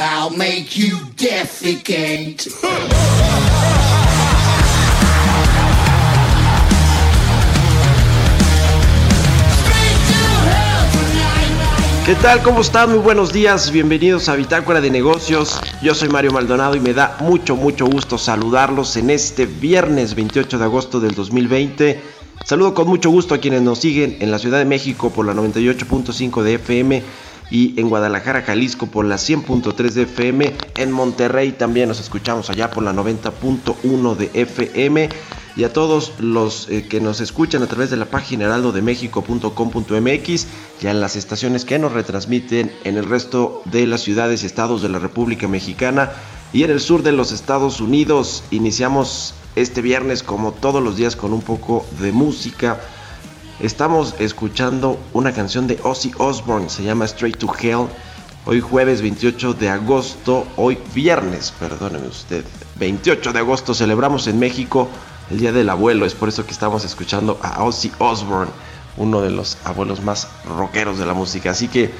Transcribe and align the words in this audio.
I'll 0.00 0.30
make 0.30 0.76
you 0.76 0.96
defecate. 1.16 2.50
¿Qué 12.06 12.14
tal? 12.22 12.42
¿Cómo 12.42 12.60
están? 12.60 12.90
Muy 12.90 13.00
buenos 13.00 13.32
días. 13.32 13.70
Bienvenidos 13.72 14.28
a 14.28 14.36
Bitácora 14.36 14.80
de 14.80 14.90
Negocios. 14.90 15.60
Yo 15.82 15.94
soy 15.94 16.08
Mario 16.08 16.30
Maldonado 16.32 16.76
y 16.76 16.80
me 16.80 16.94
da 16.94 17.16
mucho, 17.20 17.56
mucho 17.56 17.86
gusto 17.86 18.18
saludarlos 18.18 18.96
en 18.96 19.10
este 19.10 19.46
viernes 19.46 20.14
28 20.14 20.58
de 20.58 20.64
agosto 20.64 21.00
del 21.00 21.14
2020. 21.14 22.00
Saludo 22.44 22.72
con 22.72 22.88
mucho 22.88 23.10
gusto 23.10 23.34
a 23.34 23.38
quienes 23.38 23.62
nos 23.62 23.80
siguen 23.80 24.16
en 24.20 24.30
la 24.30 24.38
Ciudad 24.38 24.58
de 24.58 24.64
México 24.64 25.10
por 25.10 25.26
la 25.26 25.34
98.5 25.34 26.42
de 26.42 26.54
FM 26.54 27.02
y 27.50 27.78
en 27.80 27.88
Guadalajara, 27.88 28.42
Jalisco 28.42 28.86
por 28.86 29.04
la 29.04 29.16
100.3 29.16 29.92
de 29.92 30.02
FM. 30.02 30.54
En 30.76 30.92
Monterrey 30.92 31.50
también 31.52 31.88
nos 31.88 31.98
escuchamos 32.00 32.50
allá 32.50 32.70
por 32.70 32.82
la 32.82 32.92
90.1 32.92 34.16
de 34.16 34.30
FM. 34.34 35.08
Y 35.56 35.64
a 35.64 35.72
todos 35.72 36.12
los 36.20 36.68
eh, 36.68 36.86
que 36.88 37.00
nos 37.00 37.20
escuchan 37.20 37.62
a 37.64 37.66
través 37.66 37.90
de 37.90 37.96
la 37.96 38.04
página 38.04 38.44
heraldodemexico.com.mx 38.44 40.46
y 40.80 40.86
a 40.86 40.94
las 40.94 41.16
estaciones 41.16 41.64
que 41.64 41.80
nos 41.80 41.92
retransmiten 41.92 42.70
en 42.84 42.96
el 42.96 43.06
resto 43.06 43.62
de 43.64 43.88
las 43.88 44.02
ciudades 44.02 44.44
y 44.44 44.46
estados 44.46 44.82
de 44.82 44.88
la 44.88 45.00
República 45.00 45.48
Mexicana 45.48 46.12
y 46.52 46.62
en 46.62 46.70
el 46.70 46.78
sur 46.80 47.02
de 47.02 47.10
los 47.10 47.32
Estados 47.32 47.80
Unidos. 47.80 48.44
Iniciamos 48.52 49.34
este 49.56 49.82
viernes 49.82 50.22
como 50.22 50.52
todos 50.52 50.80
los 50.82 50.96
días 50.96 51.16
con 51.16 51.32
un 51.32 51.42
poco 51.42 51.84
de 52.00 52.12
música. 52.12 52.78
Estamos 53.60 54.14
escuchando 54.20 55.00
una 55.12 55.32
canción 55.32 55.66
de 55.66 55.80
Ozzy 55.82 56.12
Osbourne, 56.18 56.70
se 56.70 56.84
llama 56.84 57.06
Straight 57.06 57.38
to 57.38 57.52
Hell. 57.60 57.88
Hoy 58.46 58.60
jueves 58.60 59.02
28 59.02 59.54
de 59.54 59.68
agosto, 59.68 60.46
hoy 60.54 60.78
viernes, 60.94 61.52
perdóneme 61.58 62.06
usted, 62.06 62.44
28 62.76 63.32
de 63.32 63.40
agosto 63.40 63.74
celebramos 63.74 64.28
en 64.28 64.38
México 64.38 64.88
el 65.28 65.40
Día 65.40 65.50
del 65.50 65.70
Abuelo, 65.70 66.06
es 66.06 66.14
por 66.14 66.28
eso 66.28 66.46
que 66.46 66.52
estamos 66.52 66.84
escuchando 66.84 67.40
a 67.42 67.64
Ozzy 67.64 67.90
Osbourne, 67.98 68.52
uno 68.96 69.22
de 69.22 69.30
los 69.30 69.58
abuelos 69.64 70.04
más 70.04 70.28
rockeros 70.44 71.00
de 71.00 71.06
la 71.06 71.14
música. 71.14 71.50
Así 71.50 71.66
que, 71.66 71.90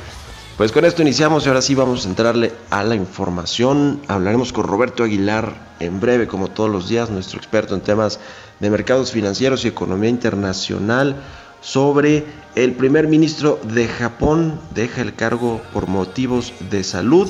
pues 0.56 0.70
con 0.70 0.84
esto 0.84 1.02
iniciamos 1.02 1.44
y 1.44 1.48
ahora 1.48 1.60
sí 1.60 1.74
vamos 1.74 2.06
a 2.06 2.08
entrarle 2.08 2.52
a 2.70 2.84
la 2.84 2.94
información. 2.94 4.00
Hablaremos 4.06 4.52
con 4.52 4.62
Roberto 4.62 5.02
Aguilar 5.02 5.74
en 5.80 5.98
breve, 5.98 6.28
como 6.28 6.48
todos 6.48 6.70
los 6.70 6.88
días, 6.88 7.10
nuestro 7.10 7.38
experto 7.38 7.74
en 7.74 7.80
temas 7.80 8.20
de 8.60 8.70
mercados 8.70 9.10
financieros 9.10 9.64
y 9.64 9.68
economía 9.68 10.08
internacional 10.08 11.16
sobre 11.60 12.24
el 12.54 12.72
primer 12.72 13.08
ministro 13.08 13.60
de 13.62 13.86
Japón 13.88 14.60
deja 14.74 15.02
el 15.02 15.14
cargo 15.14 15.60
por 15.72 15.86
motivos 15.88 16.52
de 16.70 16.82
salud 16.84 17.28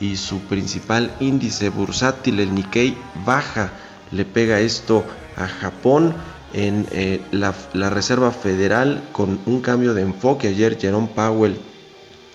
y 0.00 0.16
su 0.16 0.40
principal 0.40 1.14
índice 1.20 1.70
bursátil, 1.70 2.40
el 2.40 2.54
Nikkei, 2.54 2.96
baja. 3.26 3.72
Le 4.10 4.24
pega 4.24 4.60
esto 4.60 5.04
a 5.36 5.46
Japón 5.46 6.14
en 6.52 6.86
eh, 6.92 7.20
la, 7.30 7.52
Reserva 7.90 8.30
Federal 8.30 9.02
con 9.12 9.40
un 9.46 9.60
cambio 9.60 9.94
de 9.94 10.02
enfoque. 10.02 10.48
Ayer 10.48 10.78
Jerome 10.78 11.08
Powell 11.14 11.58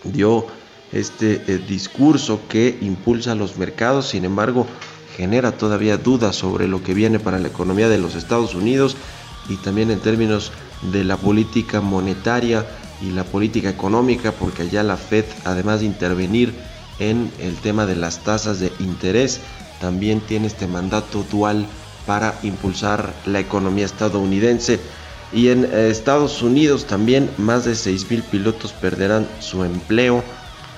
dio 0.04 0.46
este 0.92 1.42
eh, 1.48 1.58
discurso 1.58 2.42
que 2.48 2.78
impulsa 2.81 3.36
los 3.36 3.58
mercados, 3.58 4.10
sin 4.10 4.25
embargo 4.25 4.68
genera 5.16 5.52
todavía 5.52 5.98
dudas 5.98 6.36
sobre 6.36 6.68
lo 6.68 6.84
que 6.84 6.94
viene 6.94 7.20
para 7.20 7.40
la 7.40 7.48
economía 7.48 7.90
de 7.90 8.00
los 8.00 8.16
Estados 8.16 8.56
Unidos 8.56 8.98
y 9.50 9.58
también 9.58 9.92
en 9.92 10.00
términos 10.00 10.52
de 10.92 11.04
la 11.04 11.18
política 11.18 11.82
monetaria 11.82 12.66
y 13.02 13.12
la 13.12 13.24
política 13.24 13.70
económica, 13.70 14.32
porque 14.32 14.64
allá 14.64 14.84
la 14.84 14.98
Fed, 14.98 15.26
además 15.46 15.80
de 15.80 15.86
intervenir 15.88 16.54
en 17.00 17.32
el 17.40 17.56
tema 17.56 17.86
de 17.86 17.96
las 17.96 18.24
tasas 18.24 18.60
de 18.60 18.72
interés, 18.80 19.42
también 19.80 20.22
tiene 20.22 20.48
este 20.48 20.68
mandato 20.68 21.26
dual 21.30 21.68
para 22.06 22.40
impulsar 22.44 23.14
la 23.26 23.40
economía 23.40 23.86
estadounidense. 23.86 24.80
Y 25.34 25.50
en 25.50 25.66
eh, 25.66 25.90
Estados 25.90 26.42
Unidos 26.42 26.86
también 26.86 27.30
más 27.38 27.66
de 27.66 27.74
6.000 27.74 28.24
pilotos 28.24 28.72
perderán 28.74 29.28
su 29.40 29.64
empleo. 29.64 30.24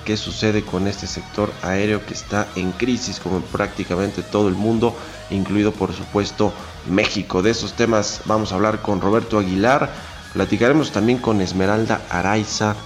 ¿Qué 0.06 0.16
sucede 0.16 0.62
con 0.62 0.86
este 0.86 1.08
sector 1.08 1.52
aéreo 1.62 2.06
que 2.06 2.14
está 2.14 2.46
en 2.54 2.70
crisis 2.70 3.18
como 3.18 3.38
en 3.38 3.42
prácticamente 3.42 4.22
todo 4.22 4.46
el 4.46 4.54
mundo, 4.54 4.94
incluido 5.30 5.72
por 5.72 5.92
supuesto 5.92 6.52
México? 6.88 7.42
De 7.42 7.50
esos 7.50 7.72
temas 7.72 8.20
vamos 8.24 8.52
a 8.52 8.54
hablar 8.54 8.82
con 8.82 9.00
Roberto 9.00 9.36
Aguilar. 9.36 9.92
Platicaremos 10.32 10.92
también 10.92 11.18
con 11.18 11.40
Esmeralda 11.40 12.02
Araiza, 12.08 12.76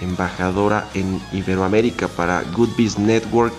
embajadora 0.00 0.88
en 0.94 1.20
Iberoamérica 1.32 2.08
para 2.08 2.44
Good 2.44 2.70
Business 2.70 2.98
Network. 2.98 3.54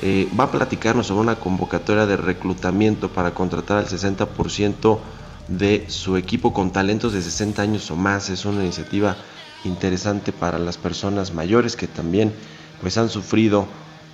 Eh, 0.00 0.28
va 0.38 0.44
a 0.44 0.52
platicarnos 0.52 1.08
sobre 1.08 1.22
una 1.22 1.40
convocatoria 1.40 2.06
de 2.06 2.16
reclutamiento 2.16 3.08
para 3.08 3.34
contratar 3.34 3.78
al 3.78 3.88
60% 3.88 5.00
de 5.48 5.84
su 5.88 6.16
equipo 6.16 6.52
con 6.52 6.70
talentos 6.70 7.12
de 7.12 7.22
60 7.22 7.60
años 7.60 7.90
o 7.90 7.96
más. 7.96 8.30
Es 8.30 8.44
una 8.44 8.62
iniciativa 8.62 9.16
interesante 9.64 10.32
para 10.32 10.58
las 10.58 10.76
personas 10.76 11.32
mayores 11.32 11.76
que 11.76 11.86
también 11.86 12.32
pues 12.80 12.98
han 12.98 13.08
sufrido 13.08 13.66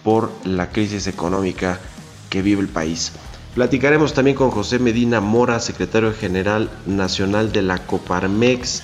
por 0.05 0.31
la 0.45 0.71
crisis 0.71 1.07
económica 1.07 1.79
que 2.31 2.43
vive 2.43 2.61
el 2.61 2.69
país. 2.69 3.13
Platicaremos 3.55 4.15
también 4.15 4.37
con 4.37 4.51
José 4.51 4.79
Medina 4.79 5.21
Mora, 5.21 5.59
secretario 5.59 6.13
general 6.13 6.71
nacional 6.87 7.51
de 7.51 7.63
la 7.63 7.79
Coparmex. 7.79 8.83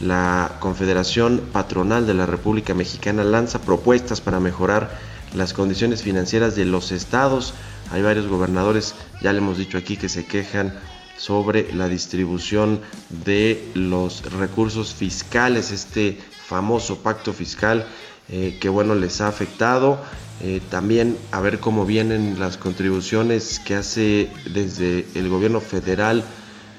La 0.00 0.56
Confederación 0.60 1.42
Patronal 1.52 2.06
de 2.06 2.14
la 2.14 2.26
República 2.26 2.74
Mexicana 2.74 3.22
lanza 3.22 3.60
propuestas 3.60 4.20
para 4.20 4.40
mejorar 4.40 4.98
las 5.34 5.52
condiciones 5.52 6.02
financieras 6.02 6.56
de 6.56 6.64
los 6.64 6.90
estados. 6.90 7.54
Hay 7.92 8.02
varios 8.02 8.26
gobernadores, 8.26 8.94
ya 9.20 9.32
le 9.32 9.38
hemos 9.38 9.58
dicho 9.58 9.78
aquí, 9.78 9.96
que 9.96 10.08
se 10.08 10.24
quejan 10.24 10.74
sobre 11.16 11.72
la 11.72 11.88
distribución 11.88 12.80
de 13.24 13.70
los 13.74 14.22
recursos 14.32 14.94
fiscales, 14.94 15.70
este 15.70 16.18
famoso 16.46 16.98
pacto 16.98 17.32
fiscal 17.32 17.86
eh, 18.28 18.58
que 18.60 18.68
bueno 18.68 18.94
les 18.94 19.20
ha 19.20 19.28
afectado. 19.28 19.98
Eh, 20.42 20.60
también 20.68 21.16
a 21.30 21.40
ver 21.40 21.60
cómo 21.60 21.86
vienen 21.86 22.40
las 22.40 22.56
contribuciones 22.56 23.60
que 23.60 23.76
hace 23.76 24.30
desde 24.52 25.06
el 25.14 25.28
gobierno 25.28 25.60
federal 25.60 26.24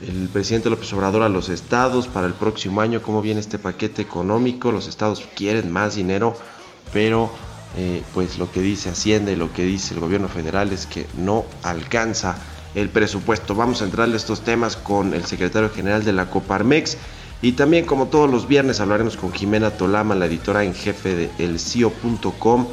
el 0.01 0.27
presidente 0.27 0.69
López 0.69 0.91
Obrador 0.93 1.23
a 1.23 1.29
los 1.29 1.49
estados 1.49 2.07
para 2.07 2.27
el 2.27 2.33
próximo 2.33 2.81
año, 2.81 3.01
cómo 3.01 3.21
viene 3.21 3.39
este 3.39 3.59
paquete 3.59 4.01
económico. 4.01 4.71
Los 4.71 4.87
estados 4.87 5.23
quieren 5.35 5.71
más 5.71 5.95
dinero, 5.95 6.35
pero 6.91 7.31
eh, 7.77 8.03
pues 8.13 8.37
lo 8.37 8.51
que 8.51 8.61
dice 8.61 8.89
Hacienda 8.89 9.31
y 9.31 9.35
lo 9.35 9.53
que 9.53 9.63
dice 9.63 9.93
el 9.93 10.01
gobierno 10.01 10.27
federal 10.27 10.71
es 10.73 10.85
que 10.85 11.05
no 11.17 11.45
alcanza 11.63 12.37
el 12.75 12.89
presupuesto. 12.89 13.56
Vamos 13.56 13.81
a 13.81 13.86
entrarle 13.86 14.16
a 14.16 14.18
estos 14.18 14.42
temas 14.42 14.75
con 14.75 15.13
el 15.13 15.25
secretario 15.25 15.69
general 15.69 16.04
de 16.04 16.13
la 16.13 16.30
Coparmex 16.30 16.98
y 17.42 17.54
también 17.54 17.86
como 17.86 18.07
todos 18.07 18.30
los 18.30 18.48
viernes 18.48 18.80
hablaremos 18.80 19.18
con 19.18 19.33
Jimena 19.33 19.72
Tolama, 19.72 20.16
la 20.16 20.25
editora 20.25 20.63
en 20.63 20.74
jefe 20.74 21.16
de 21.16 21.31
elcio.com 21.39 22.68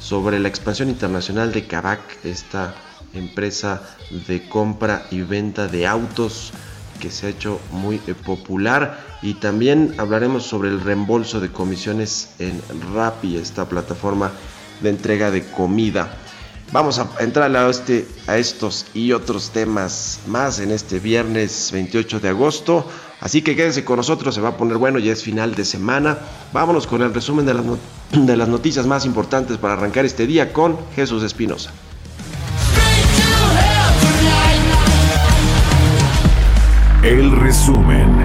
sobre 0.00 0.38
la 0.38 0.48
expansión 0.48 0.88
internacional 0.88 1.52
de 1.52 1.66
Kavak, 1.66 2.24
esta 2.24 2.74
empresa 3.14 3.82
de 4.26 4.48
compra 4.48 5.06
y 5.10 5.22
venta 5.22 5.66
de 5.66 5.86
autos 5.86 6.52
que 7.00 7.10
se 7.10 7.26
ha 7.26 7.30
hecho 7.30 7.60
muy 7.70 8.00
eh, 8.06 8.14
popular 8.14 8.98
y 9.22 9.34
también 9.34 9.94
hablaremos 9.98 10.44
sobre 10.44 10.68
el 10.68 10.80
reembolso 10.80 11.40
de 11.40 11.50
comisiones 11.50 12.34
en 12.38 12.60
Rappi, 12.92 13.36
esta 13.36 13.68
plataforma 13.68 14.32
de 14.80 14.90
entrega 14.90 15.30
de 15.30 15.44
comida. 15.50 16.08
Vamos 16.70 16.98
a 16.98 17.08
entrar 17.20 17.54
a, 17.56 17.70
este, 17.70 18.06
a 18.26 18.36
estos 18.36 18.86
y 18.92 19.12
otros 19.12 19.50
temas 19.50 20.20
más 20.26 20.60
en 20.60 20.70
este 20.70 21.00
viernes 21.00 21.70
28 21.72 22.20
de 22.20 22.28
agosto. 22.28 22.86
Así 23.20 23.40
que 23.40 23.56
quédense 23.56 23.84
con 23.84 23.96
nosotros, 23.96 24.34
se 24.34 24.40
va 24.42 24.50
a 24.50 24.56
poner 24.56 24.76
bueno, 24.76 24.98
ya 24.98 25.12
es 25.12 25.22
final 25.22 25.54
de 25.54 25.64
semana. 25.64 26.18
Vámonos 26.52 26.86
con 26.86 27.02
el 27.02 27.14
resumen 27.14 27.46
de 27.46 27.54
las, 27.54 27.64
de 28.12 28.36
las 28.36 28.48
noticias 28.48 28.86
más 28.86 29.06
importantes 29.06 29.56
para 29.56 29.74
arrancar 29.74 30.04
este 30.04 30.26
día 30.26 30.52
con 30.52 30.76
Jesús 30.94 31.22
Espinosa. 31.22 31.72
El 37.02 37.30
resumen. 37.32 38.17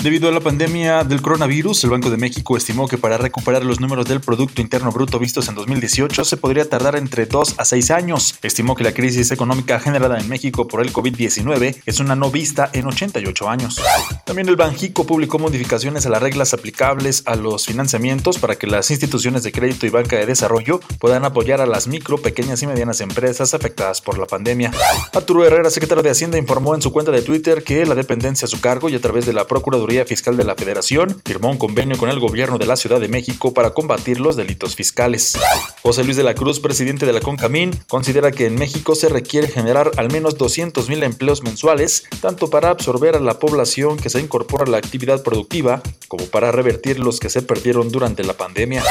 Debido 0.00 0.28
a 0.28 0.32
la 0.32 0.38
pandemia 0.38 1.02
del 1.02 1.20
coronavirus, 1.20 1.82
el 1.82 1.90
Banco 1.90 2.08
de 2.08 2.16
México 2.16 2.56
estimó 2.56 2.86
que 2.86 2.98
para 2.98 3.18
recuperar 3.18 3.64
los 3.64 3.80
números 3.80 4.06
del 4.06 4.20
Producto 4.20 4.62
Interno 4.62 4.92
Bruto 4.92 5.18
vistos 5.18 5.48
en 5.48 5.56
2018 5.56 6.24
se 6.24 6.36
podría 6.36 6.68
tardar 6.68 6.94
entre 6.94 7.26
2 7.26 7.56
a 7.58 7.64
6 7.64 7.90
años. 7.90 8.38
Estimó 8.42 8.76
que 8.76 8.84
la 8.84 8.92
crisis 8.92 9.32
económica 9.32 9.80
generada 9.80 10.20
en 10.20 10.28
México 10.28 10.68
por 10.68 10.82
el 10.82 10.92
COVID-19 10.92 11.82
es 11.84 11.98
una 11.98 12.14
no 12.14 12.30
vista 12.30 12.70
en 12.74 12.86
88 12.86 13.50
años. 13.50 13.80
También 14.24 14.48
el 14.48 14.54
Banjico 14.54 15.04
publicó 15.04 15.40
modificaciones 15.40 16.06
a 16.06 16.10
las 16.10 16.22
reglas 16.22 16.54
aplicables 16.54 17.24
a 17.26 17.34
los 17.34 17.66
financiamientos 17.66 18.38
para 18.38 18.54
que 18.54 18.68
las 18.68 18.92
instituciones 18.92 19.42
de 19.42 19.50
crédito 19.50 19.84
y 19.84 19.90
banca 19.90 20.14
de 20.14 20.26
desarrollo 20.26 20.78
puedan 21.00 21.24
apoyar 21.24 21.60
a 21.60 21.66
las 21.66 21.88
micro, 21.88 22.18
pequeñas 22.18 22.62
y 22.62 22.68
medianas 22.68 23.00
empresas 23.00 23.52
afectadas 23.52 24.00
por 24.00 24.16
la 24.16 24.26
pandemia. 24.26 24.70
Arturo 25.12 25.44
Herrera, 25.44 25.70
secretario 25.70 26.04
de 26.04 26.10
Hacienda, 26.10 26.38
informó 26.38 26.76
en 26.76 26.82
su 26.82 26.92
cuenta 26.92 27.10
de 27.10 27.22
Twitter 27.22 27.64
que 27.64 27.84
la 27.84 27.96
dependencia 27.96 28.46
a 28.46 28.48
su 28.48 28.60
cargo 28.60 28.88
y 28.88 28.94
a 28.94 29.00
través 29.00 29.26
de 29.26 29.32
la 29.32 29.48
Procuraduría 29.48 29.87
Fiscal 30.06 30.36
de 30.36 30.44
la 30.44 30.54
Federación 30.54 31.20
firmó 31.24 31.50
un 31.50 31.56
convenio 31.56 31.96
con 31.96 32.10
el 32.10 32.20
gobierno 32.20 32.58
de 32.58 32.66
la 32.66 32.76
Ciudad 32.76 33.00
de 33.00 33.08
México 33.08 33.54
para 33.54 33.70
combatir 33.70 34.20
los 34.20 34.36
delitos 34.36 34.76
fiscales. 34.76 35.38
José 35.82 36.04
Luis 36.04 36.16
de 36.16 36.22
la 36.22 36.34
Cruz, 36.34 36.60
presidente 36.60 37.06
de 37.06 37.12
la 37.12 37.20
CONCAMIN, 37.20 37.70
considera 37.88 38.30
que 38.30 38.46
en 38.46 38.56
México 38.56 38.94
se 38.94 39.08
requiere 39.08 39.48
generar 39.48 39.90
al 39.96 40.12
menos 40.12 40.36
200.000 40.36 41.02
empleos 41.02 41.42
mensuales, 41.42 42.04
tanto 42.20 42.50
para 42.50 42.70
absorber 42.70 43.16
a 43.16 43.20
la 43.20 43.38
población 43.38 43.96
que 43.96 44.10
se 44.10 44.20
incorpora 44.20 44.64
a 44.64 44.70
la 44.70 44.78
actividad 44.78 45.22
productiva, 45.22 45.82
como 46.06 46.26
para 46.26 46.52
revertir 46.52 46.98
los 46.98 47.18
que 47.18 47.30
se 47.30 47.42
perdieron 47.42 47.90
durante 47.90 48.24
la 48.24 48.34
pandemia. 48.34 48.84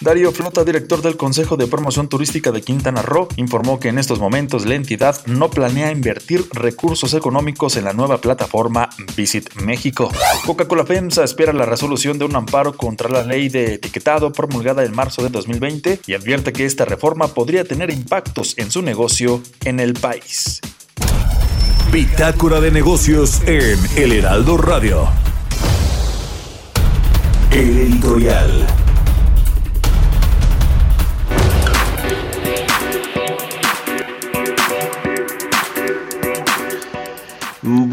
Darío 0.00 0.32
Flota, 0.32 0.64
director 0.64 1.02
del 1.02 1.16
Consejo 1.16 1.56
de 1.56 1.66
Promoción 1.66 2.08
Turística 2.08 2.52
de 2.52 2.62
Quintana 2.62 3.02
Roo, 3.02 3.28
informó 3.36 3.80
que 3.80 3.88
en 3.88 3.98
estos 3.98 4.18
momentos 4.18 4.66
la 4.66 4.74
entidad 4.74 5.24
no 5.26 5.50
planea 5.50 5.90
invertir 5.90 6.44
recursos 6.52 7.14
económicos 7.14 7.76
en 7.76 7.84
la 7.84 7.92
nueva 7.92 8.18
plataforma 8.18 8.90
Visit 9.16 9.54
México. 9.62 10.10
Coca-Cola 10.44 10.84
FEMSA 10.84 11.24
espera 11.24 11.54
la 11.54 11.64
resolución 11.64 12.18
de 12.18 12.26
un 12.26 12.36
amparo 12.36 12.76
contra 12.76 13.08
la 13.08 13.22
ley 13.22 13.48
de 13.48 13.74
etiquetado 13.74 14.30
promulgada 14.30 14.84
en 14.84 14.94
marzo 14.94 15.22
de 15.22 15.30
2020 15.30 16.00
y 16.06 16.12
advierte 16.12 16.52
que 16.52 16.66
esta 16.66 16.84
reforma 16.84 17.28
podría 17.28 17.64
tener 17.64 17.90
impactos 17.90 18.58
en 18.58 18.70
su 18.70 18.82
negocio 18.82 19.40
en 19.64 19.80
el 19.80 19.94
país. 19.94 20.60
Bitácora 21.90 22.60
de 22.60 22.70
negocios 22.70 23.40
en 23.46 23.78
El 23.96 24.12
Heraldo 24.12 24.58
Radio. 24.58 25.08
El 27.50 27.78
editorial. 27.78 28.66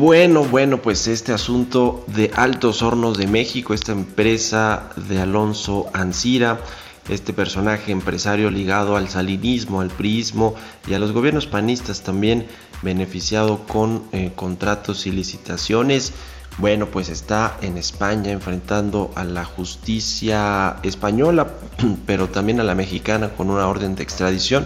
Bueno, 0.01 0.43
bueno, 0.43 0.81
pues 0.81 1.07
este 1.07 1.31
asunto 1.31 2.03
de 2.07 2.31
Altos 2.33 2.81
Hornos 2.81 3.19
de 3.19 3.27
México, 3.27 3.75
esta 3.75 3.91
empresa 3.91 4.89
de 4.95 5.21
Alonso 5.21 5.91
Ancira, 5.93 6.59
este 7.07 7.33
personaje 7.33 7.91
empresario 7.91 8.49
ligado 8.49 8.95
al 8.95 9.09
salinismo, 9.09 9.79
al 9.79 9.91
priismo 9.91 10.55
y 10.87 10.95
a 10.95 10.99
los 10.99 11.11
gobiernos 11.11 11.45
panistas 11.45 12.01
también 12.01 12.47
beneficiado 12.81 13.67
con 13.67 14.01
eh, 14.11 14.31
contratos 14.35 15.05
y 15.05 15.11
licitaciones. 15.11 16.13
Bueno, 16.57 16.87
pues 16.87 17.09
está 17.09 17.59
en 17.61 17.77
España 17.77 18.31
enfrentando 18.31 19.11
a 19.13 19.23
la 19.23 19.45
justicia 19.45 20.77
española, 20.81 21.45
pero 22.07 22.27
también 22.27 22.59
a 22.59 22.63
la 22.63 22.73
mexicana 22.73 23.29
con 23.29 23.51
una 23.51 23.67
orden 23.67 23.93
de 23.93 24.01
extradición. 24.01 24.65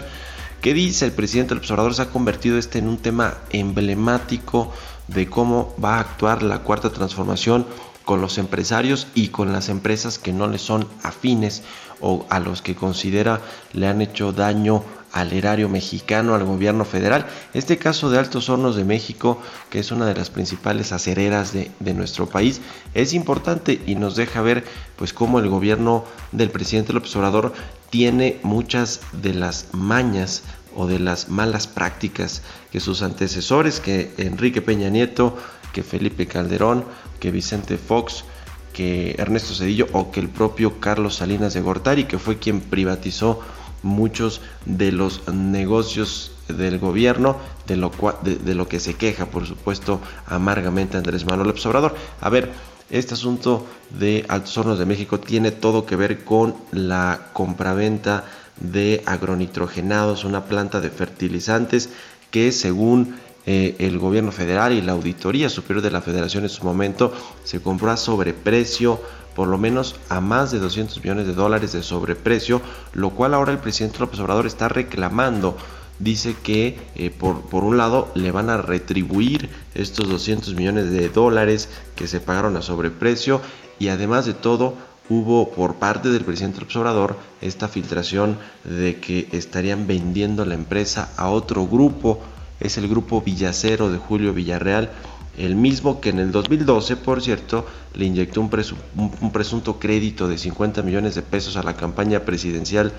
¿Qué 0.62 0.72
dice 0.72 1.04
el 1.04 1.12
presidente 1.12 1.50
del 1.50 1.58
observador? 1.58 1.94
Se 1.94 2.02
ha 2.02 2.06
convertido 2.06 2.56
este 2.56 2.78
en 2.78 2.88
un 2.88 2.96
tema 2.96 3.34
emblemático 3.50 4.72
de 5.08 5.28
cómo 5.28 5.74
va 5.82 5.96
a 5.96 6.00
actuar 6.00 6.42
la 6.42 6.60
cuarta 6.60 6.90
transformación 6.90 7.66
con 8.04 8.20
los 8.20 8.38
empresarios 8.38 9.08
y 9.14 9.28
con 9.28 9.52
las 9.52 9.68
empresas 9.68 10.18
que 10.18 10.32
no 10.32 10.46
le 10.46 10.58
son 10.58 10.88
afines 11.02 11.62
o 12.00 12.24
a 12.30 12.38
los 12.38 12.62
que 12.62 12.76
considera 12.76 13.40
le 13.72 13.88
han 13.88 14.00
hecho 14.00 14.32
daño 14.32 14.84
al 15.12 15.32
erario 15.32 15.68
mexicano, 15.68 16.34
al 16.34 16.44
gobierno 16.44 16.84
federal. 16.84 17.26
Este 17.54 17.78
caso 17.78 18.10
de 18.10 18.18
Altos 18.18 18.50
Hornos 18.50 18.76
de 18.76 18.84
México, 18.84 19.40
que 19.70 19.78
es 19.78 19.90
una 19.90 20.06
de 20.06 20.14
las 20.14 20.28
principales 20.30 20.92
acereras 20.92 21.52
de, 21.52 21.70
de, 21.80 21.94
nuestro 21.94 22.26
país, 22.26 22.60
es 22.92 23.14
importante 23.14 23.80
y 23.86 23.94
nos 23.94 24.14
deja 24.14 24.42
ver 24.42 24.64
pues 24.96 25.12
cómo 25.12 25.38
el 25.38 25.48
gobierno 25.48 26.04
del 26.32 26.50
presidente 26.50 26.92
López 26.92 27.16
Obrador 27.16 27.54
tiene 27.88 28.38
muchas 28.42 29.00
de 29.12 29.32
las 29.32 29.68
mañas 29.72 30.42
o 30.76 30.86
de 30.86 30.98
las 30.98 31.28
malas 31.28 31.66
prácticas 31.66 32.42
que 32.70 32.80
sus 32.80 33.02
antecesores, 33.02 33.80
que 33.80 34.12
Enrique 34.18 34.62
Peña 34.62 34.90
Nieto, 34.90 35.36
que 35.72 35.82
Felipe 35.82 36.26
Calderón, 36.26 36.84
que 37.18 37.30
Vicente 37.30 37.78
Fox, 37.78 38.24
que 38.72 39.14
Ernesto 39.18 39.54
Cedillo 39.54 39.88
o 39.92 40.10
que 40.10 40.20
el 40.20 40.28
propio 40.28 40.80
Carlos 40.80 41.16
Salinas 41.16 41.54
de 41.54 41.62
Gortari, 41.62 42.04
que 42.04 42.18
fue 42.18 42.38
quien 42.38 42.60
privatizó 42.60 43.40
muchos 43.82 44.42
de 44.66 44.92
los 44.92 45.26
negocios 45.28 46.32
del 46.48 46.78
gobierno, 46.78 47.36
de 47.66 47.76
lo, 47.76 47.90
de, 48.22 48.54
lo 48.54 48.68
que 48.68 48.80
se 48.80 48.94
queja, 48.94 49.26
por 49.26 49.46
supuesto, 49.46 50.00
amargamente 50.26 50.96
Andrés 50.96 51.24
Manuel 51.24 51.48
López 51.48 51.64
Obrador. 51.66 51.94
A 52.20 52.28
ver, 52.28 52.52
este 52.90 53.14
asunto 53.14 53.66
de 53.90 54.24
Altos 54.28 54.56
Hornos 54.58 54.78
de 54.78 54.86
México 54.86 55.18
tiene 55.18 55.50
todo 55.50 55.86
que 55.86 55.96
ver 55.96 56.24
con 56.24 56.54
la 56.70 57.30
compraventa 57.32 58.24
de 58.60 59.02
agronitrogenados, 59.06 60.24
una 60.24 60.44
planta 60.44 60.80
de 60.80 60.90
fertilizantes 60.90 61.90
que 62.30 62.52
según 62.52 63.16
eh, 63.46 63.76
el 63.78 63.98
gobierno 63.98 64.32
federal 64.32 64.72
y 64.72 64.82
la 64.82 64.92
auditoría 64.92 65.48
superior 65.48 65.82
de 65.82 65.90
la 65.90 66.00
federación 66.00 66.44
en 66.44 66.50
su 66.50 66.64
momento 66.64 67.12
se 67.44 67.60
compró 67.60 67.90
a 67.90 67.96
sobreprecio 67.96 69.00
por 69.36 69.48
lo 69.48 69.58
menos 69.58 69.94
a 70.08 70.20
más 70.20 70.50
de 70.50 70.58
200 70.58 70.98
millones 70.98 71.26
de 71.26 71.34
dólares 71.34 71.72
de 71.72 71.82
sobreprecio, 71.82 72.62
lo 72.94 73.10
cual 73.10 73.34
ahora 73.34 73.52
el 73.52 73.58
presidente 73.58 73.98
López 73.98 74.18
Obrador 74.18 74.46
está 74.46 74.68
reclamando. 74.68 75.58
Dice 75.98 76.34
que 76.42 76.78
eh, 76.94 77.10
por, 77.10 77.42
por 77.42 77.62
un 77.62 77.76
lado 77.76 78.10
le 78.14 78.30
van 78.30 78.48
a 78.48 78.56
retribuir 78.56 79.50
estos 79.74 80.08
200 80.08 80.54
millones 80.54 80.90
de 80.90 81.10
dólares 81.10 81.68
que 81.94 82.08
se 82.08 82.20
pagaron 82.20 82.56
a 82.56 82.62
sobreprecio 82.62 83.42
y 83.78 83.88
además 83.88 84.24
de 84.24 84.34
todo 84.34 84.74
hubo 85.08 85.50
por 85.50 85.76
parte 85.76 86.10
del 86.10 86.24
presidente 86.24 86.60
López 86.60 86.76
Obrador 86.76 87.16
esta 87.40 87.68
filtración 87.68 88.38
de 88.64 88.96
que 88.96 89.28
estarían 89.32 89.86
vendiendo 89.86 90.44
la 90.44 90.54
empresa 90.54 91.10
a 91.16 91.28
otro 91.28 91.66
grupo, 91.66 92.20
es 92.60 92.78
el 92.78 92.88
grupo 92.88 93.20
Villacero 93.20 93.90
de 93.90 93.98
Julio 93.98 94.32
Villarreal, 94.32 94.90
el 95.36 95.54
mismo 95.54 96.00
que 96.00 96.08
en 96.08 96.18
el 96.18 96.32
2012, 96.32 96.96
por 96.96 97.22
cierto, 97.22 97.66
le 97.94 98.06
inyectó 98.06 98.40
un, 98.40 98.48
presunto 98.48 99.78
crédito 99.78 100.28
de 100.28 100.38
50 100.38 100.82
millones 100.82 101.14
de 101.14 101.22
pesos 101.22 101.58
a 101.58 101.62
la 101.62 101.76
campaña 101.76 102.20
presidencial 102.20 102.92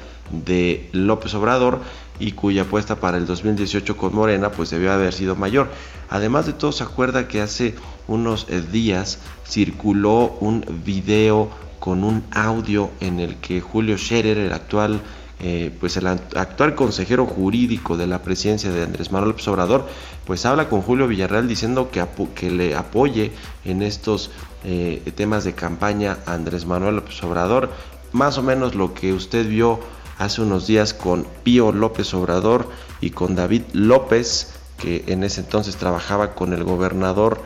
de 0.46 0.88
López 0.92 1.34
Obrador 1.34 1.82
y 2.20 2.34
cuya 2.34 2.64
apuesta 2.64 2.98
para 2.98 3.18
el 3.18 3.26
2018 3.26 3.98
con 3.98 4.14
Morena 4.14 4.52
pues 4.52 4.70
debió 4.70 4.92
haber 4.92 5.14
sido 5.14 5.36
mayor. 5.36 5.72
Además 6.10 6.46
de 6.46 6.54
todo, 6.54 6.72
se 6.72 6.84
acuerda 6.84 7.28
que 7.28 7.42
hace 7.42 7.74
unos 8.08 8.46
eh, 8.50 8.62
días 8.62 9.18
circuló 9.48 10.38
un 10.40 10.64
video 10.86 11.50
con 11.88 12.03
un 12.03 12.25
audio 12.34 12.91
en 13.00 13.22
el 13.22 13.38
que 13.38 13.62
Julio 13.62 13.98
Scherer, 13.98 14.38
el 14.38 14.51
actual 14.51 15.00
eh, 15.39 15.72
pues 15.79 15.96
el 15.96 16.06
actual 16.08 16.75
consejero 16.75 17.25
jurídico 17.25 17.96
de 17.96 18.08
la 18.08 18.22
presidencia 18.22 18.70
de 18.72 18.84
Andrés 18.84 19.10
Manuel 19.13 19.29
López 19.29 19.48
Obrador, 19.48 19.88
pues 20.25 20.46
habla 20.46 20.67
con 20.67 20.82
Julio 20.82 21.08
Villarreal 21.08 21.48
diciendo 21.48 21.89
que, 21.89 22.06
que 22.36 22.51
le 22.51 22.75
apoye 22.75 23.32
en 23.63 23.82
estos 23.82 24.32
eh, 24.65 25.01
temas 25.15 25.46
de 25.46 25.53
campaña 25.53 26.17
a 26.25 26.34
Andrés 26.34 26.65
Manuel 26.65 26.96
López 26.96 27.24
Obrador, 27.24 27.72
más 28.12 28.38
o 28.38 28.44
menos 28.44 28.75
lo 28.75 28.94
que 28.94 29.13
usted 29.13 29.48
vio 29.48 29.79
hace 30.17 30.41
unos 30.41 30.67
días 30.67 30.94
con 30.94 31.25
Pío 31.46 31.72
López 31.72 32.13
Obrador 32.13 32.70
y 33.00 33.12
con 33.12 33.34
David 33.34 33.62
López, 33.72 34.51
que 34.77 35.06
en 35.08 35.24
ese 35.24 35.39
entonces 35.39 35.77
trabajaba 35.77 36.36
con 36.36 36.51
el 36.51 36.65
gobernador 36.65 37.41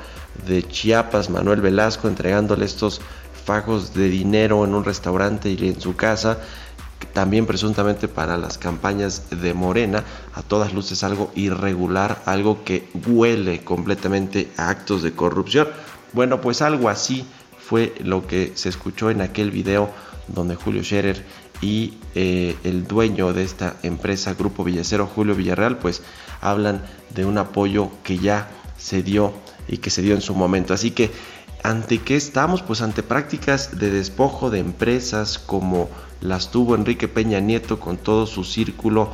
de 0.48 0.68
Chiapas, 0.68 1.30
Manuel 1.30 1.62
Velasco, 1.62 2.08
entregándole 2.08 2.66
estos 2.66 3.02
fajos 3.46 3.94
de 3.94 4.10
dinero 4.10 4.64
en 4.66 4.74
un 4.74 4.84
restaurante 4.84 5.52
y 5.52 5.68
en 5.68 5.80
su 5.80 5.96
casa, 5.96 6.40
también 7.14 7.46
presuntamente 7.46 8.08
para 8.08 8.38
las 8.38 8.58
campañas 8.58 9.30
de 9.30 9.54
Morena, 9.54 10.04
a 10.34 10.42
todas 10.42 10.74
luces 10.74 11.04
algo 11.04 11.32
irregular, 11.36 12.22
algo 12.26 12.64
que 12.64 12.88
huele 13.08 13.64
completamente 13.64 14.50
a 14.58 14.70
actos 14.70 15.04
de 15.04 15.14
corrupción. 15.14 15.68
Bueno, 16.14 16.42
pues 16.42 16.62
algo 16.62 16.90
así 16.90 17.26
fue 17.60 17.94
lo 18.04 18.28
que 18.28 18.52
se 18.56 18.70
escuchó 18.70 19.10
en 19.10 19.22
aquel 19.22 19.52
video 19.52 19.90
donde 20.28 20.56
Julio 20.56 20.84
Scherer 20.84 21.24
y 21.62 21.94
eh, 22.16 22.56
el 22.64 22.88
dueño 22.88 23.34
de 23.34 23.44
esta 23.44 23.76
empresa, 23.84 24.34
Grupo 24.34 24.64
Villacero, 24.64 25.08
Julio 25.08 25.36
Villarreal, 25.36 25.78
pues 25.78 26.02
hablan 26.42 26.82
de 27.14 27.26
un 27.26 27.38
apoyo 27.38 27.92
que 28.04 28.18
ya 28.18 28.50
se 28.78 29.04
dio 29.04 29.34
y 29.68 29.78
que 29.78 29.90
se 29.90 30.02
dio 30.02 30.16
en 30.16 30.22
su 30.22 30.34
momento. 30.34 30.74
Así 30.74 30.92
que, 30.92 31.12
¿ante 31.64 32.00
qué 32.00 32.16
estamos? 32.16 32.62
Pues 32.62 32.82
ante 32.82 33.04
prácticas 33.04 33.80
de 33.80 33.92
despojo 33.92 34.50
de 34.50 34.60
empresas 34.60 35.40
como 35.40 35.90
las 36.22 36.52
tuvo 36.52 36.76
Enrique 36.76 37.08
Peña 37.08 37.40
Nieto 37.40 37.80
con 37.80 37.98
todo 37.98 38.28
su 38.28 38.44
círculo 38.44 39.12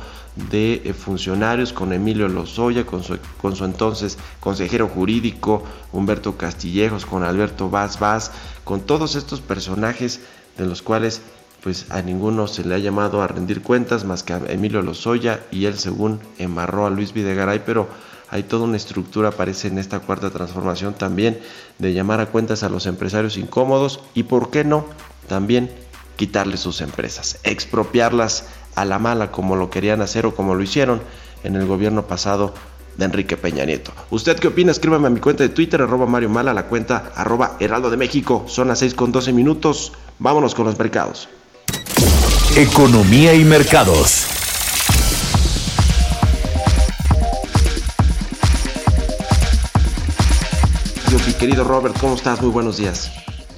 de 0.50 0.82
eh, 0.84 0.92
funcionarios, 0.92 1.72
con 1.72 1.92
Emilio 1.92 2.28
Lozoya, 2.28 2.86
con 2.86 3.02
su, 3.02 3.18
con 3.40 3.56
su 3.56 3.64
entonces 3.64 4.18
consejero 4.40 4.88
jurídico 4.88 5.64
Humberto 5.92 6.36
Castillejos, 6.36 7.06
con 7.06 7.24
Alberto 7.24 7.70
Vaz 7.70 7.98
Vaz, 7.98 8.30
con 8.64 8.82
todos 8.82 9.16
estos 9.16 9.40
personajes 9.40 10.20
de 10.56 10.66
los 10.66 10.82
cuales 10.82 11.22
pues 11.62 11.90
a 11.90 12.02
ninguno 12.02 12.46
se 12.46 12.64
le 12.64 12.74
ha 12.74 12.78
llamado 12.78 13.20
a 13.20 13.26
rendir 13.26 13.62
cuentas 13.62 14.04
más 14.04 14.22
que 14.22 14.32
a 14.32 14.40
Emilio 14.48 14.80
Lozoya 14.80 15.40
y 15.50 15.64
él 15.64 15.76
según 15.76 16.20
embarró 16.38 16.86
a 16.86 16.90
Luis 16.90 17.12
Videgaray, 17.12 17.62
pero 17.66 17.88
hay 18.30 18.42
toda 18.42 18.64
una 18.64 18.76
estructura, 18.76 19.30
parece 19.30 19.68
en 19.68 19.78
esta 19.78 20.00
cuarta 20.00 20.30
transformación 20.30 20.94
también, 20.94 21.40
de 21.78 21.92
llamar 21.92 22.20
a 22.20 22.26
cuentas 22.26 22.62
a 22.62 22.68
los 22.68 22.86
empresarios 22.86 23.36
incómodos 23.36 24.00
y, 24.14 24.24
¿por 24.24 24.50
qué 24.50 24.64
no?, 24.64 24.86
también 25.28 25.70
quitarles 26.16 26.60
sus 26.60 26.80
empresas, 26.80 27.38
expropiarlas 27.44 28.46
a 28.74 28.84
la 28.84 28.98
mala 28.98 29.30
como 29.30 29.56
lo 29.56 29.70
querían 29.70 30.00
hacer 30.02 30.26
o 30.26 30.34
como 30.34 30.54
lo 30.54 30.62
hicieron 30.62 31.00
en 31.44 31.56
el 31.56 31.66
gobierno 31.66 32.06
pasado 32.06 32.54
de 32.96 33.04
Enrique 33.04 33.36
Peña 33.36 33.64
Nieto. 33.64 33.92
¿Usted 34.10 34.38
qué 34.38 34.48
opina? 34.48 34.72
Escríbame 34.72 35.06
a 35.06 35.10
mi 35.10 35.20
cuenta 35.20 35.44
de 35.44 35.50
Twitter, 35.50 35.80
arroba 35.80 36.06
Mario 36.06 36.28
Mala, 36.28 36.52
la 36.52 36.66
cuenta 36.66 37.12
arroba 37.14 37.56
Heraldo 37.60 37.90
de 37.90 37.96
México. 37.96 38.44
Son 38.48 38.68
las 38.68 38.80
6 38.80 38.94
con 38.94 39.12
12 39.12 39.32
minutos. 39.32 39.92
Vámonos 40.18 40.54
con 40.54 40.66
los 40.66 40.78
mercados. 40.78 41.28
Economía 42.56 43.34
y 43.34 43.44
mercados. 43.44 44.37
Querido 51.38 51.62
Robert, 51.62 51.94
¿cómo 52.00 52.14
estás? 52.14 52.42
Muy 52.42 52.50
buenos 52.50 52.78
días. 52.78 53.12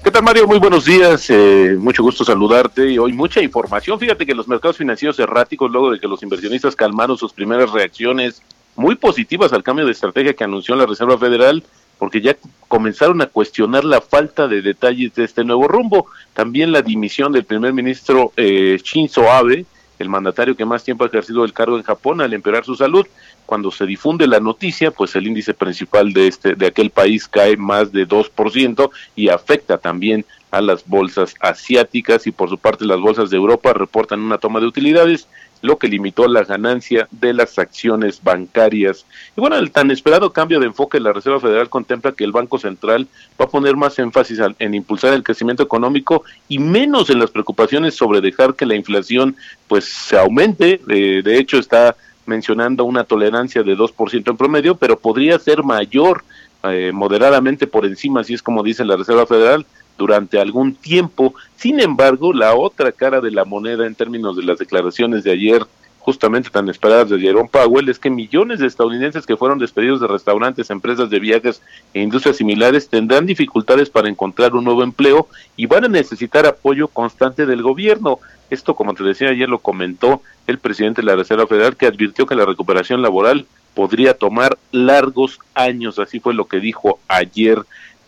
¿Qué 0.04 0.10
tal 0.10 0.22
Mario? 0.22 0.46
Muy 0.46 0.58
buenos 0.58 0.84
días, 0.84 1.30
eh, 1.30 1.76
mucho 1.78 2.02
gusto 2.02 2.24
saludarte 2.24 2.90
y 2.90 2.98
hoy 2.98 3.12
mucha 3.12 3.42
información. 3.42 3.98
Fíjate 3.98 4.26
que 4.26 4.34
los 4.34 4.48
mercados 4.48 4.76
financieros 4.76 5.18
erráticos, 5.18 5.70
luego 5.70 5.90
de 5.90 5.98
que 5.98 6.06
los 6.06 6.22
inversionistas 6.22 6.76
calmaron 6.76 7.16
sus 7.16 7.32
primeras 7.32 7.70
reacciones 7.72 8.42
muy 8.76 8.96
positivas 8.96 9.52
al 9.52 9.62
cambio 9.62 9.86
de 9.86 9.92
estrategia 9.92 10.34
que 10.34 10.44
anunció 10.44 10.74
la 10.74 10.86
Reserva 10.86 11.16
Federal, 11.16 11.62
porque 11.98 12.20
ya 12.20 12.36
comenzaron 12.68 13.20
a 13.22 13.26
cuestionar 13.26 13.84
la 13.84 14.00
falta 14.00 14.46
de 14.46 14.62
detalles 14.62 15.14
de 15.14 15.24
este 15.24 15.44
nuevo 15.44 15.66
rumbo. 15.66 16.06
También 16.34 16.72
la 16.72 16.82
dimisión 16.82 17.32
del 17.32 17.44
primer 17.44 17.72
ministro 17.72 18.32
eh, 18.36 18.78
Shinzo 18.82 19.30
Abe, 19.30 19.64
el 19.98 20.08
mandatario 20.08 20.56
que 20.56 20.64
más 20.64 20.82
tiempo 20.82 21.04
ha 21.04 21.08
ejercido 21.08 21.44
el 21.44 21.52
cargo 21.52 21.76
en 21.76 21.82
Japón 21.82 22.20
al 22.20 22.32
empeorar 22.32 22.64
su 22.64 22.74
salud. 22.74 23.06
Cuando 23.46 23.70
se 23.70 23.86
difunde 23.86 24.26
la 24.26 24.40
noticia, 24.40 24.90
pues 24.90 25.14
el 25.16 25.26
índice 25.26 25.54
principal 25.54 26.12
de 26.12 26.28
este 26.28 26.54
de 26.54 26.66
aquel 26.66 26.90
país 26.90 27.26
cae 27.26 27.56
más 27.56 27.92
de 27.92 28.06
2% 28.06 28.90
y 29.16 29.28
afecta 29.28 29.78
también 29.78 30.24
a 30.50 30.60
las 30.60 30.86
bolsas 30.86 31.34
asiáticas 31.40 32.26
y 32.26 32.32
por 32.32 32.48
su 32.48 32.58
parte 32.58 32.84
las 32.84 33.00
bolsas 33.00 33.30
de 33.30 33.36
Europa 33.36 33.72
reportan 33.72 34.20
una 34.20 34.38
toma 34.38 34.60
de 34.60 34.66
utilidades 34.66 35.28
lo 35.62 35.78
que 35.78 35.88
limitó 35.88 36.26
la 36.26 36.44
ganancia 36.44 37.08
de 37.10 37.34
las 37.34 37.58
acciones 37.58 38.22
bancarias. 38.22 39.04
Y 39.36 39.40
bueno, 39.40 39.56
el 39.56 39.70
tan 39.70 39.90
esperado 39.90 40.32
cambio 40.32 40.60
de 40.60 40.66
enfoque 40.66 40.98
de 40.98 41.04
la 41.04 41.12
Reserva 41.12 41.40
Federal 41.40 41.68
contempla 41.68 42.12
que 42.12 42.24
el 42.24 42.32
Banco 42.32 42.58
Central 42.58 43.06
va 43.40 43.44
a 43.44 43.50
poner 43.50 43.76
más 43.76 43.98
énfasis 43.98 44.38
en 44.58 44.74
impulsar 44.74 45.12
el 45.12 45.22
crecimiento 45.22 45.62
económico 45.62 46.24
y 46.48 46.58
menos 46.58 47.10
en 47.10 47.18
las 47.18 47.30
preocupaciones 47.30 47.94
sobre 47.94 48.20
dejar 48.20 48.54
que 48.54 48.66
la 48.66 48.74
inflación 48.74 49.36
pues 49.68 49.84
se 49.84 50.18
aumente. 50.18 50.80
Eh, 50.88 51.20
de 51.22 51.38
hecho, 51.38 51.58
está 51.58 51.94
mencionando 52.26 52.84
una 52.84 53.04
tolerancia 53.04 53.62
de 53.62 53.76
2% 53.76 54.30
en 54.30 54.36
promedio, 54.36 54.74
pero 54.76 54.98
podría 54.98 55.38
ser 55.38 55.62
mayor, 55.62 56.24
eh, 56.64 56.90
moderadamente 56.92 57.66
por 57.66 57.86
encima, 57.86 58.20
así 58.20 58.34
es 58.34 58.42
como 58.42 58.62
dice 58.62 58.84
la 58.84 58.96
Reserva 58.96 59.26
Federal, 59.26 59.66
durante 59.98 60.40
algún 60.40 60.74
tiempo. 60.74 61.34
Sin 61.56 61.78
embargo, 61.80 62.32
la 62.32 62.54
otra 62.54 62.90
cara 62.92 63.20
de 63.20 63.30
la 63.30 63.44
moneda 63.44 63.86
en 63.86 63.94
términos 63.94 64.36
de 64.36 64.44
las 64.44 64.58
declaraciones 64.58 65.24
de 65.24 65.32
ayer, 65.32 65.66
justamente 66.00 66.50
tan 66.50 66.68
esperadas 66.68 67.10
de 67.10 67.20
Jerome 67.20 67.48
Powell, 67.50 67.88
es 67.88 67.98
que 67.98 68.10
millones 68.10 68.58
de 68.58 68.66
estadounidenses 68.66 69.26
que 69.26 69.36
fueron 69.36 69.58
despedidos 69.58 70.00
de 70.00 70.08
restaurantes, 70.08 70.70
empresas 70.70 71.10
de 71.10 71.20
viajes 71.20 71.62
e 71.94 72.00
industrias 72.00 72.38
similares 72.38 72.88
tendrán 72.88 73.26
dificultades 73.26 73.90
para 73.90 74.08
encontrar 74.08 74.54
un 74.54 74.64
nuevo 74.64 74.82
empleo 74.82 75.28
y 75.56 75.66
van 75.66 75.84
a 75.84 75.88
necesitar 75.88 76.46
apoyo 76.46 76.88
constante 76.88 77.46
del 77.46 77.62
gobierno. 77.62 78.18
Esto, 78.48 78.74
como 78.74 78.94
te 78.94 79.04
decía 79.04 79.28
ayer, 79.28 79.48
lo 79.48 79.58
comentó 79.58 80.22
el 80.46 80.58
presidente 80.58 81.02
de 81.02 81.06
la 81.06 81.16
Reserva 81.16 81.46
Federal, 81.46 81.76
que 81.76 81.86
advirtió 81.86 82.26
que 82.26 82.34
la 82.34 82.46
recuperación 82.46 83.02
laboral 83.02 83.46
podría 83.74 84.14
tomar 84.14 84.58
largos 84.72 85.38
años. 85.54 85.98
Así 85.98 86.18
fue 86.18 86.34
lo 86.34 86.46
que 86.46 86.60
dijo 86.60 86.98
ayer 87.08 87.58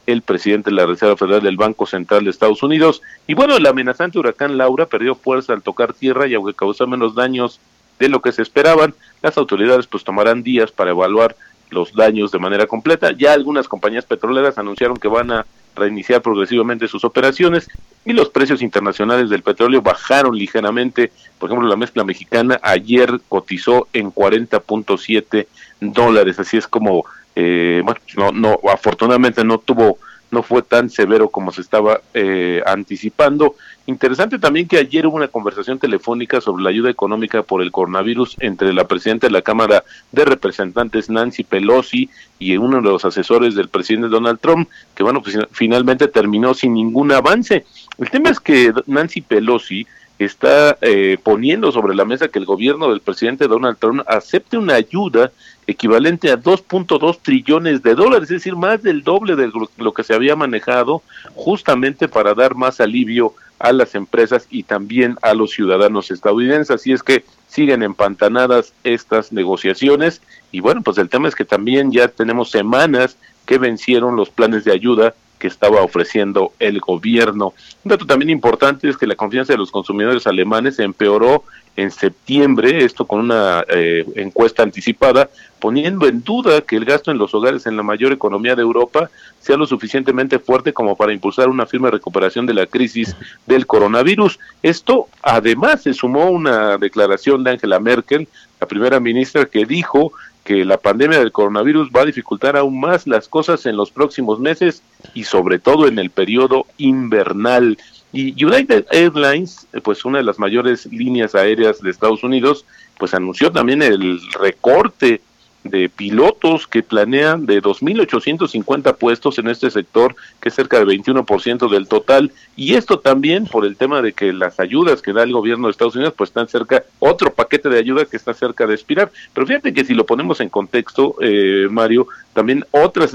el 0.07 0.23
presidente 0.23 0.71
de 0.71 0.77
la 0.77 0.87
Reserva 0.87 1.17
Federal 1.17 1.43
del 1.43 1.57
Banco 1.57 1.87
Central 1.87 2.25
de 2.25 2.31
Estados 2.31 2.63
Unidos. 2.63 3.03
Y 3.27 3.35
bueno, 3.35 3.57
el 3.57 3.67
amenazante 3.67 4.19
huracán 4.19 4.59
Laura 4.59 4.87
perdió 4.87 5.15
fuerza 5.15 5.53
al 5.53 5.63
tocar 5.63 5.93
tierra 5.93 6.27
y 6.27 6.35
aunque 6.35 6.55
causó 6.55 6.87
menos 6.87 7.15
daños 7.15 7.61
de 7.99 8.09
lo 8.09 8.21
que 8.21 8.33
se 8.33 8.43
esperaban, 8.43 8.95
las 9.23 9.37
autoridades 9.39 9.87
pues 9.87 10.05
tomarán 10.05 10.43
días 10.43 10.73
para 10.73 10.91
evaluar 10.91 11.37
los 11.71 11.95
daños 11.95 12.31
de 12.31 12.39
manera 12.39 12.67
completa. 12.67 13.13
Ya 13.13 13.33
algunas 13.33 13.69
compañías 13.69 14.05
petroleras 14.05 14.59
anunciaron 14.59 14.99
que 14.99 15.09
van 15.09 15.31
a 15.31 15.47
reiniciar 15.75 16.21
progresivamente 16.21 16.87
sus 16.87 17.05
operaciones 17.05 17.69
y 18.05 18.13
los 18.13 18.29
precios 18.29 18.61
internacionales 18.61 19.31
del 19.31 19.43
petróleo 19.43 19.81
bajaron 19.81 20.37
ligeramente. 20.37 21.13
Por 21.39 21.49
ejemplo, 21.49 21.69
la 21.69 21.77
mezcla 21.77 22.05
mexicana 22.05 22.61
ayer 22.63 23.21
cotizó 23.29 23.89
en 23.93 24.13
40.7 24.13 25.47
dólares, 25.81 26.39
así 26.39 26.59
es 26.59 26.69
como 26.69 27.05
eh, 27.35 27.81
bueno, 27.85 28.01
no, 28.17 28.33
no, 28.33 28.71
afortunadamente 28.71 29.45
no 29.45 29.59
tuvo, 29.59 29.99
no 30.33 30.43
fue 30.43 30.62
tan 30.62 30.91
severo 30.91 31.29
como 31.29 31.53
se 31.53 31.61
estaba 31.61 32.01
eh, 32.15 32.62
anticipando. 32.67 33.55
Interesante 33.87 34.39
también 34.39 34.67
que 34.67 34.79
ayer 34.79 35.07
hubo 35.07 35.17
una 35.17 35.29
conversación 35.29 35.79
telefónica 35.79 36.41
sobre 36.41 36.65
la 36.65 36.71
ayuda 36.71 36.91
económica 36.91 37.43
por 37.43 37.61
el 37.61 37.71
coronavirus 37.71 38.37
entre 38.41 38.73
la 38.73 38.89
presidenta 38.89 39.27
de 39.27 39.33
la 39.33 39.43
Cámara 39.43 39.85
de 40.11 40.25
Representantes, 40.25 41.11
Nancy 41.11 41.45
Pelosi, 41.45 42.09
y 42.39 42.57
uno 42.57 42.79
de 42.79 42.83
los 42.83 43.05
asesores 43.05 43.55
del 43.55 43.69
presidente 43.69 44.09
Donald 44.09 44.41
Trump, 44.41 44.69
que 44.95 45.03
bueno, 45.03 45.23
pues 45.23 45.39
finalmente 45.53 46.09
terminó 46.09 46.55
sin 46.55 46.73
ningún 46.73 47.12
avance. 47.12 47.67
El 47.99 48.11
tema 48.11 48.31
es 48.31 48.41
que 48.41 48.73
Nancy 48.87 49.21
Pelosi 49.21 49.87
está 50.25 50.76
eh, 50.81 51.19
poniendo 51.23 51.73
sobre 51.73 51.95
la 51.95 52.05
mesa 52.05 52.29
que 52.29 52.38
el 52.38 52.45
gobierno 52.45 52.91
del 52.91 53.00
presidente 53.00 53.49
Donald 53.49 53.79
Trump 53.79 54.02
acepte 54.07 54.59
una 54.59 54.75
ayuda 54.75 55.33
equivalente 55.67 56.31
a 56.31 56.38
2.2 56.38 57.19
trillones 57.23 57.83
de 57.83 57.95
dólares, 57.95 58.25
es 58.31 58.38
decir, 58.38 58.57
más 58.57 58.83
del 58.83 59.02
doble 59.02 59.37
de 59.37 59.50
lo 59.76 59.95
que 59.95 60.02
se 60.02 60.14
había 60.14 60.37
manejado, 60.37 61.02
justamente 61.35 62.09
para 62.09 62.35
dar 62.35 62.55
más 62.55 62.81
alivio 62.81 63.35
a 63.59 63.73
las 63.73 63.95
empresas 63.95 64.49
y 64.50 64.64
también 64.64 65.17
a 65.23 65.35
los 65.35 65.52
ciudadanos 65.52 66.11
estadounidenses. 66.11 66.71
Así 66.73 66.93
es 66.93 67.02
que 67.02 67.25
siguen 67.47 67.83
empantanadas 67.83 68.73
estas 68.83 69.33
negociaciones 69.33 70.21
y 70.50 70.61
bueno, 70.61 70.83
pues 70.83 70.99
el 70.99 71.09
tema 71.09 71.29
es 71.29 71.37
que 71.37 71.45
también 71.45 71.93
ya 71.93 72.09
tenemos 72.09 72.50
semanas 72.50 73.17
que 73.47 73.59
vencieron 73.59 74.17
los 74.17 74.31
planes 74.31 74.64
de 74.64 74.73
ayuda 74.73 75.14
que 75.43 75.49
estaba 75.49 75.83
ofreciendo 75.83 76.53
el 76.61 76.79
gobierno. 76.79 77.53
Un 77.83 77.89
dato 77.89 78.07
también 78.07 78.31
importante 78.31 78.89
es 78.89 78.97
que 78.97 79.09
la 79.09 79.17
confianza 79.17 79.53
de 79.53 79.59
los 79.59 79.73
consumidores 79.73 80.25
alemanes 80.29 80.79
empeoró 80.79 81.43
en 81.75 81.91
septiembre, 81.91 82.85
esto 82.85 83.07
con 83.07 83.19
una 83.19 83.65
eh, 83.69 84.05
encuesta 84.15 84.63
anticipada, 84.63 85.31
poniendo 85.59 86.07
en 86.07 86.23
duda 86.23 86.61
que 86.61 86.77
el 86.77 86.85
gasto 86.85 87.11
en 87.11 87.19
los 87.19 87.35
hogares 87.35 87.67
en 87.67 87.77
la 87.77 87.83
mayor 87.83 88.13
economía 88.13 88.55
de 88.55 88.63
Europa 88.63 89.11
sea 89.41 89.57
lo 89.57 89.67
suficientemente 89.67 90.39
fuerte 90.39 90.73
como 90.73 90.95
para 90.95 91.13
impulsar 91.13 91.49
una 91.49 91.67
firme 91.67 91.91
recuperación 91.91 92.47
de 92.47 92.55
la 92.55 92.67
crisis 92.67 93.17
del 93.45 93.67
coronavirus. 93.67 94.39
Esto 94.63 95.09
además 95.23 95.83
se 95.83 95.93
sumó 95.93 96.31
una 96.31 96.79
declaración 96.79 97.43
de 97.43 97.51
Angela 97.51 97.81
Merkel, 97.81 98.29
la 98.61 98.69
primera 98.69 99.01
ministra, 99.01 99.47
que 99.47 99.67
dijo 99.67 100.13
que 100.45 100.65
la 100.65 100.77
pandemia 100.77 101.19
del 101.19 101.33
coronavirus 101.33 101.91
va 101.95 102.03
a 102.03 102.07
dificultar 102.07 102.57
aún 102.57 102.81
más 102.81 103.07
las 103.07 103.29
cosas 103.29 103.65
en 103.67 103.77
los 103.77 103.91
próximos 103.91 104.41
meses 104.41 104.83
y 105.15 105.25
sobre 105.25 105.59
todo 105.59 105.87
en 105.87 105.99
el 105.99 106.11
periodo 106.11 106.67
invernal. 106.79 107.79
Y 108.13 108.45
United 108.45 108.87
Airlines, 108.91 109.67
pues 109.83 110.05
una 110.05 110.19
de 110.19 110.25
las 110.25 110.39
mayores 110.39 110.87
líneas 110.87 111.35
aéreas 111.35 111.81
de 111.81 111.91
Estados 111.91 112.25
Unidos, 112.25 112.67
pues 112.99 113.15
anunció 113.15 113.53
también 113.53 113.83
el 113.83 114.21
recorte 114.39 115.21
de 115.64 115.88
pilotos 115.88 116.66
que 116.66 116.83
planean 116.83 117.47
de 117.47 117.62
2.850 117.62 118.97
puestos 118.97 119.38
en 119.38 119.49
este 119.49 119.71
sector, 119.71 120.16
que 120.40 120.49
es 120.49 120.54
cerca 120.54 120.78
del 120.78 120.88
21% 120.88 121.71
del 121.71 121.87
total, 121.87 122.33
y 122.57 122.75
esto 122.75 122.99
también 122.99 123.47
por 123.47 123.64
el 123.64 123.76
tema 123.76 124.02
de 124.02 124.12
que 124.12 124.33
las 124.33 124.59
ayudas 124.59 125.02
que 125.02 125.12
da 125.12 125.23
el 125.23 125.33
gobierno 125.33 125.66
de 125.66 125.73
Estados 125.73 125.95
Unidos, 125.95 126.14
pues 126.16 126.31
están 126.31 126.49
cerca, 126.49 126.83
otro 126.99 127.33
paquete 127.33 127.69
de 127.69 127.78
ayuda 127.78 128.04
que 128.04 128.16
está 128.16 128.35
cerca 128.35 128.66
de 128.66 128.75
expirar. 128.75 129.11
Pero 129.33 129.47
fíjate 129.47 129.73
que 129.73 129.85
si 129.85 129.95
lo 129.95 130.07
ponemos 130.07 130.40
en 130.40 130.49
contexto, 130.49 131.16
eh, 131.21 131.69
Mario, 131.71 132.07
también 132.33 132.64
otras 132.71 133.12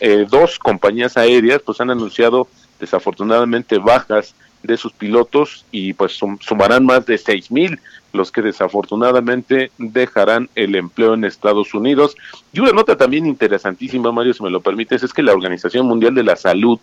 eh, 0.00 0.26
dos 0.30 0.58
compañías 0.58 1.16
aéreas 1.16 1.62
pues 1.62 1.80
han 1.80 1.90
anunciado 1.90 2.48
desafortunadamente 2.80 3.78
bajas 3.78 4.34
de 4.62 4.76
sus 4.76 4.92
pilotos 4.92 5.64
y 5.72 5.92
pues 5.92 6.12
sumarán 6.40 6.86
más 6.86 7.04
de 7.06 7.18
seis 7.18 7.50
mil 7.50 7.78
los 8.12 8.30
que 8.30 8.42
desafortunadamente 8.42 9.70
dejarán 9.78 10.48
el 10.54 10.74
empleo 10.74 11.14
en 11.14 11.24
Estados 11.24 11.74
Unidos. 11.74 12.16
Y 12.52 12.60
una 12.60 12.72
nota 12.72 12.96
también 12.96 13.26
interesantísima, 13.26 14.12
Mario, 14.12 14.34
si 14.34 14.42
me 14.42 14.50
lo 14.50 14.60
permites, 14.60 15.02
es 15.02 15.12
que 15.12 15.22
la 15.22 15.32
Organización 15.32 15.86
Mundial 15.86 16.14
de 16.14 16.24
la 16.24 16.36
Salud 16.36 16.78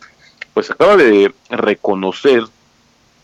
pues 0.53 0.71
acaba 0.71 0.97
de 0.97 1.33
reconocer 1.49 2.43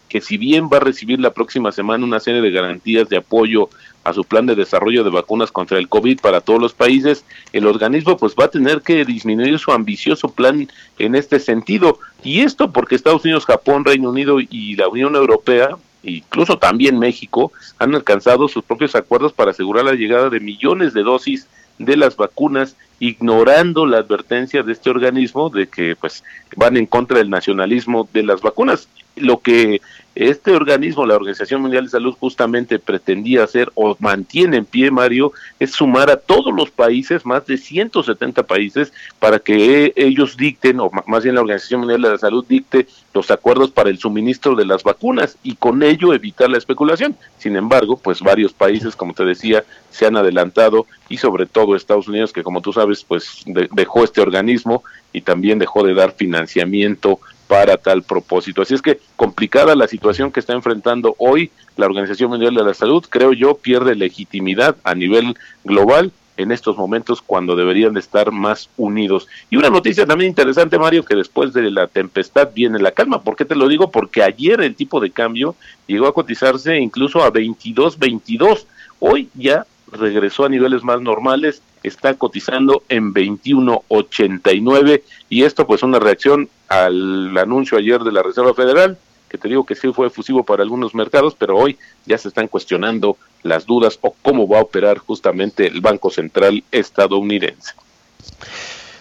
que 0.08 0.22
si 0.22 0.38
bien 0.38 0.70
va 0.72 0.78
a 0.78 0.82
recibir 0.82 1.20
la 1.20 1.34
próxima 1.34 1.72
semana 1.72 2.06
una 2.06 2.20
serie 2.20 2.42
de 2.42 2.52
garantías 2.52 3.10
de 3.10 3.18
apoyo 3.18 3.70
a 4.04 4.14
su 4.14 4.24
plan 4.24 4.46
de 4.46 4.56
desarrollo 4.56 5.04
de 5.04 5.10
vacunas 5.10 5.52
contra 5.52 5.80
el 5.80 5.90
COVID 5.90 6.20
para 6.20 6.42
todos 6.42 6.62
los 6.62 6.74
países, 6.74 7.26
el 7.54 7.66
organismo 7.66 8.16
pues 8.16 8.36
va 8.40 8.46
a 8.46 8.50
tener 8.50 8.82
que 8.82 9.04
disminuir 9.04 9.58
su 9.58 9.72
ambicioso 9.72 10.30
plan 10.30 10.70
en 11.00 11.16
este 11.16 11.40
sentido. 11.40 12.00
Y 12.24 12.42
esto 12.42 12.72
porque 12.72 12.96
Estados 12.96 13.26
Unidos, 13.26 13.46
Japón, 13.46 13.84
Reino 13.84 14.10
Unido 14.10 14.40
y 14.40 14.76
la 14.76 14.88
Unión 14.88 15.16
Europea 15.16 15.76
incluso 16.06 16.58
también 16.58 17.00
México, 17.00 17.52
han 17.80 17.96
alcanzado 17.96 18.48
sus 18.48 18.64
propios 18.64 18.96
acuerdos 18.96 19.34
para 19.34 19.52
asegurar 19.52 19.86
la 19.86 19.94
llegada 19.94 20.30
de 20.30 20.40
millones 20.40 20.94
de 20.94 21.04
dosis 21.04 21.48
de 21.78 21.98
las 21.98 22.16
vacunas, 22.16 22.76
ignorando 23.00 23.86
la 23.86 23.98
advertencia 23.98 24.64
de 24.64 24.72
este 24.72 24.90
organismo 24.90 25.50
de 25.50 25.68
que 25.68 25.96
pues 25.96 26.24
van 26.56 26.78
en 26.78 26.86
contra 26.86 27.18
del 27.18 27.30
nacionalismo 27.30 28.08
de 28.14 28.24
las 28.24 28.42
vacunas. 28.42 28.88
Lo 29.16 29.40
que 29.40 29.82
este 30.16 30.52
organismo, 30.52 31.06
la 31.06 31.18
Organización 31.18 31.62
Mundial 31.62 31.84
de 31.84 31.90
Salud, 31.90 32.16
justamente 32.18 32.80
pretendía 32.80 33.44
hacer 33.44 33.70
o 33.76 33.98
mantiene 34.00 34.56
en 34.56 34.66
pie, 34.66 34.90
Mario, 34.90 35.34
es 35.60 35.72
sumar 35.72 36.10
a 36.10 36.16
todos 36.16 36.54
los 36.54 36.72
países, 36.72 37.26
más 37.26 37.46
de 37.46 37.58
170 37.58 38.44
países, 38.44 38.94
para 39.20 39.40
que 39.40 39.92
ellos 39.98 40.38
dicten, 40.38 40.80
o 40.80 40.90
más 41.06 41.24
bien 41.24 41.36
la 41.36 41.42
Organización 41.42 41.82
Mundial 41.82 42.02
de 42.02 42.10
la 42.12 42.18
Salud 42.18 42.46
dicte 42.48 42.88
los 43.14 43.30
acuerdos 43.30 43.72
para 43.72 43.90
el 43.90 43.98
suministro 43.98 44.56
de 44.56 44.66
las 44.66 44.84
vacunas 44.84 45.38
y 45.44 45.56
con 45.56 45.84
ello 45.84 46.14
evitar 46.14 46.50
la 46.50 46.58
especulación. 46.58 47.18
Sin 47.38 47.58
embargo, 47.58 48.00
pues 48.02 48.22
varios 48.22 48.54
países, 48.54 48.96
como 48.96 49.14
te 49.14 49.26
decía, 49.26 49.66
se 49.90 50.06
han 50.06 50.16
adelantado 50.16 50.86
y 51.10 51.18
sobre 51.18 51.46
todo 51.46 51.76
Estados 51.76 52.08
Unidos, 52.08 52.32
que 52.32 52.44
como 52.44 52.62
tú 52.62 52.72
sabes, 52.72 53.04
pues 53.04 53.44
dejó 53.46 54.06
este 54.06 54.22
organismo 54.22 54.82
y 55.12 55.22
también 55.22 55.60
dejó 55.60 55.84
de 55.84 55.94
dar 55.94 56.14
financiamiento 56.14 57.20
para 57.48 57.78
tal 57.78 58.04
propósito. 58.04 58.62
Así 58.62 58.74
es 58.74 58.82
que 58.82 59.00
complicada 59.16 59.76
la 59.76 59.88
situación 59.88 60.32
que 60.32 60.40
está 60.40 60.54
enfrentando 60.54 61.16
hoy 61.18 61.52
la 61.78 61.86
Organización 61.86 62.30
Mundial 62.30 62.56
de 62.56 62.64
la 62.64 62.74
Salud, 62.74 63.06
creo 63.10 63.34
yo, 63.34 63.56
pierde 63.56 63.96
legitimidad 63.96 64.78
a 64.84 64.96
nivel 64.96 65.36
global 65.64 66.12
en 66.38 66.52
estos 66.52 66.78
momentos 66.78 67.22
cuando 67.22 67.56
deberían 67.56 67.94
de 67.94 68.00
estar 68.00 68.32
más 68.32 68.70
unidos. 68.78 69.28
Y 69.50 69.58
una 69.58 69.70
noticia 69.70 70.06
también 70.06 70.30
interesante, 70.30 70.78
Mario, 70.78 71.06
que 71.06 71.16
después 71.16 71.54
de 71.54 71.70
la 71.72 71.88
tempestad 71.88 72.50
viene 72.54 72.80
la 72.80 72.92
calma. 72.92 73.22
¿Por 73.22 73.36
qué 73.36 73.46
te 73.46 73.56
lo 73.56 73.68
digo? 73.68 73.92
Porque 73.92 74.24
ayer 74.24 74.62
el 74.62 74.76
tipo 74.76 75.00
de 75.00 75.12
cambio 75.12 75.56
llegó 75.88 76.08
a 76.08 76.14
cotizarse 76.14 76.78
incluso 76.78 77.24
a 77.24 77.30
22, 77.30 77.98
22. 78.00 78.68
Hoy 79.00 79.30
ya 79.34 79.66
regresó 79.92 80.46
a 80.46 80.50
niveles 80.50 80.84
más 80.84 81.02
normales, 81.02 81.62
está 81.84 82.14
cotizando 82.16 82.84
en 82.90 83.14
21.89 83.14 85.04
y 85.30 85.44
esto 85.44 85.68
pues 85.68 85.84
una 85.84 86.00
reacción 86.00 86.50
al 86.68 87.38
anuncio 87.38 87.78
ayer 87.78 88.02
de 88.02 88.12
la 88.12 88.24
Reserva 88.24 88.54
Federal, 88.54 88.98
que 89.30 89.38
te 89.38 89.48
digo 89.48 89.66
que 89.66 89.76
sí 89.76 89.92
fue 89.94 90.08
efusivo 90.08 90.44
para 90.44 90.64
algunos 90.64 90.96
mercados, 90.96 91.36
pero 91.38 91.58
hoy 91.58 91.78
ya 92.06 92.18
se 92.18 92.30
están 92.30 92.48
cuestionando 92.48 93.18
las 93.44 93.66
dudas 93.66 94.00
o 94.02 94.16
cómo 94.22 94.48
va 94.48 94.60
a 94.60 94.64
operar 94.64 94.98
justamente 94.98 95.68
el 95.68 95.82
Banco 95.82 96.10
Central 96.10 96.64
estadounidense. 96.72 97.74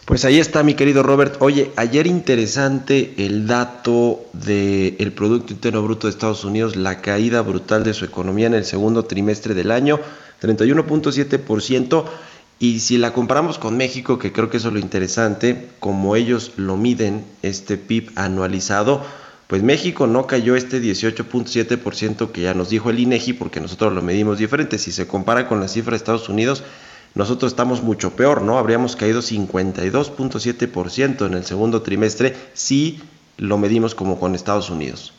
Pues 0.04 0.26
ahí 0.26 0.38
está 0.38 0.62
mi 0.62 0.74
querido 0.74 1.02
Robert. 1.02 1.37
Oye, 1.40 1.70
ayer 1.76 2.06
interesante 2.06 3.14
el 3.16 3.46
dato 3.46 4.26
del 4.35 5.12
Producto 5.12 5.54
Interno 5.54 5.82
Bruto 5.82 6.06
de 6.06 6.11
Estados 6.11 6.44
Unidos, 6.44 6.76
la 6.76 7.00
caída 7.00 7.40
brutal 7.40 7.85
de 7.85 7.94
su 7.94 8.04
economía 8.04 8.46
en 8.46 8.54
el 8.54 8.66
segundo 8.66 9.06
trimestre 9.06 9.54
del 9.54 9.70
año, 9.70 9.98
31.7%. 10.44 12.04
Y 12.59 12.80
si 12.80 12.98
la 12.98 13.12
comparamos 13.12 13.59
con 13.59 13.76
México, 13.76 14.18
que 14.18 14.33
creo 14.33 14.50
que 14.50 14.59
eso 14.59 14.68
es 14.68 14.74
lo 14.74 14.80
interesante, 14.80 15.68
como 15.80 16.16
ellos 16.16 16.52
lo 16.57 16.76
miden, 16.76 17.24
este 17.42 17.76
PIB 17.76 18.12
anualizado, 18.14 19.02
pues 19.48 19.62
México 19.62 20.07
no 20.07 20.26
cayó 20.26 20.57
este 20.57 20.80
18.7% 20.80 22.30
que 22.30 22.42
ya 22.42 22.54
nos 22.54 22.70
dijo 22.70 22.90
el 22.90 23.00
INEGI, 23.00 23.35
porque 23.35 23.61
nosotros 23.61 23.92
lo 23.92 24.02
medimos 24.02 24.38
diferente. 24.38 24.78
Si 24.78 24.92
se 24.92 25.07
compara 25.07 25.48
con 25.48 25.61
la 25.61 25.68
cifra 25.68 25.92
de 25.92 25.98
Estados 25.98 26.28
Unidos, 26.28 26.64
nosotros 27.14 27.52
estamos 27.52 27.83
mucho 27.83 28.16
peor, 28.16 28.42
¿no? 28.42 28.59
Habríamos 28.59 28.96
caído 28.96 29.20
52.7% 29.20 31.26
en 31.26 31.35
el 31.35 31.44
segundo 31.44 31.83
trimestre 31.83 32.35
si 32.54 33.00
lo 33.37 33.59
medimos 33.59 33.94
como 33.94 34.18
con 34.18 34.35
Estados 34.35 34.70
Unidos. 34.70 35.12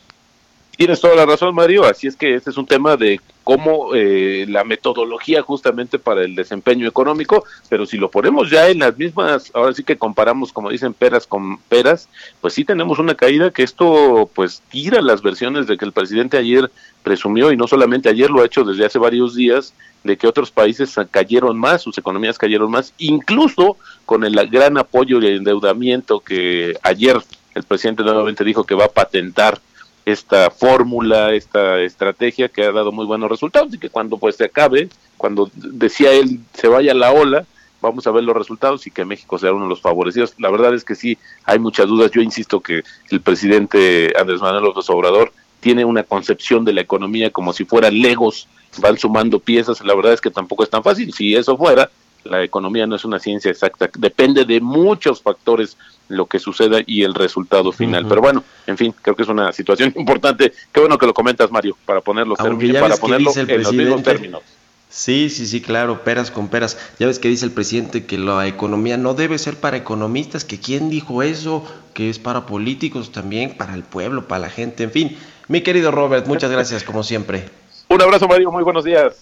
Tienes 0.76 1.00
toda 1.00 1.14
la 1.14 1.24
razón, 1.24 1.54
Mario. 1.54 1.84
Así 1.84 2.06
es 2.06 2.16
que 2.16 2.34
este 2.34 2.50
es 2.50 2.58
un 2.58 2.66
tema 2.66 2.98
de 2.98 3.18
cómo 3.44 3.94
eh, 3.94 4.44
la 4.48 4.62
metodología 4.62 5.40
justamente 5.40 5.98
para 5.98 6.22
el 6.22 6.34
desempeño 6.34 6.86
económico, 6.86 7.44
pero 7.70 7.86
si 7.86 7.96
lo 7.96 8.10
ponemos 8.10 8.50
ya 8.50 8.68
en 8.68 8.80
las 8.80 8.98
mismas, 8.98 9.50
ahora 9.54 9.72
sí 9.72 9.84
que 9.84 9.96
comparamos, 9.96 10.52
como 10.52 10.68
dicen, 10.68 10.92
peras 10.92 11.26
con 11.26 11.58
peras, 11.68 12.08
pues 12.42 12.54
sí 12.54 12.64
tenemos 12.64 12.98
una 12.98 13.14
caída 13.14 13.52
que 13.52 13.62
esto 13.62 14.28
pues 14.34 14.62
tira 14.68 15.00
las 15.00 15.22
versiones 15.22 15.66
de 15.66 15.78
que 15.78 15.84
el 15.84 15.92
presidente 15.92 16.36
ayer 16.36 16.70
presumió, 17.02 17.52
y 17.52 17.56
no 17.56 17.68
solamente 17.68 18.08
ayer, 18.08 18.30
lo 18.30 18.42
ha 18.42 18.46
hecho 18.46 18.64
desde 18.64 18.84
hace 18.84 18.98
varios 18.98 19.34
días, 19.34 19.72
de 20.02 20.16
que 20.16 20.26
otros 20.26 20.50
países 20.50 20.94
cayeron 21.10 21.56
más, 21.56 21.82
sus 21.82 21.96
economías 21.96 22.36
cayeron 22.36 22.70
más, 22.70 22.92
incluso 22.98 23.76
con 24.04 24.24
el 24.24 24.34
gran 24.48 24.76
apoyo 24.76 25.20
y 25.22 25.28
endeudamiento 25.28 26.20
que 26.20 26.76
ayer 26.82 27.16
el 27.54 27.62
presidente 27.62 28.02
nuevamente 28.02 28.44
dijo 28.44 28.64
que 28.64 28.74
va 28.74 28.84
a 28.84 28.88
patentar 28.88 29.58
esta 30.06 30.50
fórmula, 30.50 31.34
esta 31.34 31.80
estrategia 31.80 32.48
que 32.48 32.64
ha 32.64 32.70
dado 32.70 32.92
muy 32.92 33.04
buenos 33.04 33.28
resultados 33.28 33.74
y 33.74 33.78
que 33.78 33.90
cuando 33.90 34.16
pues 34.16 34.36
se 34.36 34.44
acabe, 34.44 34.88
cuando 35.16 35.50
decía 35.52 36.12
él 36.12 36.38
se 36.54 36.68
vaya 36.68 36.94
la 36.94 37.10
ola, 37.10 37.44
vamos 37.82 38.06
a 38.06 38.12
ver 38.12 38.22
los 38.22 38.36
resultados 38.36 38.86
y 38.86 38.92
que 38.92 39.04
México 39.04 39.36
sea 39.36 39.52
uno 39.52 39.64
de 39.64 39.70
los 39.70 39.80
favorecidos. 39.80 40.34
La 40.38 40.48
verdad 40.48 40.72
es 40.74 40.84
que 40.84 40.94
sí, 40.94 41.18
hay 41.44 41.58
muchas 41.58 41.88
dudas. 41.88 42.12
Yo 42.12 42.20
insisto 42.20 42.60
que 42.60 42.84
el 43.10 43.20
presidente 43.20 44.12
Andrés 44.16 44.40
Manuel 44.40 44.64
López 44.64 44.88
Obrador 44.90 45.32
tiene 45.58 45.84
una 45.84 46.04
concepción 46.04 46.64
de 46.64 46.72
la 46.72 46.82
economía 46.82 47.30
como 47.30 47.52
si 47.52 47.64
fueran 47.64 48.00
legos, 48.00 48.48
van 48.78 48.96
sumando 48.96 49.40
piezas. 49.40 49.80
La 49.84 49.96
verdad 49.96 50.12
es 50.12 50.20
que 50.20 50.30
tampoco 50.30 50.62
es 50.62 50.70
tan 50.70 50.84
fácil. 50.84 51.12
Si 51.12 51.34
eso 51.34 51.56
fuera, 51.56 51.90
la 52.26 52.42
economía 52.42 52.86
no 52.86 52.96
es 52.96 53.04
una 53.04 53.18
ciencia 53.18 53.50
exacta, 53.50 53.88
depende 53.98 54.44
de 54.44 54.60
muchos 54.60 55.22
factores 55.22 55.76
lo 56.08 56.26
que 56.26 56.38
suceda 56.38 56.78
y 56.86 57.02
el 57.02 57.14
resultado 57.14 57.72
final. 57.72 58.06
Pero 58.08 58.20
bueno, 58.20 58.44
en 58.66 58.76
fin, 58.76 58.94
creo 59.02 59.16
que 59.16 59.22
es 59.22 59.28
una 59.28 59.52
situación 59.52 59.92
importante. 59.96 60.52
Qué 60.72 60.80
bueno 60.80 60.98
que 60.98 61.06
lo 61.06 61.14
comentas, 61.14 61.50
Mario, 61.50 61.76
para 61.84 62.00
ponerlo, 62.00 62.36
para 62.36 62.50
ponerlo 62.96 63.32
en 63.34 63.62
los 63.62 63.72
mismos 63.72 64.02
términos. 64.02 64.42
Sí, 64.88 65.28
sí, 65.28 65.46
sí, 65.46 65.60
claro, 65.60 66.04
peras 66.04 66.30
con 66.30 66.48
peras. 66.48 66.78
Ya 66.98 67.06
ves 67.06 67.18
que 67.18 67.28
dice 67.28 67.44
el 67.44 67.50
presidente 67.50 68.06
que 68.06 68.18
la 68.18 68.46
economía 68.46 68.96
no 68.96 69.14
debe 69.14 69.36
ser 69.38 69.56
para 69.56 69.76
economistas, 69.76 70.44
que 70.44 70.60
quién 70.60 70.90
dijo 70.90 71.22
eso, 71.22 71.64
que 71.92 72.08
es 72.08 72.18
para 72.18 72.46
políticos 72.46 73.12
también, 73.12 73.56
para 73.56 73.74
el 73.74 73.82
pueblo, 73.82 74.28
para 74.28 74.42
la 74.42 74.50
gente, 74.50 74.84
en 74.84 74.92
fin. 74.92 75.18
Mi 75.48 75.60
querido 75.60 75.90
Robert, 75.90 76.26
muchas 76.26 76.50
gracias 76.50 76.82
como 76.82 77.02
siempre. 77.02 77.50
Un 77.88 78.00
abrazo, 78.00 78.26
Mario, 78.26 78.50
muy 78.50 78.62
buenos 78.62 78.84
días. 78.84 79.16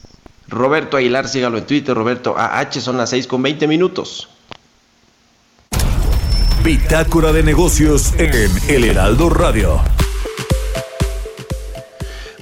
Roberto 0.48 0.96
Aguilar, 0.96 1.28
sígalo 1.28 1.58
en 1.58 1.66
Twitter, 1.66 1.94
Roberto 1.94 2.34
AH, 2.36 2.80
son 2.80 2.98
las 2.98 3.10
6 3.10 3.26
con 3.26 3.42
20 3.42 3.66
minutos. 3.66 4.28
Bitácora 6.62 7.32
de 7.32 7.42
negocios 7.42 8.14
en 8.18 8.50
El 8.68 8.84
Heraldo 8.84 9.28
Radio. 9.30 9.80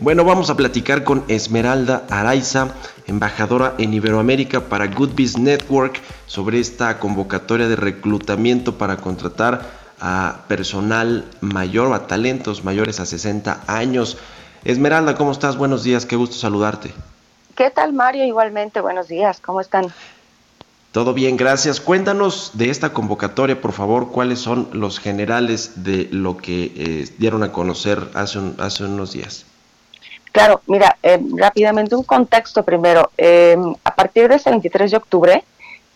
Bueno, 0.01 0.25
vamos 0.25 0.51
a 0.51 0.57
platicar 0.57 1.05
con 1.05 1.25
Esmeralda 1.29 2.05
Araiza, 2.11 2.75
embajadora 3.07 3.75
en 3.79 3.95
Iberoamérica 3.95 4.69
para 4.69 4.89
Good 4.89 5.11
Business 5.11 5.39
Network, 5.39 6.01
sobre 6.27 6.59
esta 6.59 6.99
convocatoria 6.99 7.69
de 7.69 7.77
reclutamiento 7.77 8.79
para 8.79 8.97
contratar 8.97 9.71
a 10.01 10.43
personal 10.49 11.25
mayor, 11.41 11.93
a 11.93 12.09
talentos 12.09 12.65
mayores 12.65 12.99
a 12.99 13.07
60 13.07 13.63
años. 13.69 14.19
Esmeralda, 14.65 15.15
¿cómo 15.15 15.31
estás? 15.31 15.57
Buenos 15.57 15.85
días, 15.85 16.05
qué 16.05 16.17
gusto 16.17 16.37
saludarte. 16.37 16.93
¿Qué 17.55 17.71
tal 17.71 17.93
Mario? 17.93 18.25
Igualmente, 18.25 18.81
buenos 18.81 19.09
días, 19.09 19.41
¿cómo 19.41 19.61
están? 19.61 19.93
Todo 20.93 21.15
bien, 21.15 21.37
gracias. 21.37 21.81
Cuéntanos 21.81 22.53
de 22.55 22.71
esta 22.71 22.93
convocatoria, 22.93 23.61
por 23.61 23.73
favor, 23.73 24.11
cuáles 24.11 24.41
son 24.41 24.69
los 24.73 24.99
generales 24.99 25.85
de 25.85 26.09
lo 26.11 26.37
que 26.37 26.73
eh, 26.77 27.09
dieron 27.19 27.43
a 27.43 27.53
conocer 27.53 28.09
hace, 28.15 28.39
hace 28.59 28.85
unos 28.85 29.13
días. 29.13 29.47
Claro, 30.33 30.63
mira, 30.67 30.97
eh, 31.03 31.19
rápidamente 31.37 31.95
un 31.95 32.05
contexto 32.05 32.63
primero. 32.63 33.11
Eh, 33.19 33.57
a 33.85 33.95
partir 33.95 34.29
de 34.29 34.37
este 34.37 34.51
23 34.51 34.91
de 34.91 34.97
octubre, 34.97 35.45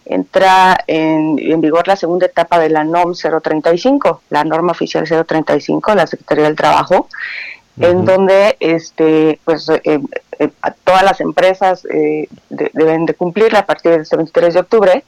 entra 0.04 0.78
en, 0.86 1.60
vigor 1.60 1.88
la 1.88 1.96
segunda 1.96 2.26
etapa 2.26 2.58
de 2.58 2.68
la 2.68 2.84
NOM 2.84 3.14
035, 3.14 4.22
la 4.30 4.44
norma 4.44 4.72
oficial 4.72 5.06
035 5.06 5.90
de 5.90 5.96
la 5.96 6.06
Secretaría 6.06 6.44
del 6.44 6.56
Trabajo, 6.56 7.08
en 7.78 8.04
donde 8.04 8.56
este, 8.60 9.38
pues, 9.44 9.68
eh, 10.38 10.50
eh, 10.66 10.70
todas 10.84 11.02
las 11.02 11.20
empresas 11.20 11.86
eh, 11.92 12.28
deben 12.48 13.06
de 13.06 13.14
cumplirla 13.14 13.60
a 13.60 13.66
partir 13.66 13.92
del 13.92 14.02
este 14.02 14.16
23 14.16 14.54
de 14.54 14.60
octubre. 14.60 15.04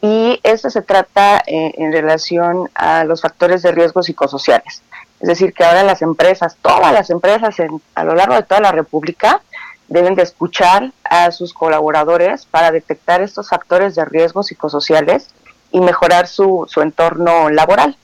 Y 0.00 0.40
esto 0.42 0.68
se 0.68 0.82
trata 0.82 1.40
en 1.46 1.92
relación 1.92 2.68
a 2.74 3.04
los 3.04 3.22
factores 3.22 3.62
de 3.62 3.70
riesgo 3.70 4.02
psicosociales. 4.02 4.82
Es 5.20 5.28
decir, 5.28 5.54
que 5.54 5.62
ahora 5.62 5.84
las 5.84 6.02
empresas, 6.02 6.56
todas 6.60 6.92
las 6.92 7.08
empresas 7.10 7.54
a 7.94 8.02
lo 8.02 8.16
largo 8.16 8.34
de 8.34 8.42
toda 8.42 8.60
la 8.60 8.72
República, 8.72 9.40
deben 9.86 10.16
de 10.16 10.24
escuchar 10.24 10.90
a 11.04 11.30
sus 11.30 11.54
colaboradores 11.54 12.46
para 12.46 12.72
detectar 12.72 13.22
estos 13.22 13.48
factores 13.48 13.94
de 13.94 14.04
riesgo 14.04 14.42
psicosociales 14.42 15.28
y 15.70 15.80
mejorar 15.80 16.26
su, 16.26 16.66
su 16.68 16.80
entorno 16.80 17.48
laboral. 17.48 17.96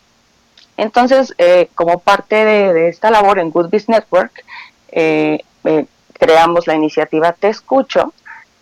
Entonces, 0.79 1.35
eh, 1.39 1.69
como 1.75 1.99
parte 1.99 2.37
de, 2.37 2.89
esta 2.89 3.11
labor 3.11 3.41
en 3.41 3.51
Good 3.51 3.67
Business 3.67 3.89
Network, 3.89 4.45
eh, 4.93 5.41
eh, 5.65 5.87
creamos 6.19 6.67
la 6.67 6.75
iniciativa 6.75 7.33
Te 7.33 7.49
Escucho, 7.49 8.13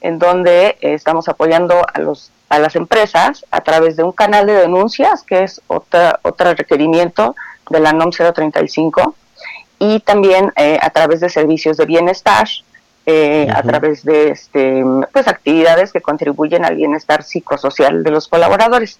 en 0.00 0.18
donde 0.18 0.76
estamos 0.80 1.28
apoyando 1.28 1.82
a, 1.92 2.00
los, 2.00 2.30
a 2.48 2.58
las 2.58 2.76
empresas 2.76 3.44
a 3.50 3.60
través 3.62 3.96
de 3.96 4.02
un 4.02 4.12
canal 4.12 4.46
de 4.46 4.54
denuncias, 4.54 5.22
que 5.22 5.42
es 5.42 5.60
otra, 5.66 6.20
otro 6.22 6.54
requerimiento 6.54 7.34
de 7.70 7.80
la 7.80 7.92
NOM 7.92 8.10
035, 8.10 9.14
y 9.78 10.00
también 10.00 10.52
a 10.80 10.90
través 10.90 11.20
de 11.20 11.28
servicios 11.28 11.76
de 11.76 11.86
bienestar, 11.86 12.46
eh, 13.08 13.46
a 13.54 13.62
través 13.62 14.02
de 14.02 14.30
este, 14.30 14.82
pues, 15.12 15.28
actividades 15.28 15.92
que 15.92 16.00
contribuyen 16.00 16.64
al 16.64 16.74
bienestar 16.74 17.22
psicosocial 17.22 18.02
de 18.02 18.10
los 18.10 18.26
colaboradores. 18.26 18.98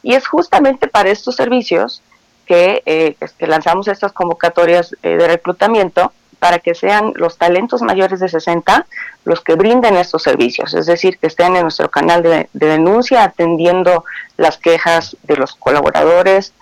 Y 0.00 0.14
es 0.14 0.28
justamente 0.28 0.86
para 0.86 1.10
estos 1.10 1.34
servicios 1.34 2.00
que, 2.46 2.84
eh, 2.86 3.16
lanzamos 3.40 3.88
estas 3.88 4.12
convocatorias 4.12 4.94
eh, 5.02 5.16
de 5.16 5.26
reclutamiento 5.26 6.12
para 6.38 6.58
que 6.58 6.74
sean 6.74 7.12
los 7.16 7.36
talentos 7.36 7.82
mayores 7.82 8.20
de 8.20 8.28
60 8.28 8.86
los 9.24 9.40
que 9.40 9.54
brinden 9.54 9.96
estos 9.96 10.22
servicios, 10.22 10.74
es 10.74 10.86
decir, 10.86 11.18
que 11.18 11.26
estén 11.26 11.56
en 11.56 11.62
nuestro 11.62 11.90
canal 11.90 12.22
de, 12.22 12.48
denuncia 12.52 13.24
atendiendo 13.24 14.04
las 14.36 14.56
quejas 14.58 15.16
de 15.24 15.36
los 15.36 15.54
colaboradores 15.54 16.54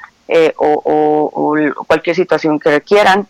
o 0.56 1.54
cualquier 1.86 2.16
situación 2.16 2.58
que 2.58 2.70
requieran, 2.70 3.28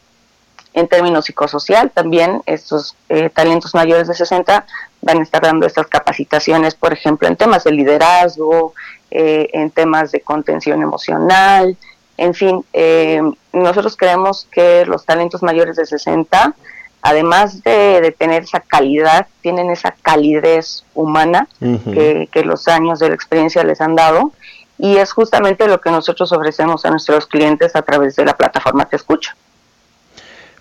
en 0.76 0.88
términos 0.88 1.24
psicosocial 1.24 1.90
también 1.90 2.42
estos 2.44 2.94
eh, 3.08 3.30
talentos 3.30 3.74
mayores 3.74 4.08
de 4.08 4.14
60 4.14 4.66
van 5.00 5.18
a 5.18 5.22
estar 5.22 5.42
dando 5.42 5.66
estas 5.66 5.86
capacitaciones, 5.86 6.74
por 6.74 6.92
ejemplo, 6.92 7.26
en 7.26 7.36
temas 7.36 7.64
de 7.64 7.72
liderazgo, 7.72 8.74
eh, 9.10 9.48
en 9.54 9.70
temas 9.70 10.12
de 10.12 10.20
contención 10.20 10.82
emocional, 10.82 11.76
en 12.16 12.34
fin, 12.34 12.64
eh, 12.72 13.20
nosotros 13.52 13.96
creemos 13.96 14.46
que 14.50 14.84
los 14.86 15.04
talentos 15.04 15.42
mayores 15.42 15.76
de 15.76 15.86
60, 15.86 16.54
además 17.02 17.62
de, 17.62 18.14
tener 18.18 18.44
esa 18.44 18.60
calidad, 18.60 19.26
tienen 19.42 19.70
esa 19.70 19.92
calidez 20.02 20.84
humana 20.94 21.48
que, 21.60 22.28
que 22.32 22.42
los 22.42 22.68
años 22.68 22.98
de 22.98 23.08
la 23.08 23.14
experiencia 23.14 23.62
les 23.64 23.80
han 23.80 23.94
dado 23.94 24.32
y 24.78 24.96
es 24.96 25.12
justamente 25.12 25.66
lo 25.68 25.80
que 25.80 25.90
nosotros 25.90 26.32
ofrecemos 26.32 26.84
a 26.84 26.90
nuestros 26.90 27.26
clientes 27.26 27.74
a 27.76 27.82
través 27.82 28.16
de 28.16 28.24
la 28.24 28.36
plataforma 28.36 28.84
Te 28.86 28.96
Escucho. 28.96 29.32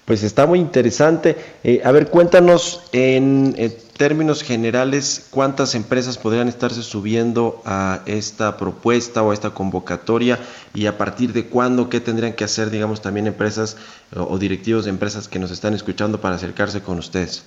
Pues 0.06 0.22
está 0.22 0.46
muy 0.46 0.60
interesante. 0.60 1.36
Eh, 1.64 1.82
a 1.84 1.92
ver, 1.92 2.10
cuéntanos 2.10 2.84
en, 2.92 3.56
términos 3.98 4.44
generales 4.44 5.28
cuántas 5.32 5.74
empresas 5.74 6.18
podrían 6.18 6.48
estarse 6.48 6.84
subiendo 6.84 7.62
a 7.66 8.02
esta 8.06 8.58
propuesta 8.58 9.24
o 9.24 9.32
a 9.32 9.34
esta 9.34 9.52
convocatoria 9.52 10.38
y 10.74 10.86
a 10.86 10.98
partir 10.98 11.34
de 11.34 11.48
cuándo, 11.48 11.90
qué 11.90 12.02
tendrían 12.02 12.34
que 12.34 12.44
hacer, 12.44 12.70
digamos, 12.70 13.02
también 13.02 13.26
empresas 13.26 13.78
o, 14.16 14.38
directivos 14.38 14.84
de 14.84 14.92
empresas 14.92 15.28
que 15.28 15.40
nos 15.40 15.50
están 15.50 15.74
escuchando 15.74 16.20
para 16.20 16.36
acercarse 16.36 16.82
con 16.82 17.00
ustedes. 17.00 17.46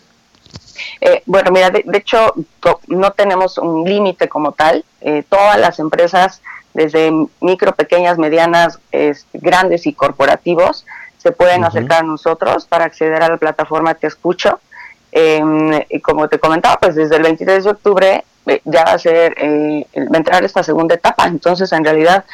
Eh, 1.00 1.22
bueno, 1.26 1.50
mira, 1.52 1.70
de, 1.70 1.84
hecho 1.92 2.34
no 2.88 3.12
tenemos 3.12 3.58
un 3.58 3.84
límite 3.84 4.28
como 4.28 4.52
tal. 4.52 4.84
Eh, 5.02 5.22
todas 5.28 5.60
las 5.60 5.78
empresas, 5.78 6.40
desde 6.72 7.12
micro, 7.40 7.74
pequeñas, 7.74 8.18
medianas, 8.18 8.80
grandes 9.34 9.86
y 9.86 9.92
corporativos, 9.92 10.86
se 11.18 11.32
pueden 11.32 11.64
acercar 11.64 12.00
a 12.00 12.06
nosotros 12.06 12.66
para 12.66 12.84
acceder 12.84 13.22
a 13.22 13.28
la 13.28 13.36
plataforma 13.36 13.94
Te 13.94 14.06
Escucho. 14.06 14.60
Em, 15.10 15.72
y 15.88 16.00
como 16.00 16.28
te 16.28 16.38
comentaba, 16.38 16.78
pues 16.78 16.94
desde 16.94 17.16
el 17.16 17.22
23 17.22 17.64
de 17.64 17.70
octubre 17.70 18.24
eh, 18.46 18.60
ya 18.64 18.84
va 18.84 18.92
a 18.92 18.98
ser, 18.98 19.34
eh, 19.38 19.86
va 19.96 20.14
a 20.14 20.18
entrar 20.18 20.44
esta 20.44 20.62
segunda 20.62 20.94
etapa. 20.94 21.26
Entonces, 21.26 21.72
en 21.72 21.84
realidad, 21.84 22.24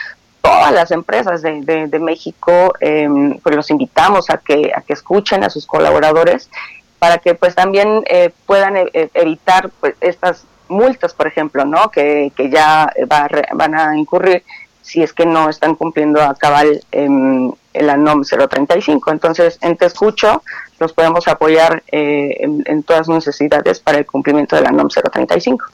todas 0.42 0.73
las 0.73 0.90
empresas 0.90 1.40
de, 1.42 1.87
de, 1.88 1.99
México, 1.99 2.75
em, 2.81 3.38
pues 3.38 3.57
los 3.57 3.70
invitamos 3.70 4.29
a 4.29 4.38
que, 4.38 4.73
a 4.77 4.83
que 4.83 4.92
escuchen 4.92 5.44
a 5.44 5.51
sus 5.51 5.66
colaboradores 5.66 6.51
para 6.99 7.18
que 7.18 7.35
pues 7.35 7.55
también 7.55 8.03
eh, 8.07 8.31
puedan 8.47 8.77
evitar 8.92 9.70
pues 9.81 9.94
estas 10.01 10.44
multas, 10.68 11.12
por 11.12 11.27
ejemplo, 11.27 11.64
¿no? 11.64 11.90
Que, 11.90 12.33
que 12.35 12.51
ya 12.51 12.90
va 13.11 13.29
van 13.53 13.75
a 13.75 13.97
incurrir 13.97 14.42
si 14.85 15.03
es 15.03 15.12
que 15.12 15.25
no 15.25 15.49
están 15.49 15.75
cumpliendo 15.75 16.23
a 16.23 16.35
cabal 16.35 16.81
em, 16.92 17.51
la 17.73 17.97
NOM 17.97 18.23
035. 18.23 19.11
Entonces, 19.11 19.59
en 19.62 19.77
Te 19.77 19.87
Escucho 19.87 20.42
los 20.79 20.92
podemos 20.92 21.27
apoyar 21.27 21.83
eh, 21.90 22.37
en, 22.40 22.83
todas 22.83 23.07
sus 23.07 23.14
necesidades 23.14 23.81
para 23.81 23.99
el 23.99 24.07
cumplimiento 24.07 24.57
de 24.57 24.62
la 24.62 24.70
NOM 24.70 24.88
035. 24.88 25.64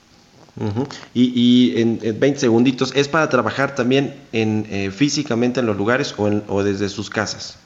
y, 1.12 1.81
en, 1.81 1.99
20 2.20 2.38
segunditos, 2.38 2.92
¿es 2.94 3.09
para 3.09 3.29
trabajar 3.29 3.75
también 3.75 4.14
en, 4.33 4.66
eh, 4.70 4.90
físicamente 4.90 5.61
en 5.61 5.66
los 5.66 5.77
lugares 5.77 6.14
o, 6.16 6.31
o 6.46 6.62
desde 6.62 6.88
sus 6.88 7.11
casas? 7.11 7.59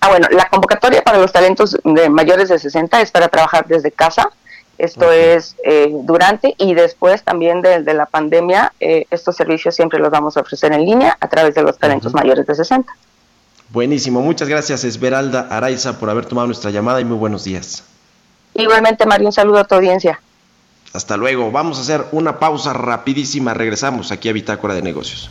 Ah, 0.00 0.08
bueno, 0.08 0.26
la 0.32 0.48
convocatoria 0.48 1.02
para 1.02 1.18
los 1.18 1.30
talentos 1.30 1.78
de 1.84 2.10
mayores 2.10 2.48
de 2.48 2.58
60 2.58 3.02
es 3.02 3.12
para 3.12 3.28
trabajar 3.28 3.66
desde 3.68 3.92
casa 3.92 4.30
esto 4.80 5.12
es 5.12 5.56
eh, 5.64 5.90
durante 5.92 6.54
y 6.56 6.74
después 6.74 7.22
también 7.22 7.60
de, 7.60 7.82
la 7.92 8.06
pandemia, 8.06 8.72
eh, 8.80 9.06
estos 9.10 9.36
servicios 9.36 9.74
siempre 9.74 9.98
los 9.98 10.10
vamos 10.10 10.36
a 10.36 10.40
ofrecer 10.40 10.72
en 10.72 10.84
línea 10.84 11.16
a 11.20 11.28
través 11.28 11.54
de 11.54 11.62
los 11.62 11.78
talentos 11.78 12.14
mayores 12.14 12.46
de 12.46 12.54
60. 12.54 12.90
Buenísimo, 13.68 14.22
muchas 14.22 14.48
gracias 14.48 14.84
Esmeralda 14.84 15.48
Araiza 15.50 15.98
por 15.98 16.08
haber 16.08 16.24
tomado 16.24 16.46
nuestra 16.46 16.70
llamada 16.70 17.00
y 17.00 17.04
muy 17.04 17.18
buenos 17.18 17.44
días. 17.44 17.84
Igualmente 18.54 19.04
Mario, 19.06 19.28
un 19.28 19.32
saludo 19.32 19.58
a 19.58 19.64
tu 19.64 19.74
audiencia. 19.74 20.20
Hasta 20.92 21.16
luego, 21.16 21.52
vamos 21.52 21.78
a 21.78 21.82
hacer 21.82 22.06
una 22.10 22.38
pausa 22.38 22.72
rapidísima, 22.72 23.54
regresamos 23.54 24.10
aquí 24.10 24.28
a 24.28 24.32
Bitácora 24.32 24.74
de 24.74 24.82
Negocios. 24.82 25.30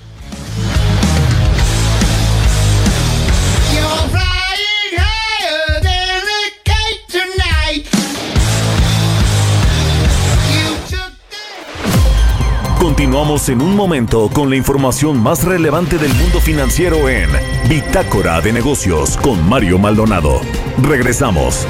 Continuamos 13.00 13.48
en 13.48 13.62
un 13.62 13.78
momento 13.78 14.30
con 14.30 14.50
la 14.50 14.58
información 14.58 15.24
más 15.24 15.46
relevante 15.46 15.98
del 15.98 16.14
mundo 16.16 16.42
financiero 16.42 17.08
en 17.08 17.30
Bitácora 17.70 18.42
de 18.42 18.52
Negocios 18.52 19.16
con 19.16 19.48
Mario 19.48 19.80
Maldonado. 19.80 20.42
Regresamos. 20.84 21.66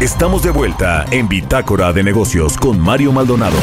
Estamos 0.00 0.42
de 0.42 0.50
vuelta 0.50 1.04
en 1.10 1.28
Bitácora 1.28 1.92
de 1.92 2.04
Negocios 2.04 2.56
con 2.56 2.80
Mario 2.80 3.12
Maldonado. 3.12 3.58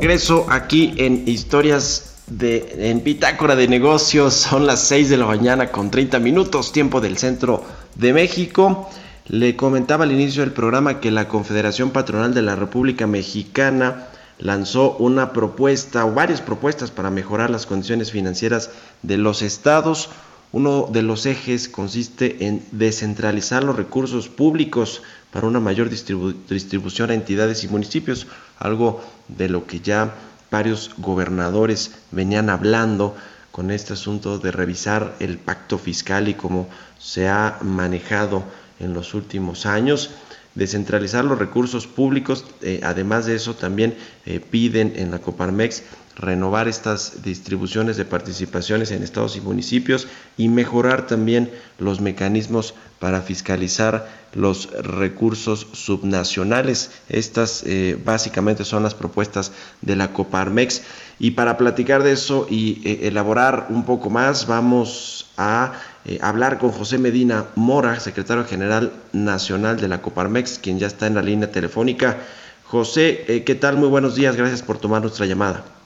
Regreso 0.00 0.46
aquí 0.48 0.94
en 0.96 1.28
Historias 1.28 2.14
de 2.26 2.90
en 2.90 3.04
Bitácora 3.04 3.54
de 3.54 3.68
Negocios. 3.68 4.32
Son 4.32 4.66
las 4.66 4.80
6 4.80 5.10
de 5.10 5.18
la 5.18 5.26
mañana 5.26 5.70
con 5.70 5.90
30 5.90 6.18
minutos, 6.20 6.72
tiempo 6.72 7.02
del 7.02 7.18
centro 7.18 7.62
de 7.96 8.14
México. 8.14 8.88
Le 9.30 9.54
comentaba 9.54 10.02
al 10.02 10.10
inicio 10.10 10.42
del 10.42 10.50
programa 10.50 10.98
que 10.98 11.12
la 11.12 11.28
Confederación 11.28 11.90
Patronal 11.90 12.34
de 12.34 12.42
la 12.42 12.56
República 12.56 13.06
Mexicana 13.06 14.08
lanzó 14.40 14.96
una 14.96 15.32
propuesta 15.32 16.04
o 16.04 16.12
varias 16.12 16.40
propuestas 16.40 16.90
para 16.90 17.10
mejorar 17.10 17.48
las 17.48 17.64
condiciones 17.64 18.10
financieras 18.10 18.70
de 19.02 19.18
los 19.18 19.42
estados. 19.42 20.08
Uno 20.50 20.88
de 20.90 21.02
los 21.02 21.26
ejes 21.26 21.68
consiste 21.68 22.44
en 22.44 22.64
descentralizar 22.72 23.62
los 23.62 23.76
recursos 23.76 24.28
públicos 24.28 25.00
para 25.30 25.46
una 25.46 25.60
mayor 25.60 25.90
distribución 25.90 27.10
a 27.10 27.14
entidades 27.14 27.62
y 27.62 27.68
municipios, 27.68 28.26
algo 28.58 29.00
de 29.28 29.48
lo 29.48 29.64
que 29.64 29.78
ya 29.78 30.12
varios 30.50 30.90
gobernadores 30.98 31.92
venían 32.10 32.50
hablando 32.50 33.14
con 33.52 33.70
este 33.70 33.92
asunto 33.92 34.40
de 34.40 34.50
revisar 34.50 35.14
el 35.20 35.38
pacto 35.38 35.78
fiscal 35.78 36.26
y 36.26 36.34
cómo 36.34 36.68
se 36.98 37.28
ha 37.28 37.58
manejado 37.62 38.42
en 38.80 38.94
los 38.94 39.14
últimos 39.14 39.66
años. 39.66 40.10
descentralizar 40.56 41.24
los 41.24 41.38
recursos 41.38 41.86
públicos. 41.86 42.44
Eh, 42.60 42.80
además 42.82 43.24
de 43.26 43.36
eso, 43.36 43.54
también 43.54 43.94
eh, 44.26 44.40
piden 44.40 44.94
en 44.96 45.12
la 45.12 45.20
Coparmex 45.20 45.84
renovar 46.20 46.68
estas 46.68 47.22
distribuciones 47.22 47.96
de 47.96 48.04
participaciones 48.04 48.90
en 48.90 49.02
estados 49.02 49.36
y 49.36 49.40
municipios 49.40 50.06
y 50.36 50.48
mejorar 50.48 51.06
también 51.06 51.50
los 51.78 52.00
mecanismos 52.00 52.74
para 52.98 53.22
fiscalizar 53.22 54.06
los 54.34 54.70
recursos 54.72 55.66
subnacionales. 55.72 56.90
Estas 57.08 57.62
eh, 57.64 57.98
básicamente 58.04 58.64
son 58.64 58.82
las 58.82 58.94
propuestas 58.94 59.52
de 59.80 59.96
la 59.96 60.12
Coparmex. 60.12 60.82
Y 61.18 61.32
para 61.32 61.56
platicar 61.56 62.02
de 62.02 62.12
eso 62.12 62.46
y 62.48 62.80
elaborar 63.06 63.66
un 63.70 63.84
poco 63.84 64.10
más, 64.10 64.46
vamos 64.46 65.30
a 65.36 65.72
eh, 66.04 66.18
hablar 66.22 66.58
con 66.58 66.70
José 66.70 66.98
Medina 66.98 67.46
Mora, 67.56 67.98
secretario 68.00 68.44
general 68.44 68.92
nacional 69.12 69.80
de 69.80 69.88
la 69.88 70.02
Coparmex, 70.02 70.58
quien 70.58 70.78
ya 70.78 70.86
está 70.86 71.06
en 71.06 71.14
la 71.14 71.22
línea 71.22 71.50
telefónica. 71.50 72.18
José, 72.64 73.24
eh, 73.26 73.44
¿qué 73.44 73.54
tal? 73.54 73.76
Muy 73.76 73.88
buenos 73.88 74.14
días, 74.14 74.36
gracias 74.36 74.62
por 74.62 74.78
tomar 74.78 75.02
nuestra 75.02 75.26
llamada. 75.26 75.79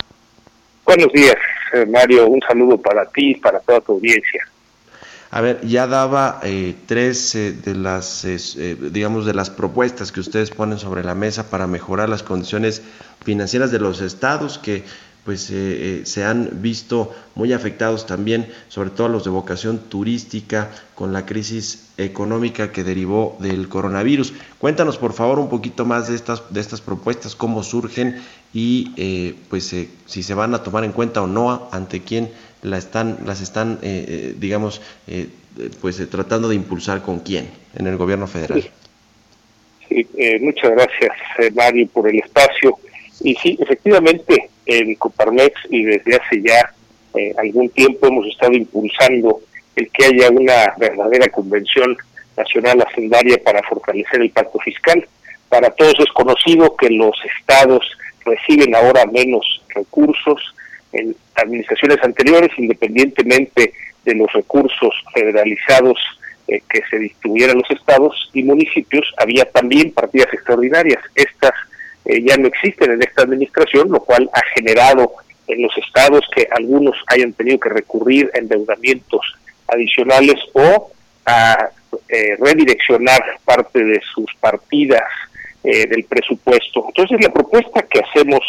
Buenos 0.84 1.12
días, 1.12 1.36
eh, 1.72 1.86
Mario, 1.86 2.26
un 2.26 2.40
saludo 2.46 2.78
para 2.78 3.06
ti 3.06 3.34
para 3.36 3.60
toda 3.60 3.80
tu 3.80 3.92
audiencia. 3.92 4.46
A 5.30 5.40
ver, 5.40 5.60
ya 5.66 5.88
daba 5.88 6.40
tres 6.86 7.32
de 7.32 7.74
las, 7.74 8.24
digamos, 8.92 9.26
de 9.26 9.34
las 9.34 9.50
propuestas 9.50 10.12
que 10.12 10.20
ustedes 10.20 10.50
ponen 10.50 10.78
sobre 10.78 11.02
la 11.02 11.16
mesa 11.16 11.50
para 11.50 11.66
mejorar 11.66 12.08
las 12.08 12.22
condiciones 12.22 12.82
financieras 13.24 13.72
de 13.72 13.80
los 13.80 14.00
estados 14.00 14.58
que 14.58 14.84
pues 15.24 15.50
eh, 15.50 15.54
eh, 15.54 16.02
se 16.04 16.24
han 16.24 16.60
visto 16.60 17.14
muy 17.34 17.52
afectados 17.52 18.06
también, 18.06 18.46
sobre 18.68 18.90
todo 18.90 19.08
los 19.08 19.24
de 19.24 19.30
vocación 19.30 19.78
turística, 19.78 20.70
con 20.94 21.12
la 21.12 21.24
crisis 21.24 21.88
económica 21.96 22.70
que 22.72 22.84
derivó 22.84 23.36
del 23.40 23.68
coronavirus. 23.68 24.34
Cuéntanos 24.58 24.98
por 24.98 25.14
favor 25.14 25.38
un 25.38 25.48
poquito 25.48 25.86
más 25.86 26.08
de 26.08 26.14
estas, 26.14 26.42
de 26.52 26.60
estas 26.60 26.82
propuestas, 26.82 27.34
cómo 27.34 27.62
surgen 27.62 28.22
y 28.54 28.92
eh, 28.96 29.34
pues 29.50 29.74
si 30.06 30.22
se 30.22 30.34
van 30.34 30.54
a 30.54 30.62
tomar 30.62 30.84
en 30.84 30.92
cuenta 30.92 31.20
o 31.22 31.26
no, 31.26 31.68
ante 31.72 32.00
quién 32.02 32.30
la 32.62 32.78
están, 32.78 33.18
las 33.26 33.42
están, 33.42 33.78
digamos, 34.38 34.80
pues 35.82 36.08
tratando 36.08 36.48
de 36.48 36.54
impulsar 36.54 37.02
con 37.02 37.18
quién 37.20 37.50
en 37.74 37.86
el 37.86 37.98
gobierno 37.98 38.26
federal. 38.26 38.64
Sí, 39.86 40.06
muchas 40.40 40.70
gracias 40.70 41.12
Mario 41.54 41.88
por 41.88 42.08
el 42.08 42.20
espacio. 42.20 42.78
Y 43.20 43.34
sí, 43.34 43.58
efectivamente, 43.60 44.48
en 44.66 44.94
Coparmex 44.94 45.52
y 45.70 45.84
desde 45.84 46.16
hace 46.16 46.42
ya 46.42 46.72
eh, 47.14 47.32
algún 47.38 47.68
tiempo 47.70 48.08
hemos 48.08 48.26
estado 48.26 48.52
impulsando 48.54 49.40
el 49.76 49.88
que 49.90 50.06
haya 50.06 50.30
una 50.30 50.74
verdadera 50.78 51.28
convención 51.28 51.96
nacional 52.36 52.82
hacendaria 52.82 53.38
para 53.44 53.62
fortalecer 53.62 54.20
el 54.20 54.30
pacto 54.30 54.58
fiscal. 54.58 55.06
Para 55.48 55.70
todos 55.70 55.94
es 56.00 56.10
conocido 56.12 56.74
que 56.76 56.90
los 56.90 57.14
estados 57.38 57.84
reciben 58.24 58.74
ahora 58.74 59.06
menos 59.06 59.62
recursos 59.68 60.54
en 60.92 61.14
administraciones 61.34 61.98
anteriores, 62.02 62.50
independientemente 62.56 63.72
de 64.04 64.14
los 64.14 64.32
recursos 64.32 64.94
federalizados 65.12 65.98
eh, 66.46 66.62
que 66.68 66.82
se 66.90 66.98
distribuyeran 66.98 67.58
los 67.58 67.70
estados 67.70 68.30
y 68.32 68.42
municipios, 68.42 69.12
había 69.16 69.44
también 69.50 69.92
partidas 69.92 70.32
extraordinarias. 70.32 71.00
Estas 71.14 71.52
eh, 72.04 72.22
ya 72.22 72.36
no 72.36 72.46
existen 72.48 72.92
en 72.92 73.02
esta 73.02 73.22
administración, 73.22 73.90
lo 73.90 74.00
cual 74.00 74.28
ha 74.32 74.42
generado 74.54 75.12
en 75.46 75.62
los 75.62 75.76
estados 75.78 76.20
que 76.34 76.46
algunos 76.50 76.96
hayan 77.06 77.32
tenido 77.32 77.58
que 77.58 77.70
recurrir 77.70 78.30
a 78.34 78.38
endeudamientos 78.38 79.20
adicionales 79.68 80.36
o 80.52 80.90
a 81.26 81.70
eh, 82.08 82.36
redireccionar 82.38 83.22
parte 83.44 83.82
de 83.82 84.00
sus 84.14 84.32
partidas 84.40 85.08
eh, 85.64 85.86
del 85.86 86.04
presupuesto. 86.04 86.84
Entonces 86.88 87.20
la 87.20 87.32
propuesta 87.32 87.82
que 87.82 88.00
hacemos 88.00 88.40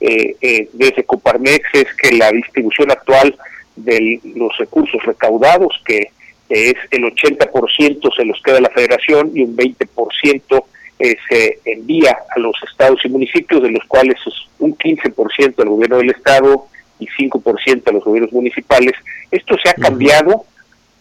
desde 0.00 1.02
Coparmex 1.02 1.60
es 1.72 1.92
que 2.00 2.12
la 2.12 2.30
distribución 2.30 2.88
actual 2.92 3.36
de 3.74 4.20
los 4.36 4.56
recursos 4.56 5.02
recaudados, 5.04 5.74
que 5.84 6.12
es 6.48 6.74
el 6.90 7.02
80% 7.02 8.16
se 8.16 8.24
los 8.24 8.40
queda 8.42 8.60
la 8.60 8.70
federación 8.70 9.32
y 9.34 9.42
un 9.42 9.56
20% 9.56 10.64
eh, 11.00 11.16
se 11.28 11.60
envía 11.64 12.16
a 12.34 12.40
los 12.40 12.54
estados 12.68 13.00
y 13.04 13.08
municipios, 13.08 13.62
de 13.62 13.70
los 13.70 13.84
cuales 13.84 14.16
es 14.26 14.34
un 14.58 14.76
15% 14.76 15.62
al 15.62 15.68
gobierno 15.68 15.98
del 15.98 16.10
estado 16.10 16.66
y 16.98 17.06
5% 17.06 17.88
a 17.88 17.92
los 17.92 18.04
gobiernos 18.04 18.32
municipales. 18.32 18.94
Esto 19.30 19.56
se 19.62 19.70
ha 19.70 19.74
cambiado 19.74 20.44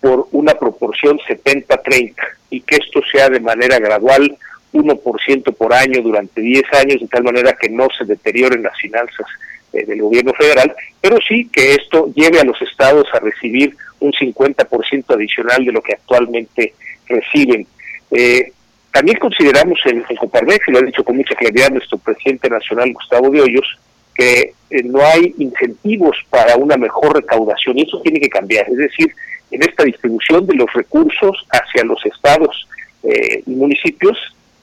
por 0.02 0.28
una 0.32 0.54
proporción 0.54 1.18
70-30 1.20 2.14
y 2.52 2.62
que 2.62 2.76
esto 2.76 3.02
sea 3.12 3.30
de 3.30 3.40
manera 3.40 3.80
gradual 3.80 4.38
1% 4.78 5.56
por 5.56 5.74
año 5.74 6.02
durante 6.02 6.42
10 6.42 6.64
años, 6.74 7.02
de 7.02 7.08
tal 7.08 7.24
manera 7.24 7.58
que 7.60 7.70
no 7.70 7.88
se 7.98 8.06
deterioren 8.06 8.64
las 8.64 8.78
finanzas 8.80 9.28
eh, 9.74 9.86
del 9.86 10.02
gobierno 10.02 10.34
federal, 10.34 10.74
pero 11.02 11.18
sí 11.28 11.50
que 11.52 11.74
esto 11.74 12.12
lleve 12.16 12.40
a 12.40 12.46
los 12.46 12.62
estados 12.62 13.08
a 13.14 13.20
recibir 13.20 13.76
un 14.00 14.12
50% 14.12 15.14
adicional 15.14 15.66
de 15.66 15.72
lo 15.72 15.82
que 15.82 15.94
actualmente 15.94 16.74
reciben. 17.08 17.68
Eh, 18.12 18.52
también 18.92 19.18
consideramos 19.20 19.80
en, 19.86 20.04
en 20.10 20.16
Coparmex, 20.16 20.68
y 20.68 20.72
lo 20.72 20.80
ha 20.80 20.84
dicho 20.84 21.04
con 21.04 21.18
mucha 21.18 21.36
claridad 21.36 21.70
nuestro 21.70 21.98
presidente 21.98 22.50
nacional 22.50 22.94
Gustavo 22.94 23.30
de 23.30 23.42
Hoyos, 23.42 23.78
que 24.18 24.54
eh, 24.70 24.84
no 24.84 25.06
hay 25.06 25.34
incentivos 25.38 26.18
para 26.30 26.58
una 26.58 26.76
mejor 26.76 27.16
recaudación 27.16 27.78
y 27.78 27.84
eso 27.84 28.02
tiene 28.02 28.20
que 28.20 28.30
cambiar. 28.30 28.68
Es 28.70 28.78
decir, 28.78 29.14
en 29.52 29.62
esta 29.62 29.84
distribución 29.84 30.46
de 30.48 30.56
los 30.56 30.72
recursos 30.74 31.46
hacia 31.52 31.84
los 31.84 32.04
estados 32.06 32.68
eh, 33.04 33.44
y 33.46 33.52
municipios 33.52 34.18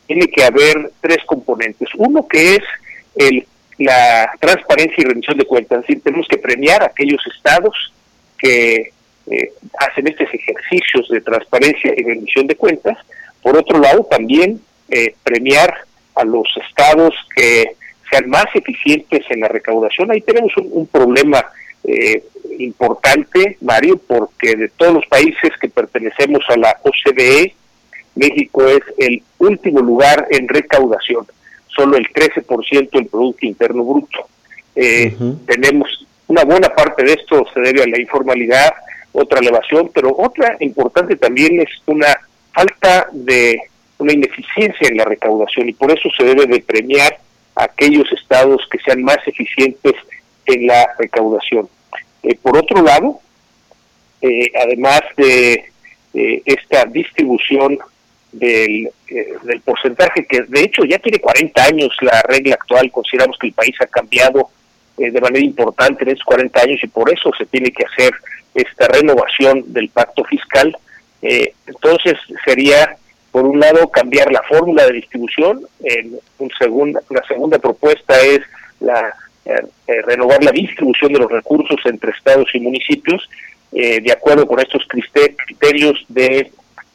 tiene 0.07 0.27
que 0.29 0.45
haber 0.45 0.91
tres 1.01 1.19
componentes. 1.27 1.89
Uno 1.97 2.27
que 2.27 2.57
es 2.57 2.63
el, 3.17 3.47
la 3.79 4.31
transparencia 4.41 4.97
y 4.99 5.05
rendición 5.05 5.39
de 5.39 5.47
cuentas. 5.47 5.81
Es 5.81 5.87
decir, 5.87 6.03
tenemos 6.03 6.27
que 6.29 6.39
premiar 6.39 6.83
a 6.83 6.87
aquellos 6.87 7.23
estados 7.35 7.93
que 8.39 8.93
eh, 9.31 9.53
hacen 9.79 10.07
estos 10.07 10.29
ejercicios 10.33 11.09
de 11.09 11.21
transparencia 11.21 11.93
y 11.97 12.03
rendición 12.03 12.47
de 12.47 12.57
cuentas 12.57 12.99
por 13.45 13.59
otro 13.59 13.79
lado, 13.79 14.05
también 14.05 14.59
eh, 14.89 15.15
premiar 15.23 15.85
a 16.15 16.25
los 16.25 16.49
estados 16.67 17.15
que 17.37 17.77
sean 18.11 18.31
más 18.31 18.47
eficientes 18.55 19.23
en 19.29 19.41
la 19.41 19.49
recaudación. 19.49 20.11
Ahí 20.11 20.23
tenemos 20.23 20.51
un, 20.57 20.87
problema 20.87 21.45
eh, 21.85 22.25
importante, 22.59 23.59
Mario, 23.61 24.01
porque 24.07 24.57
de 24.57 24.69
todos 24.71 24.95
los 24.95 25.07
países 25.07 25.51
que 25.61 25.69
pertenecemos 25.69 26.43
a 26.49 26.57
la 26.57 26.81
OCDE, 26.83 27.55
México 28.15 28.67
es 28.67 28.83
el 28.99 29.23
último 29.39 29.81
lugar 29.81 30.27
en 30.31 30.49
recaudación, 30.49 31.27
solo 31.69 31.97
el 31.97 32.07
13% 32.09 32.91
del 32.91 33.07
Producto 33.07 33.47
Interno 33.47 33.85
Bruto. 33.85 34.29
Eh, 34.77 35.17
tenemos 35.47 36.07
una 36.27 36.45
buena 36.45 36.69
parte 36.69 37.05
de 37.05 37.13
esto 37.13 37.47
se 37.53 37.61
debe 37.61 37.83
a 37.83 37.87
la 37.87 38.01
informalidad, 38.01 38.73
otra 39.13 39.41
elevación, 39.41 39.91
pero 39.95 40.15
otra 40.17 40.57
importante 40.61 41.17
también 41.17 41.61
es 41.61 41.69
una 41.87 42.09
falta 42.53 43.09
de 43.13 43.61
una 43.99 44.13
ineficiencia 44.13 44.89
en 44.89 44.97
la 44.97 45.05
recaudación 45.05 45.69
y 45.69 45.73
por 45.73 45.93
eso 45.93 46.09
se 46.17 46.25
debe 46.25 46.47
de 46.47 46.61
premiar 46.61 47.19
a 47.55 47.65
aquellos 47.65 48.11
estados 48.13 48.63
que 48.71 48.79
sean 48.79 49.03
más 49.03 49.19
eficientes 49.27 49.95
en 50.47 50.67
la 50.67 50.89
recaudación. 50.99 51.69
Eh, 52.23 52.37
por 52.41 52.57
otro 52.57 52.83
lado, 52.83 53.21
eh, 54.21 54.51
además 54.61 55.03
de 55.17 55.67
esta 56.15 56.85
distribución 56.85 57.77
del, 58.39 58.91
eh, 59.09 59.35
del 59.43 59.61
porcentaje 59.61 60.27
que 60.27 60.43
de 60.43 60.61
hecho 60.61 60.85
ya 60.85 60.99
tiene 60.99 61.19
40 61.19 61.65
años 61.65 61.97
la 62.01 62.23
regla 62.23 62.55
actual, 62.55 62.91
consideramos 62.91 63.37
que 63.39 63.49
el 63.49 63.53
país 63.53 63.75
ha 63.81 63.87
cambiado 63.87 64.51
de 64.97 65.21
manera 65.21 65.45
importante 65.45 66.05
en 66.05 66.11
esos 66.11 66.25
40 66.25 66.61
años 66.61 66.81
y 66.83 66.87
por 66.87 67.13
eso 67.13 67.31
se 67.37 67.47
tiene 67.47 67.73
que 67.73 67.85
hacer 67.85 68.13
esta 68.55 68.87
renovación 68.87 69.65
del 69.73 69.89
pacto 69.89 70.23
fiscal 70.23 70.77
eh, 71.25 71.55
entonces 71.67 72.15
sería, 72.45 72.97
por 73.33 73.47
un 73.47 73.59
lado, 73.59 73.89
cambiar 73.89 74.31
la 74.31 74.43
fórmula 74.43 74.85
de 74.87 74.93
distribución. 74.93 75.63
En 75.83 76.19
un 76.39 76.51
segundo, 76.59 77.01
la 77.09 77.23
segunda 77.27 77.59
propuesta 77.59 78.21
es 78.21 78.41
la 78.81 79.15
eh, 79.47 79.55
eh, 79.87 80.03
renovar 80.03 80.45
la 80.45 80.53
distribución 80.53 81.15
de 81.15 81.21
los 81.21 81.31
recursos 81.31 81.79
entre 81.87 82.11
estados 82.13 82.49
y 82.55 82.61
municipios 82.61 83.29
de 83.73 84.13
acuerdo 84.13 84.47
con 84.47 84.61
estos 84.61 84.87
criterios 84.87 86.05
de 86.09 86.53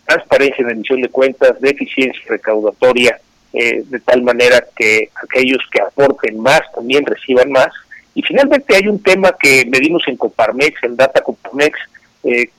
transparencia 0.09 0.63
en 0.63 0.71
emisión 0.71 1.01
de 1.01 1.09
cuentas, 1.09 1.59
de 1.61 1.69
eficiencia 1.69 2.21
recaudatoria, 2.27 3.19
de 3.51 3.99
tal 4.05 4.21
manera 4.21 4.63
que 4.75 5.09
aquellos 5.23 5.59
que 5.71 5.81
aporten 5.81 6.39
más 6.39 6.61
también 6.73 7.05
reciban 7.05 7.51
más. 7.51 7.69
Y 8.13 8.21
finalmente 8.21 8.75
hay 8.75 8.87
un 8.87 9.01
tema 9.01 9.35
que 9.39 9.65
medimos 9.65 10.03
en 10.07 10.17
Coparmex, 10.17 10.83
en 10.83 10.95
Data 10.95 11.21
Coparmex, 11.21 11.79
eh, 12.23 12.49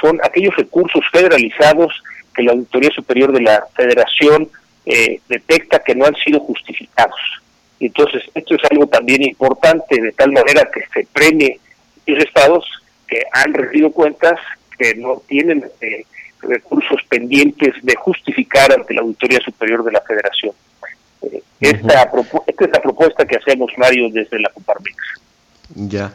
son 0.00 0.18
aquellos 0.22 0.54
recursos 0.56 1.02
federalizados 1.12 2.02
que 2.34 2.42
la 2.42 2.52
Auditoría 2.52 2.90
Superior 2.90 3.32
de 3.32 3.42
la 3.42 3.66
Federación 3.74 4.48
eh, 4.86 5.20
detecta 5.28 5.80
que 5.80 5.94
no 5.94 6.06
han 6.06 6.14
sido 6.16 6.40
justificados. 6.40 7.18
Entonces, 7.80 8.22
esto 8.34 8.54
es 8.54 8.60
algo 8.70 8.86
también 8.86 9.22
importante, 9.22 10.00
de 10.00 10.12
tal 10.12 10.32
manera 10.32 10.68
que 10.72 10.84
se 10.92 11.06
premie 11.12 11.58
los 12.06 12.22
estados 12.22 12.64
que 13.08 13.22
han 13.32 13.54
recibido 13.54 13.90
cuentas 13.90 14.38
que 14.78 14.94
no 14.94 15.22
tienen 15.26 15.64
eh, 15.80 16.04
recursos 16.42 17.00
pendientes 17.08 17.74
de 17.82 17.94
justificar 17.96 18.72
ante 18.72 18.94
la 18.94 19.02
Auditoría 19.02 19.40
Superior 19.40 19.84
de 19.84 19.92
la 19.92 20.00
Federación. 20.00 20.52
Eh, 21.22 21.42
esta, 21.60 22.10
esta 22.46 22.64
es 22.64 22.70
la 22.72 22.80
propuesta 22.82 23.24
que 23.24 23.36
hacemos, 23.36 23.70
Mario, 23.76 24.08
desde 24.10 24.38
la 24.40 24.50
Coparmex. 24.50 24.96
Ya. 25.74 26.12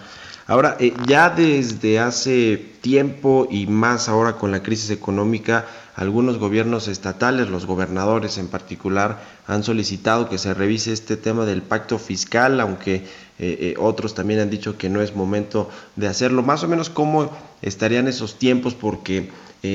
Ahora, 0.47 0.77
eh, 0.79 0.93
ya 1.07 1.29
desde 1.29 1.97
hace 1.99 2.57
tiempo 2.81 3.47
y 3.49 3.65
más 3.65 4.09
ahora 4.09 4.33
con 4.33 4.51
la 4.51 4.61
crisis 4.61 4.91
económica, 4.91 5.65
algunos 5.95 6.37
gobiernos 6.37 6.87
estatales, 6.87 7.49
los 7.49 7.65
gobernadores 7.65 8.37
en 8.37 8.47
particular, 8.47 9.23
han 9.47 9.63
solicitado 9.63 10.29
que 10.29 10.37
se 10.37 10.53
revise 10.53 10.93
este 10.93 11.17
tema 11.17 11.45
del 11.45 11.63
pacto 11.63 11.97
fiscal, 11.97 12.59
aunque 12.59 13.05
eh, 13.39 13.73
otros 13.79 14.13
también 14.13 14.39
han 14.39 14.49
dicho 14.49 14.77
que 14.77 14.89
no 14.89 15.01
es 15.01 15.15
momento 15.15 15.69
de 15.95 16.07
hacerlo. 16.07 16.43
Más 16.43 16.63
o 16.63 16.67
menos 16.67 16.91
cómo 16.91 17.31
estarían 17.63 18.07
esos 18.07 18.37
tiempos, 18.37 18.75
porque 18.75 19.29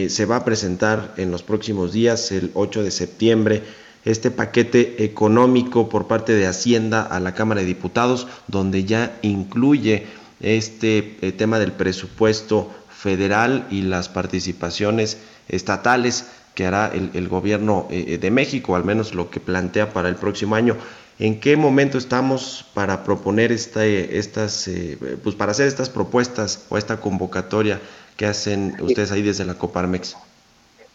se 0.08 0.24
va 0.24 0.36
a 0.36 0.44
presentar 0.44 1.14
en 1.16 1.30
los 1.30 1.42
próximos 1.42 1.92
días, 1.92 2.32
el 2.32 2.50
8 2.54 2.82
de 2.82 2.90
septiembre, 2.90 3.62
este 4.04 4.30
paquete 4.30 5.04
económico 5.04 5.88
por 5.88 6.06
parte 6.06 6.34
de 6.34 6.46
Hacienda 6.46 7.02
a 7.02 7.20
la 7.20 7.34
Cámara 7.34 7.60
de 7.60 7.66
Diputados, 7.66 8.26
donde 8.48 8.84
ya 8.84 9.18
incluye 9.22 10.06
este 10.40 11.18
eh, 11.20 11.32
tema 11.32 11.58
del 11.58 11.72
presupuesto 11.72 12.70
federal 12.90 13.66
y 13.70 13.82
las 13.82 14.08
participaciones 14.08 15.18
estatales 15.48 16.26
que 16.54 16.66
hará 16.66 16.92
el, 16.92 17.28
gobierno 17.28 17.86
eh, 17.90 18.18
de 18.18 18.30
México, 18.30 18.74
al 18.74 18.84
menos 18.84 19.14
lo 19.14 19.30
que 19.30 19.40
plantea 19.40 19.92
para 19.92 20.08
el 20.08 20.16
próximo 20.16 20.54
año. 20.54 20.76
¿En 21.18 21.38
qué 21.38 21.56
momento 21.56 21.98
estamos 21.98 22.64
para 22.72 23.04
proponer 23.04 23.52
esta, 23.52 23.84
estas, 23.84 24.66
eh, 24.68 24.98
pues 25.22 25.36
para 25.36 25.52
hacer 25.52 25.68
estas 25.68 25.90
propuestas 25.90 26.64
o 26.70 26.78
esta 26.78 27.00
convocatoria 27.00 27.80
que 28.20 28.26
hacen 28.26 28.76
ustedes 28.82 29.12
ahí 29.12 29.22
desde 29.22 29.46
la 29.46 29.54
Coparmex? 29.54 30.14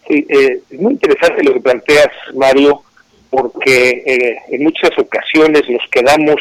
Sí, 0.07 0.27
es 0.29 0.79
muy 0.79 0.93
interesante 0.93 1.43
lo 1.43 1.53
que 1.53 1.59
planteas, 1.59 2.11
Mario 2.35 2.83
porque 3.31 4.03
eh, 4.05 4.37
en 4.49 4.63
muchas 4.63 4.91
ocasiones 4.99 5.67
nos 5.67 5.81
quedamos 5.89 6.39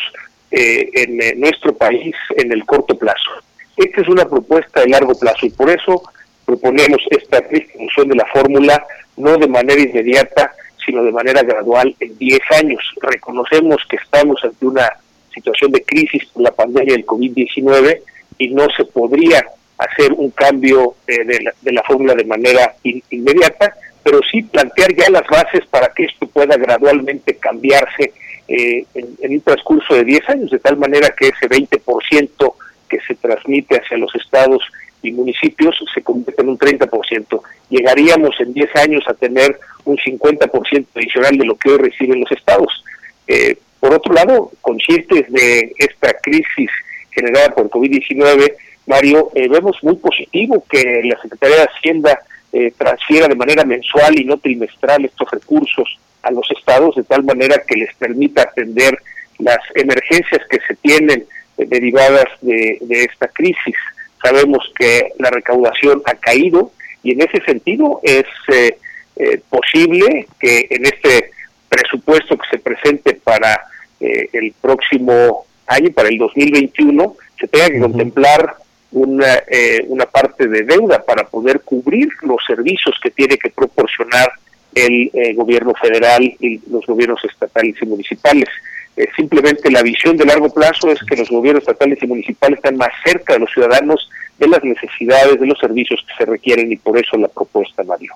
eh, 0.50 0.90
en 0.92 1.22
eh, 1.22 1.34
nuestro 1.36 1.74
país 1.74 2.14
en 2.36 2.52
el 2.52 2.66
corto 2.66 2.98
plazo. 2.98 3.30
Esta 3.78 4.02
es 4.02 4.08
una 4.08 4.26
propuesta 4.26 4.82
de 4.82 4.90
largo 4.90 5.18
plazo 5.18 5.46
y 5.46 5.50
por 5.50 5.70
eso 5.70 6.02
proponemos 6.44 7.00
esta 7.10 7.40
distribución 7.40 8.08
de 8.08 8.16
la 8.16 8.26
fórmula 8.26 8.86
no 9.16 9.38
de 9.38 9.48
manera 9.48 9.80
inmediata, 9.80 10.52
sino 10.84 11.02
de 11.02 11.12
manera 11.12 11.42
gradual 11.42 11.96
en 11.98 12.18
10 12.18 12.40
años. 12.60 12.84
Reconocemos 13.00 13.78
que 13.88 13.96
estamos 13.96 14.44
ante 14.44 14.66
una 14.66 14.92
situación 15.32 15.72
de 15.72 15.82
crisis 15.82 16.26
por 16.26 16.42
la 16.42 16.52
pandemia 16.52 16.92
del 16.92 17.06
COVID-19 17.06 18.02
y 18.36 18.48
no 18.50 18.66
se 18.76 18.84
podría 18.84 19.46
hacer 19.78 20.12
un 20.12 20.30
cambio 20.30 20.94
de, 21.06 21.40
la, 21.42 21.52
de 21.60 21.72
la 21.72 21.82
fórmula 21.82 22.14
de 22.14 22.24
manera 22.24 22.74
inmediata, 22.82 23.74
pero 24.02 24.20
sí 24.30 24.42
plantear 24.42 24.94
ya 24.94 25.10
las 25.10 25.26
bases 25.26 25.66
para 25.66 25.88
que 25.88 26.04
esto 26.04 26.26
pueda 26.26 26.56
gradualmente 26.56 27.37
cambiarse 27.37 28.12
eh, 28.46 28.84
en, 28.94 29.32
un 29.32 29.40
transcurso 29.40 29.94
de 29.94 30.04
10 30.04 30.28
años, 30.28 30.50
de 30.50 30.58
tal 30.58 30.76
manera 30.76 31.08
que 31.18 31.28
ese 31.28 31.48
20% 31.48 32.54
que 32.88 33.00
se 33.00 33.14
transmite 33.14 33.80
hacia 33.80 33.96
los 33.96 34.14
estados 34.14 34.62
y 35.02 35.12
municipios 35.12 35.74
se 35.94 36.02
convierte 36.02 36.42
en 36.42 36.50
un 36.50 36.58
30%. 36.58 37.40
Llegaríamos 37.70 38.38
en 38.40 38.52
10 38.52 38.76
años 38.76 39.04
a 39.08 39.14
tener 39.14 39.58
un 39.87 39.96
50% 39.96 40.87
adicional 40.94 41.38
de 41.38 41.44
lo 41.46 41.56
que 41.56 41.70
hoy 41.70 41.78
reciben 41.78 42.20
los 42.20 42.30
estados. 42.32 42.84
Eh, 43.26 43.56
por 43.80 43.94
otro 43.94 44.12
lado, 44.12 44.50
conscientes 44.60 45.30
de 45.32 45.72
esta 45.78 46.12
crisis 46.22 46.70
generada 47.10 47.54
por 47.54 47.70
COVID-19, 47.70 48.54
Mario, 48.86 49.30
eh, 49.34 49.48
vemos 49.48 49.76
muy 49.82 49.96
positivo 49.96 50.64
que 50.68 51.02
la 51.04 51.20
Secretaría 51.20 51.56
de 51.56 51.62
Hacienda 51.64 52.20
eh, 52.56 52.72
transfiera 52.78 53.26
de 53.26 53.34
manera 53.34 53.64
mensual 53.64 54.16
y 54.16 54.24
no 54.24 54.36
trimestral 54.36 55.04
estos 55.04 55.28
recursos 55.28 55.98
a 56.22 56.30
los 56.30 56.48
estados 56.52 56.94
de 56.94 57.02
tal 57.02 57.24
manera 57.24 57.60
que 57.66 57.74
les 57.74 57.92
permita 57.96 58.42
atender 58.42 58.96
las 59.40 59.58
emergencias 59.74 60.40
que 60.48 60.60
se 60.60 60.76
tienen 60.76 61.24
eh, 61.58 61.66
derivadas 61.66 62.26
de, 62.42 62.78
esta 62.90 63.26
crisis. 63.26 63.74
Sabemos 64.22 64.70
que 64.78 65.08
la 65.18 65.30
recaudación 65.30 66.00
ha 66.06 66.14
caído 66.14 66.70
y 67.02 67.10
en 67.10 67.22
ese 67.22 67.44
sentido 67.44 67.98
es 68.04 68.26
eh, 68.46 69.40
posible 69.50 70.28
que 70.38 70.68
en 70.70 70.86
este 70.86 71.32
presupuesto 71.68 72.38
que 72.38 72.50
se 72.52 72.58
presente 72.58 73.14
para 73.14 73.64
el 73.98 74.54
próximo 74.60 75.44
año, 75.66 75.90
para 75.90 76.08
el 76.08 76.18
2021, 76.18 77.16
se 77.40 77.48
tenga 77.48 77.70
que 77.70 77.80
contemplar 77.80 78.54
una, 78.94 79.42
eh, 79.48 79.85
una 79.88 80.07
parte 80.07 80.46
de 80.46 80.62
deuda 80.62 81.02
para 81.04 81.26
poder 81.26 81.61
cubrir 81.61 82.09
los 82.22 82.38
servicios 82.46 82.94
que 83.02 83.11
tiene 83.11 83.37
que 83.37 83.50
proporcionar 83.50 84.33
el 84.74 85.11
eh, 85.12 85.35
gobierno 85.35 85.72
federal 85.74 86.22
y 86.22 86.61
los 86.70 86.87
gobiernos 86.87 87.22
estatales 87.24 87.74
y 87.83 87.87
municipales. 87.87 88.48
Eh, 88.96 89.09
simplemente 89.16 89.70
la 89.70 89.83
visión 89.83 90.16
de 90.16 90.24
largo 90.24 90.48
plazo 90.48 90.90
es 90.90 91.00
que 91.02 91.16
los 91.16 91.28
gobiernos 91.28 91.62
estatales 91.62 92.00
y 92.02 92.07
municipales 92.07 92.59
están 92.59 92.76
más 92.76 92.90
cerca 93.04 93.35
de 93.35 93.40
los 93.40 93.50
ciudadanos 93.50 94.09
de 94.38 94.46
las 94.46 94.62
necesidades 94.62 95.40
de 95.40 95.46
los 95.46 95.59
servicios 95.59 96.00
que 96.07 96.24
se 96.24 96.30
requieren 96.30 96.70
y 96.70 96.76
por 96.76 96.96
eso 96.96 97.16
la 97.16 97.28
propuesta, 97.28 97.83
Mario. 97.83 98.12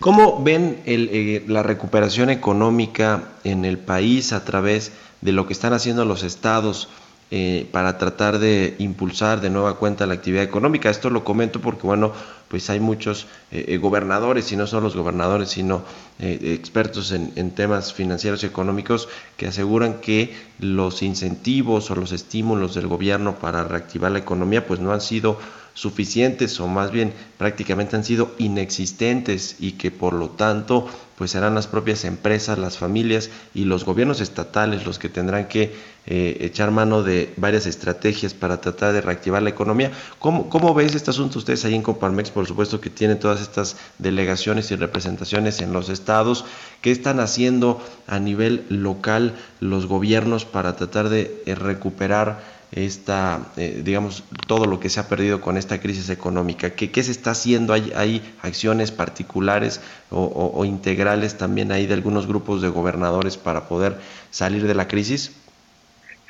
¿Cómo 0.00 0.42
ven 0.42 0.78
el, 0.86 1.44
la 1.46 1.62
recuperación 1.62 2.30
económica 2.30 3.32
en 3.44 3.64
el 3.64 3.78
país 3.78 4.32
a 4.32 4.44
través 4.44 4.92
de 5.20 5.32
lo 5.32 5.46
que 5.46 5.52
están 5.52 5.74
haciendo 5.74 6.04
los 6.04 6.22
estados? 6.22 6.88
Eh, 7.32 7.68
para 7.70 7.96
tratar 7.96 8.40
de 8.40 8.74
impulsar 8.78 9.40
de 9.40 9.50
nueva 9.50 9.76
cuenta 9.76 10.04
la 10.04 10.14
actividad 10.14 10.42
económica. 10.42 10.90
Esto 10.90 11.10
lo 11.10 11.22
comento 11.22 11.60
porque, 11.60 11.86
bueno, 11.86 12.12
pues 12.48 12.68
hay 12.70 12.80
muchos 12.80 13.28
eh, 13.52 13.66
eh, 13.68 13.76
gobernadores, 13.76 14.50
y 14.50 14.56
no 14.56 14.66
solo 14.66 14.82
los 14.82 14.96
gobernadores, 14.96 15.50
sino 15.50 15.84
expertos 16.18 17.12
en, 17.12 17.32
en, 17.36 17.52
temas 17.52 17.94
financieros 17.94 18.42
y 18.42 18.46
económicos 18.46 19.08
que 19.36 19.46
aseguran 19.46 20.00
que 20.00 20.36
los 20.58 21.02
incentivos 21.02 21.90
o 21.90 21.94
los 21.94 22.12
estímulos 22.12 22.74
del 22.74 22.88
gobierno 22.88 23.36
para 23.36 23.64
reactivar 23.64 24.10
la 24.10 24.18
economía 24.18 24.66
pues 24.66 24.80
no 24.80 24.92
han 24.92 25.00
sido 25.00 25.38
suficientes 25.80 26.60
o 26.60 26.66
más 26.68 26.90
bien 26.90 27.14
prácticamente 27.38 27.96
han 27.96 28.04
sido 28.04 28.32
inexistentes 28.36 29.56
y 29.60 29.72
que 29.72 29.90
por 29.90 30.12
lo 30.12 30.28
tanto 30.28 30.86
pues 31.16 31.30
serán 31.30 31.54
las 31.54 31.66
propias 31.66 32.04
empresas, 32.04 32.58
las 32.58 32.76
familias 32.76 33.30
y 33.54 33.64
los 33.64 33.86
gobiernos 33.86 34.20
estatales 34.20 34.84
los 34.84 34.98
que 34.98 35.08
tendrán 35.08 35.48
que 35.48 35.72
eh, 36.06 36.36
echar 36.40 36.70
mano 36.70 37.02
de 37.02 37.32
varias 37.38 37.64
estrategias 37.64 38.34
para 38.34 38.60
tratar 38.60 38.92
de 38.92 39.00
reactivar 39.00 39.42
la 39.42 39.48
economía. 39.50 39.90
¿Cómo, 40.18 40.50
¿Cómo 40.50 40.74
ves 40.74 40.94
este 40.94 41.10
asunto 41.10 41.38
ustedes 41.38 41.64
ahí 41.64 41.74
en 41.74 41.82
Coparmex? 41.82 42.30
Por 42.30 42.46
supuesto 42.46 42.80
que 42.80 42.90
tienen 42.90 43.18
todas 43.18 43.40
estas 43.40 43.76
delegaciones 43.98 44.70
y 44.70 44.76
representaciones 44.76 45.62
en 45.62 45.72
los 45.72 45.88
estados. 45.88 46.44
¿Qué 46.82 46.90
están 46.90 47.20
haciendo 47.20 47.82
a 48.06 48.18
nivel 48.18 48.66
local 48.68 49.34
los 49.60 49.86
gobiernos 49.86 50.44
para 50.44 50.76
tratar 50.76 51.08
de 51.08 51.42
eh, 51.46 51.54
recuperar 51.54 52.59
esta, 52.72 53.52
eh, 53.56 53.80
digamos, 53.84 54.24
todo 54.46 54.66
lo 54.66 54.78
que 54.78 54.88
se 54.88 55.00
ha 55.00 55.08
perdido 55.08 55.40
con 55.40 55.56
esta 55.56 55.80
crisis 55.80 56.08
económica? 56.10 56.70
¿Qué, 56.70 56.90
qué 56.90 57.02
se 57.02 57.10
está 57.10 57.32
haciendo? 57.32 57.72
¿Hay, 57.72 57.92
¿Hay, 57.96 58.22
acciones 58.42 58.92
particulares 58.92 59.80
o, 60.10 60.64
integrales 60.64 61.36
también 61.36 61.72
ahí 61.72 61.86
de 61.86 61.94
algunos 61.94 62.26
grupos 62.26 62.62
de 62.62 62.68
gobernadores 62.68 63.36
para 63.36 63.68
poder 63.68 63.96
salir 64.30 64.66
de 64.66 64.74
la 64.74 64.86
crisis? 64.86 65.34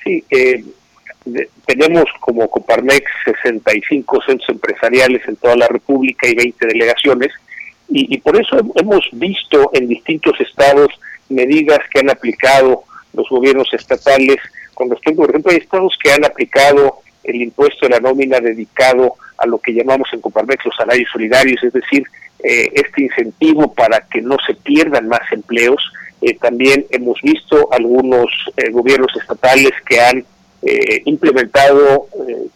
Sí, 0.03 0.24
eh, 0.31 0.64
tenemos 1.66 2.05
como 2.20 2.48
Coparmex 2.48 3.05
65 3.24 4.22
centros 4.26 4.48
empresariales 4.48 5.26
en 5.29 5.37
toda 5.37 5.57
la 5.57 5.68
República 5.68 6.26
y 6.26 6.35
20 6.35 6.66
delegaciones, 6.66 7.31
y, 7.88 8.14
y 8.14 8.18
por 8.18 8.40
eso 8.40 8.57
hemos 8.76 9.09
visto 9.12 9.70
en 9.74 9.88
distintos 9.88 10.40
estados 10.40 10.88
medidas 11.29 11.81
que 11.92 12.00
han 12.00 12.11
aplicado 12.11 12.85
los 13.12 13.29
gobiernos 13.29 13.72
estatales 13.74 14.38
con 14.81 14.88
respecto, 14.88 15.21
por 15.21 15.29
ejemplo, 15.29 15.53
hay 15.53 15.59
estados 15.59 15.95
que 16.03 16.11
han 16.11 16.25
aplicado 16.25 17.01
el 17.23 17.37
impuesto 17.43 17.85
de 17.85 17.90
la 17.90 18.01
nómina 18.01 18.40
dedicado 18.40 19.16
a 19.37 19.47
lo 19.47 19.59
que 19.59 19.75
llamamos 19.75 20.09
en 20.11 20.23
Coparmex 20.23 20.64
los 20.64 20.75
salarios 20.75 21.11
solidarios, 21.12 21.62
es 21.62 21.75
decir, 21.75 22.05
eh, 22.43 22.71
este 22.73 23.03
incentivo 23.03 23.75
para 23.75 24.01
que 24.11 24.23
no 24.23 24.38
se 24.47 24.55
pierdan 24.55 25.07
más 25.07 25.21
empleos. 25.33 25.83
Eh, 26.23 26.35
también 26.38 26.87
hemos 26.88 27.21
visto 27.21 27.71
algunos 27.71 28.31
eh, 28.57 28.71
gobiernos 28.71 29.14
estatales 29.21 29.73
que 29.87 30.01
han 30.01 30.25
implementado 31.07 32.07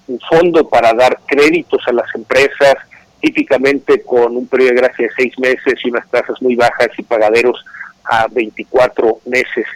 un 0.08 0.20
fondo 0.28 0.68
para 0.68 0.92
dar 0.92 1.20
créditos 1.24 1.80
a 1.86 1.92
las 1.92 2.14
empresas, 2.14 2.74
típicamente 3.18 4.02
con 4.02 4.36
un 4.36 4.46
periodo 4.46 4.72
de 4.72 4.76
gracia 4.76 5.06
de 5.06 5.14
seis 5.16 5.38
meses 5.38 5.74
y 5.82 5.88
unas 5.88 6.06
tasas 6.10 6.40
muy 6.42 6.54
bajas 6.54 6.88
y 6.98 7.02
pagaderos 7.02 7.64
a 8.04 8.28
24 8.28 9.20
meses. 9.24 9.66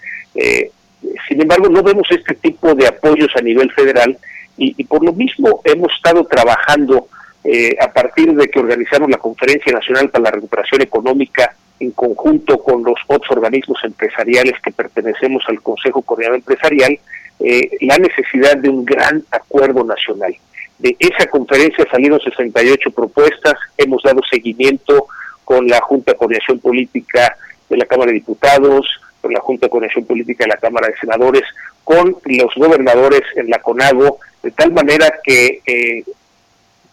Sin 1.28 1.40
embargo, 1.40 1.68
no 1.68 1.82
vemos 1.82 2.07
este 2.11 2.34
tipo 2.34 2.74
de 2.74 2.86
apoyos 2.86 3.30
a 3.36 3.42
nivel 3.42 3.70
federal 3.72 4.16
y, 4.57 4.82
por 4.84 5.05
lo 5.05 5.12
mismo 5.12 5.61
hemos 5.64 5.92
estado 5.94 6.24
trabajando 6.24 7.07
eh, 7.44 7.76
a 7.80 7.92
partir 7.92 8.34
de 8.34 8.49
que 8.49 8.59
organizamos 8.59 9.09
la 9.09 9.18
Conferencia 9.18 9.72
Nacional 9.72 10.11
para 10.11 10.24
la 10.24 10.30
Recuperación 10.32 10.82
Económica 10.82 11.55
en 11.78 11.92
conjunto 11.92 12.59
con 12.62 12.82
los 12.82 12.96
otros 13.07 13.30
organismos 13.30 13.78
empresariales 13.84 14.55
que 14.62 14.72
pertenecemos 14.72 15.44
al 15.46 15.62
Consejo 15.62 16.03
Coordinador 16.03 16.38
Empresarial, 16.38 16.99
eh, 17.38 17.70
la 17.82 17.99
necesidad 17.99 18.57
de 18.57 18.68
un 18.68 18.84
gran 18.84 19.22
acuerdo 19.30 19.84
nacional. 19.84 20.34
De 20.78 20.96
esa 20.99 21.26
conferencia 21.26 21.86
salieron 21.90 22.20
68 22.20 22.90
propuestas, 22.90 23.55
hemos 23.76 24.03
dado 24.03 24.20
seguimiento 24.28 25.07
con 25.44 25.66
la 25.68 25.80
Junta 25.80 26.12
de 26.12 26.18
Coordinación 26.18 26.59
Política 26.59 27.36
de 27.68 27.76
la 27.76 27.86
Cámara 27.86 28.09
de 28.09 28.14
Diputados, 28.14 28.86
con 29.20 29.32
la 29.32 29.40
Junta 29.40 29.66
de 29.66 29.70
Coordinación 29.70 30.06
Política 30.06 30.44
de 30.44 30.48
la 30.48 30.56
Cámara 30.56 30.88
de 30.88 30.98
Senadores, 30.98 31.44
con 31.84 32.16
los 32.24 32.54
gobernadores 32.54 33.22
en 33.36 33.50
la 33.50 33.60
CONAGO, 33.60 34.18
de 34.42 34.50
tal 34.52 34.72
manera 34.72 35.12
que 35.24 35.60
eh, 35.66 36.04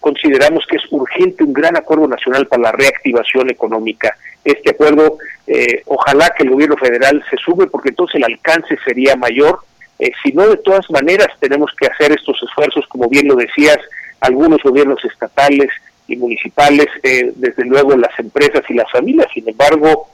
consideramos 0.06 0.64
que 0.70 0.78
es 0.78 0.84
urgente 0.92 1.44
un 1.44 1.52
gran 1.52 1.76
acuerdo 1.76 2.08
nacional 2.08 2.46
para 2.46 2.62
la 2.62 2.72
reactivación 2.72 3.50
económica. 3.50 4.16
Este 4.44 4.70
acuerdo, 4.70 5.18
eh, 5.48 5.82
ojalá 5.88 6.32
que 6.38 6.44
el 6.44 6.52
gobierno 6.52 6.78
federal 6.78 7.24
se 7.28 7.38
sube 7.38 7.66
porque 7.66 7.90
entonces 7.90 8.18
el 8.18 8.24
alcance 8.24 8.78
sería 8.86 9.16
mayor. 9.16 9.62
Eh, 9.98 10.12
si 10.24 10.32
no, 10.32 10.48
de 10.48 10.58
todas 10.58 10.90
maneras 10.92 11.30
tenemos 11.40 11.72
que 11.80 11.88
hacer 11.88 12.12
estos 12.12 12.38
esfuerzos, 12.44 12.86
como 12.88 13.10
bien 13.10 13.28
lo 13.28 13.36
decías, 13.36 13.80
algunos 14.20 14.62
gobiernos 14.62 15.04
estatales 15.04 15.70
y 16.08 16.18
municipales, 16.18 16.88
eh, 17.02 17.32
desde 17.36 17.66
luego 17.66 17.98
las 17.98 18.18
empresas 18.20 18.64
y 18.70 18.76
las 18.76 18.92
familias. 18.92 19.28
Sin 19.34 19.50
embargo, 19.50 20.08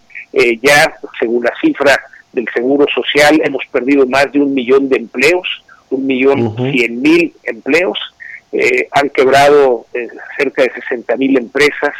ya 0.61 0.93
según 1.19 1.43
la 1.43 1.53
cifra 1.59 1.99
del 2.31 2.47
Seguro 2.53 2.85
Social, 2.93 3.41
hemos 3.43 3.65
perdido 3.71 4.05
más 4.07 4.31
de 4.31 4.39
un 4.39 4.53
millón 4.53 4.87
de 4.89 4.97
empleos, 4.97 5.63
un 5.89 6.05
millón 6.07 6.55
cien 6.71 7.01
mil 7.01 7.33
empleos 7.43 7.97
eh, 8.53 8.89
han 8.91 9.09
quebrado 9.09 9.85
eh, 9.93 10.09
cerca 10.37 10.63
de 10.63 10.71
60 10.73 11.15
mil 11.17 11.37
empresas. 11.37 11.93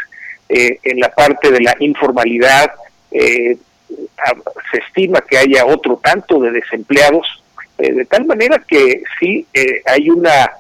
Eh, 0.50 0.80
en 0.84 1.00
la 1.00 1.10
parte 1.10 1.50
de 1.50 1.62
la 1.62 1.74
informalidad 1.80 2.72
se 3.10 4.78
estima 4.86 5.22
que 5.22 5.38
haya 5.38 5.66
otro 5.66 6.00
tanto 6.04 6.40
de 6.40 6.52
desempleados, 6.52 7.44
de 7.78 8.06
tal 8.06 8.26
manera 8.26 8.62
que 8.66 9.02
sí 9.20 9.46
hay 9.86 10.10
una 10.10 10.52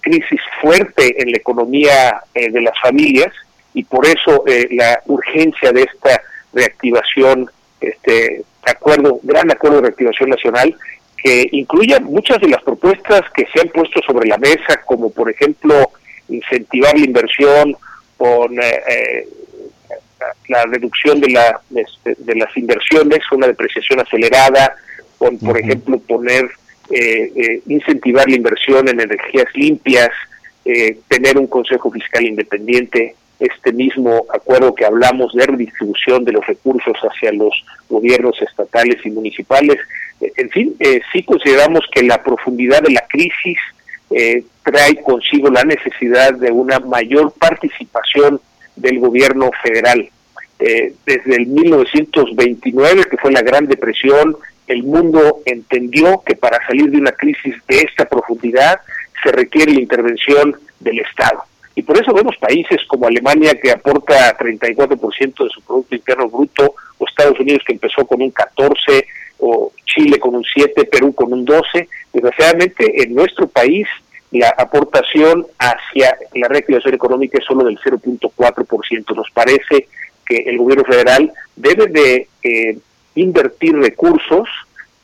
crisis 0.00 0.40
fuerte 0.60 1.20
en 1.20 1.30
la 1.30 1.36
economía 1.36 2.22
de 2.34 2.60
las 2.60 2.78
familias 2.80 3.32
y 3.74 3.82
por 3.84 4.06
eso 4.06 4.44
la 4.70 5.00
urgencia 5.06 5.72
de 5.72 5.82
esta 5.82 6.20
reactivación, 6.56 7.50
este 7.80 8.44
acuerdo, 8.64 9.20
gran 9.22 9.50
acuerdo 9.50 9.76
de 9.76 9.82
reactivación 9.82 10.30
nacional, 10.30 10.74
que 11.16 11.48
incluya 11.52 12.00
muchas 12.00 12.40
de 12.40 12.48
las 12.48 12.62
propuestas 12.62 13.22
que 13.34 13.46
se 13.52 13.60
han 13.60 13.68
puesto 13.68 14.00
sobre 14.06 14.28
la 14.28 14.38
mesa, 14.38 14.80
como 14.84 15.10
por 15.10 15.30
ejemplo 15.30 15.90
incentivar 16.28 16.98
la 16.98 17.04
inversión 17.04 17.76
con 18.16 18.60
eh, 18.60 18.80
eh, 18.88 19.28
la 20.48 20.64
reducción 20.64 21.20
de, 21.20 21.30
la, 21.30 21.60
este, 21.74 22.16
de 22.18 22.34
las 22.34 22.56
inversiones, 22.56 23.20
una 23.32 23.46
depreciación 23.46 24.00
acelerada, 24.00 24.74
con 25.18 25.38
por 25.38 25.58
ejemplo 25.58 25.98
poner, 25.98 26.48
eh, 26.90 27.60
incentivar 27.66 28.28
la 28.28 28.36
inversión 28.36 28.88
en 28.88 29.00
energías 29.00 29.46
limpias, 29.54 30.10
tener 31.08 31.38
un 31.38 31.46
Consejo 31.46 31.92
Fiscal 31.92 32.24
independiente, 32.24 33.14
este 33.38 33.72
mismo 33.72 34.24
acuerdo 34.32 34.74
que 34.74 34.86
hablamos 34.86 35.32
de 35.34 35.46
redistribución 35.46 36.24
de 36.24 36.32
los 36.32 36.46
recursos 36.46 36.96
hacia 37.02 37.32
los 37.32 37.52
gobiernos 37.88 38.40
estatales 38.40 39.04
y 39.04 39.10
municipales. 39.10 39.78
Eh, 40.20 40.32
en 40.36 40.50
fin, 40.50 40.74
eh, 40.78 41.00
sí 41.12 41.22
consideramos 41.22 41.84
que 41.92 42.02
la 42.02 42.22
profundidad 42.22 42.82
de 42.82 42.92
la 42.92 43.04
crisis 43.08 43.58
eh, 44.10 44.44
trae 44.62 45.02
consigo 45.02 45.50
la 45.50 45.64
necesidad 45.64 46.34
de 46.34 46.50
una 46.50 46.78
mayor 46.80 47.32
participación 47.38 48.40
del 48.76 48.98
gobierno 48.98 49.50
federal. 49.62 50.08
desde 50.58 51.36
el 51.36 51.46
1929, 51.48 53.04
que 53.10 53.18
fue 53.18 53.30
la 53.30 53.42
Gran 53.42 53.66
Depresión, 53.66 54.36
el 54.66 54.84
mundo 54.84 55.42
entendió 55.44 56.22
que 56.24 56.34
para 56.34 56.58
salir 56.66 56.90
de 56.90 56.96
una 56.96 57.12
crisis 57.12 57.54
de 57.68 57.80
esta 57.80 58.06
profundidad 58.06 58.80
se 59.22 59.32
requiere 59.32 59.74
la 59.74 59.80
intervención 59.80 60.56
del 60.80 61.00
Estado. 61.00 61.44
Y 61.76 61.82
por 61.82 62.00
eso 62.00 62.12
vemos 62.14 62.34
países 62.38 62.80
como 62.88 63.06
Alemania 63.06 63.54
que 63.60 63.70
aporta 63.70 64.36
34% 64.36 65.44
de 65.44 65.50
su 65.50 65.60
Producto 65.60 65.94
Interno 65.94 66.28
Bruto, 66.28 66.74
o 66.98 67.06
Estados 67.06 67.38
Unidos 67.38 67.62
que 67.66 67.74
empezó 67.74 68.04
con 68.06 68.22
un 68.22 68.32
14%, 68.32 69.04
o 69.38 69.70
Chile 69.84 70.18
con 70.18 70.34
un 70.34 70.42
7%, 70.42 70.88
Perú 70.90 71.14
con 71.14 71.32
un 71.32 71.46
12%. 71.46 71.86
Desgraciadamente 72.14 73.02
en 73.02 73.14
nuestro 73.14 73.46
país 73.46 73.86
la 74.30 74.54
aportación 74.56 75.46
hacia 75.58 76.16
la 76.34 76.48
reactivación 76.48 76.94
económica 76.94 77.38
es 77.38 77.44
solo 77.44 77.64
del 77.64 77.78
0.4%. 77.78 79.14
Nos 79.14 79.30
parece 79.30 79.88
que 80.24 80.36
el 80.46 80.58
gobierno 80.58 80.84
federal 80.84 81.30
debe 81.54 81.86
de 81.88 82.28
eh, 82.42 82.78
invertir 83.14 83.76
recursos 83.76 84.48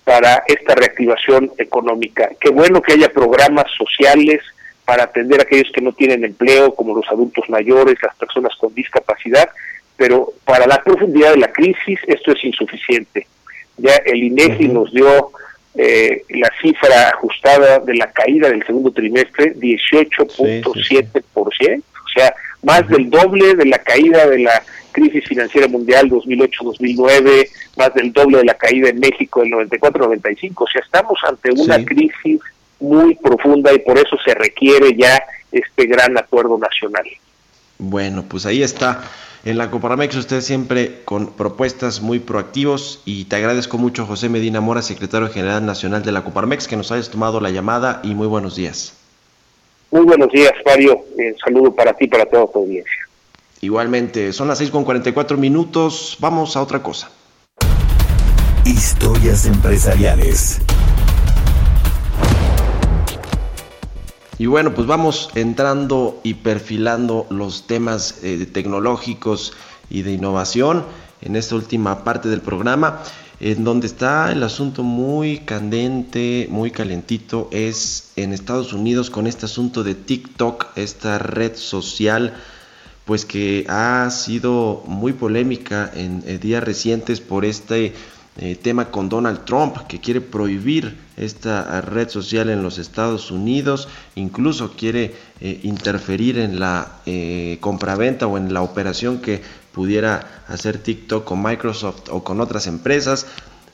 para 0.05 0.43
esta 0.47 0.75
reactivación 0.75 1.53
económica. 1.59 2.31
Qué 2.41 2.51
bueno 2.51 2.83
que 2.83 2.95
haya 2.95 3.13
programas 3.13 3.67
sociales, 3.77 4.41
para 4.85 5.05
atender 5.05 5.41
a 5.41 5.45
aquellos 5.45 5.71
que 5.73 5.81
no 5.81 5.93
tienen 5.93 6.25
empleo, 6.25 6.75
como 6.75 6.95
los 6.95 7.09
adultos 7.09 7.49
mayores, 7.49 7.97
las 8.03 8.17
personas 8.17 8.55
con 8.57 8.75
discapacidad, 8.75 9.49
pero 9.97 10.33
para 10.45 10.67
la 10.67 10.83
profundidad 10.83 11.31
de 11.33 11.39
la 11.39 11.53
crisis 11.53 12.01
esto 12.07 12.33
es 12.33 12.45
insuficiente. 12.45 13.27
Ya 13.77 13.95
el 14.05 14.25
INEGI 14.25 14.69
nos 14.69 14.93
dio 14.93 15.31
eh, 15.75 16.25
la 16.29 16.51
cifra 16.61 17.11
ajustada 17.11 17.79
de 17.79 17.95
la 17.95 18.11
caída 18.11 18.51
del 18.51 18.67
segundo 18.67 18.91
trimestre, 18.93 19.55
18.7%, 19.55 21.23
o 21.35 21.51
sea, 22.15 22.35
más 22.63 22.87
del 22.89 23.09
doble 23.09 23.55
de 23.55 23.67
la 23.67 23.79
caída 23.79 24.27
de 24.29 24.41
la 24.41 24.63
crisis 24.93 25.25
financiera 25.27 25.69
mundial 25.69 26.11
2008-2009, 26.11 27.49
más 27.77 27.95
del 27.95 28.13
doble 28.13 28.39
de 28.39 28.45
la 28.45 28.55
caída 28.55 28.91
en 28.91 29.01
México 29.01 29.41
del 29.41 29.53
94-95, 29.53 30.53
o 30.57 30.67
sea, 30.67 30.83
estamos 30.83 31.19
ante 31.27 31.51
una 31.53 31.83
crisis 31.85 32.41
muy 32.83 33.15
profunda 33.15 33.73
y 33.73 33.79
por 33.79 33.97
eso 33.97 34.17
se 34.25 34.35
requiere 34.35 34.95
ya 34.97 35.23
este 35.51 35.87
gran 35.87 36.19
acuerdo 36.19 36.59
nacional. 36.59 37.05
Bueno, 37.79 38.25
pues 38.29 38.45
ahí 38.45 38.63
está. 38.63 39.03
En 39.45 39.59
la 39.59 39.71
Coparmex 39.71 40.15
usted 40.17 40.41
siempre 40.41 41.01
con 41.05 41.33
propuestas 41.33 42.01
muy 42.01 42.21
proactivos 42.21 43.03
y 43.05 43.25
te 43.25 43.37
agradezco 43.37 43.79
mucho 43.79 44.07
José 44.07 44.29
Medina 44.29 44.61
Mora, 44.61 44.83
secretario 44.83 45.29
general 45.29 45.67
nacional 45.67 46.03
de 46.03 46.13
la 46.13 46.23
Coparmex, 46.23 46.69
que 46.69 46.77
nos 46.77 46.93
hayas 46.93 47.11
tomado 47.11 47.41
la 47.41 47.51
llamada 47.51 48.01
y 48.05 48.15
muy 48.15 48.27
buenos 48.27 48.55
días. 48.57 48.95
Muy 49.91 50.05
buenos 50.05 50.31
días, 50.31 50.53
Mario. 50.65 51.05
Un 51.17 51.37
saludo 51.45 51.75
para 51.75 51.93
ti 51.93 52.05
y 52.05 52.09
para 52.09 52.25
toda 52.27 52.47
tu 52.47 52.61
audiencia. 52.61 53.09
Igualmente, 53.61 54.33
son 54.33 54.49
las 54.49 54.59
6 54.59 54.71
con 54.71 54.85
44 54.85 55.37
minutos. 55.37 56.17
Vamos 56.21 56.57
a 56.57 56.63
otra 56.63 56.83
cosa. 56.83 57.11
Historias 58.65 59.47
empresariales. 59.47 60.61
Y 64.43 64.47
bueno, 64.47 64.75
pues 64.75 64.89
vamos 64.89 65.31
entrando 65.37 66.21
y 66.25 66.35
perfilando 66.35 67.29
los 67.31 67.69
temas 67.69 68.25
eh, 68.25 68.45
tecnológicos 68.45 69.53
y 69.89 70.03
de 70.03 70.15
innovación 70.15 70.85
en 71.21 71.37
esta 71.37 71.55
última 71.55 72.03
parte 72.03 72.29
del 72.29 72.41
programa. 72.41 72.99
En 73.39 73.63
donde 73.63 73.87
está 73.87 74.33
el 74.33 74.43
asunto 74.43 74.83
muy 74.83 75.39
candente, 75.39 76.49
muy 76.51 76.73
calentito, 76.73 77.49
es 77.53 78.11
en 78.17 78.33
Estados 78.33 78.73
Unidos 78.73 79.11
con 79.11 79.29
este 79.29 79.47
asunto 79.47 79.85
de 79.85 79.95
TikTok, 79.95 80.77
esta 80.77 81.19
red 81.19 81.55
social, 81.55 82.35
pues 83.05 83.25
que 83.25 83.65
ha 83.69 84.11
sido 84.11 84.83
muy 84.89 85.13
polémica 85.13 85.89
en 85.95 86.25
eh, 86.27 86.39
días 86.39 86.65
recientes 86.65 87.21
por 87.21 87.45
este 87.45 87.95
eh, 88.39 88.57
tema 88.57 88.91
con 88.91 89.09
Donald 89.09 89.45
Trump, 89.45 89.77
que 89.87 90.01
quiere 90.01 90.21
prohibir 90.21 90.99
esta 91.25 91.81
red 91.81 92.09
social 92.09 92.51
en 92.51 92.63
los 92.63 92.79
Estados 92.79 93.31
Unidos, 93.31 93.89
incluso 94.15 94.73
quiere 94.73 95.15
eh, 95.41 95.61
interferir 95.63 96.39
en 96.39 96.61
la 96.61 97.01
eh, 97.07 97.59
compraventa 97.61 98.27
o 98.27 98.37
en 98.37 98.53
la 98.53 98.63
operación 98.63 99.21
que 99.21 99.43
pudiera 99.73 100.45
hacer 100.49 100.79
TikTok 100.79 101.25
con 101.25 101.43
Microsoft 101.43 102.09
o 102.11 102.23
con 102.23 102.41
otras 102.41 102.67
empresas. 102.67 103.27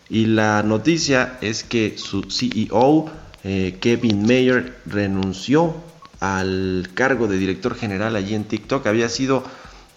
Y 0.08 0.26
la 0.26 0.62
noticia 0.62 1.38
es 1.40 1.64
que 1.64 1.98
su 1.98 2.22
CEO, 2.30 3.10
Kevin 3.42 4.22
Mayer, 4.22 4.78
renunció 4.86 5.74
al 6.20 6.88
cargo 6.94 7.28
de 7.28 7.36
director 7.36 7.74
general 7.74 8.16
allí 8.16 8.34
en 8.34 8.44
TikTok. 8.44 8.86
Había 8.86 9.10
sido, 9.10 9.44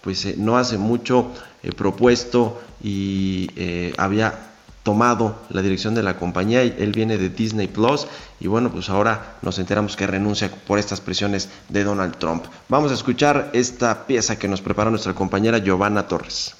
pues 0.02 0.36
no 0.36 0.58
hace 0.58 0.76
mucho, 0.76 1.32
propuesto 1.76 2.60
y 2.82 3.48
había 3.96 4.51
tomado 4.82 5.36
la 5.50 5.62
dirección 5.62 5.94
de 5.94 6.02
la 6.02 6.16
compañía. 6.16 6.62
Él 6.62 6.92
viene 6.92 7.18
de 7.18 7.28
Disney 7.28 7.68
Plus 7.68 8.06
y 8.40 8.48
bueno, 8.48 8.70
pues 8.70 8.88
ahora 8.90 9.36
nos 9.42 9.58
enteramos 9.58 9.96
que 9.96 10.06
renuncia 10.06 10.50
por 10.66 10.78
estas 10.78 11.00
presiones 11.00 11.48
de 11.68 11.84
Donald 11.84 12.16
Trump. 12.16 12.44
Vamos 12.68 12.90
a 12.90 12.94
escuchar 12.94 13.50
esta 13.52 14.06
pieza 14.06 14.38
que 14.38 14.48
nos 14.48 14.60
prepara 14.60 14.90
nuestra 14.90 15.14
compañera 15.14 15.58
Giovanna 15.58 16.06
Torres. 16.06 16.54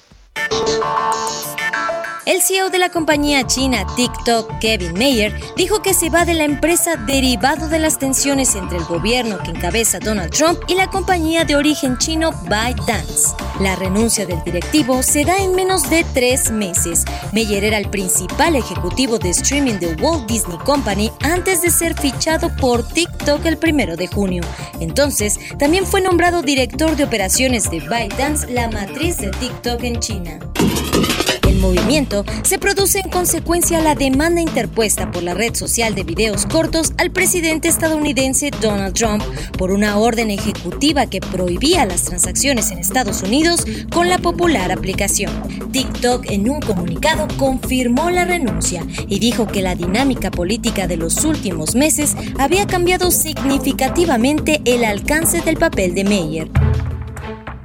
El 2.25 2.41
CEO 2.41 2.69
de 2.69 2.79
la 2.79 2.89
compañía 2.89 3.45
china 3.45 3.85
TikTok, 3.97 4.59
Kevin 4.59 4.93
Mayer, 4.93 5.37
dijo 5.57 5.81
que 5.81 5.93
se 5.93 6.09
va 6.09 6.23
de 6.23 6.33
la 6.33 6.45
empresa 6.45 6.95
derivado 6.95 7.67
de 7.67 7.79
las 7.79 7.99
tensiones 7.99 8.55
entre 8.55 8.77
el 8.77 8.85
gobierno 8.85 9.39
que 9.39 9.51
encabeza 9.51 9.99
Donald 9.99 10.31
Trump 10.31 10.59
y 10.69 10.75
la 10.75 10.87
compañía 10.89 11.43
de 11.43 11.57
origen 11.57 11.97
chino 11.97 12.31
ByteDance. 12.43 13.35
La 13.59 13.75
renuncia 13.75 14.25
del 14.25 14.41
directivo 14.45 15.03
se 15.03 15.25
da 15.25 15.37
en 15.39 15.53
menos 15.53 15.89
de 15.89 16.05
tres 16.13 16.49
meses. 16.49 17.03
Meyer 17.33 17.65
era 17.65 17.77
el 17.77 17.89
principal 17.89 18.55
ejecutivo 18.55 19.19
de 19.19 19.31
streaming 19.31 19.79
de 19.79 19.95
Walt 19.95 20.25
Disney 20.25 20.57
Company 20.59 21.11
antes 21.23 21.61
de 21.61 21.71
ser 21.71 21.93
fichado 21.93 22.49
por 22.55 22.87
TikTok 22.87 23.45
el 23.45 23.57
primero 23.57 23.97
de 23.97 24.07
junio. 24.07 24.43
Entonces, 24.79 25.37
también 25.59 25.85
fue 25.85 25.99
nombrado 25.99 26.41
director 26.41 26.95
de 26.95 27.03
operaciones 27.03 27.69
de 27.69 27.81
ByteDance, 27.81 28.49
la 28.49 28.69
matriz 28.69 29.17
de 29.17 29.29
TikTok 29.29 29.83
en 29.83 29.99
China 29.99 30.39
movimiento 31.63 32.25
se 32.43 32.59
produce 32.59 32.99
en 32.99 33.09
consecuencia 33.09 33.79
a 33.79 33.81
la 33.81 33.95
demanda 33.95 34.41
interpuesta 34.41 35.09
por 35.11 35.23
la 35.23 35.33
red 35.33 35.55
social 35.55 35.95
de 35.95 36.03
videos 36.03 36.45
cortos 36.45 36.93
al 36.97 37.11
presidente 37.11 37.69
estadounidense 37.69 38.51
Donald 38.61 38.93
Trump 38.93 39.23
por 39.57 39.71
una 39.71 39.97
orden 39.97 40.29
ejecutiva 40.29 41.07
que 41.07 41.21
prohibía 41.21 41.85
las 41.85 42.03
transacciones 42.03 42.69
en 42.71 42.79
Estados 42.79 43.23
Unidos 43.23 43.65
con 43.91 44.09
la 44.09 44.17
popular 44.17 44.71
aplicación. 44.71 45.31
TikTok 45.71 46.29
en 46.29 46.49
un 46.49 46.59
comunicado 46.59 47.27
confirmó 47.37 48.09
la 48.11 48.25
renuncia 48.25 48.85
y 49.07 49.19
dijo 49.19 49.47
que 49.47 49.61
la 49.61 49.75
dinámica 49.75 50.29
política 50.29 50.87
de 50.87 50.97
los 50.97 51.23
últimos 51.23 51.75
meses 51.75 52.15
había 52.37 52.67
cambiado 52.67 53.09
significativamente 53.09 54.61
el 54.65 54.83
alcance 54.83 55.41
del 55.41 55.57
papel 55.57 55.95
de 55.95 56.03
Meyer. 56.03 56.92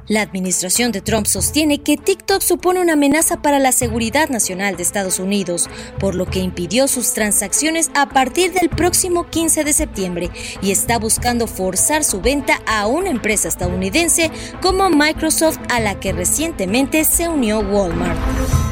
La 0.09 0.23
administración 0.23 0.91
de 0.91 1.01
Trump 1.01 1.27
sostiene 1.27 1.83
que 1.83 1.95
TikTok 1.95 2.41
supone 2.41 2.81
una 2.81 2.93
amenaza 2.93 3.43
para 3.43 3.59
la 3.59 3.71
seguridad 3.71 4.27
nacional 4.29 4.75
de 4.75 4.81
Estados 4.81 5.19
Unidos, 5.19 5.69
por 5.99 6.15
lo 6.15 6.25
que 6.25 6.39
impidió 6.39 6.87
sus 6.87 7.13
transacciones 7.13 7.91
a 7.93 8.09
partir 8.09 8.51
del 8.51 8.69
próximo 8.69 9.27
15 9.29 9.63
de 9.63 9.71
septiembre 9.71 10.31
y 10.63 10.71
está 10.71 10.97
buscando 10.97 11.45
forzar 11.45 12.03
su 12.03 12.21
venta 12.21 12.59
a 12.65 12.87
una 12.87 13.11
empresa 13.11 13.49
estadounidense 13.49 14.31
como 14.63 14.89
Microsoft 14.89 15.59
a 15.69 15.79
la 15.79 15.99
que 15.99 16.11
recientemente 16.11 17.05
se 17.05 17.29
unió 17.29 17.59
Walmart. 17.59 18.17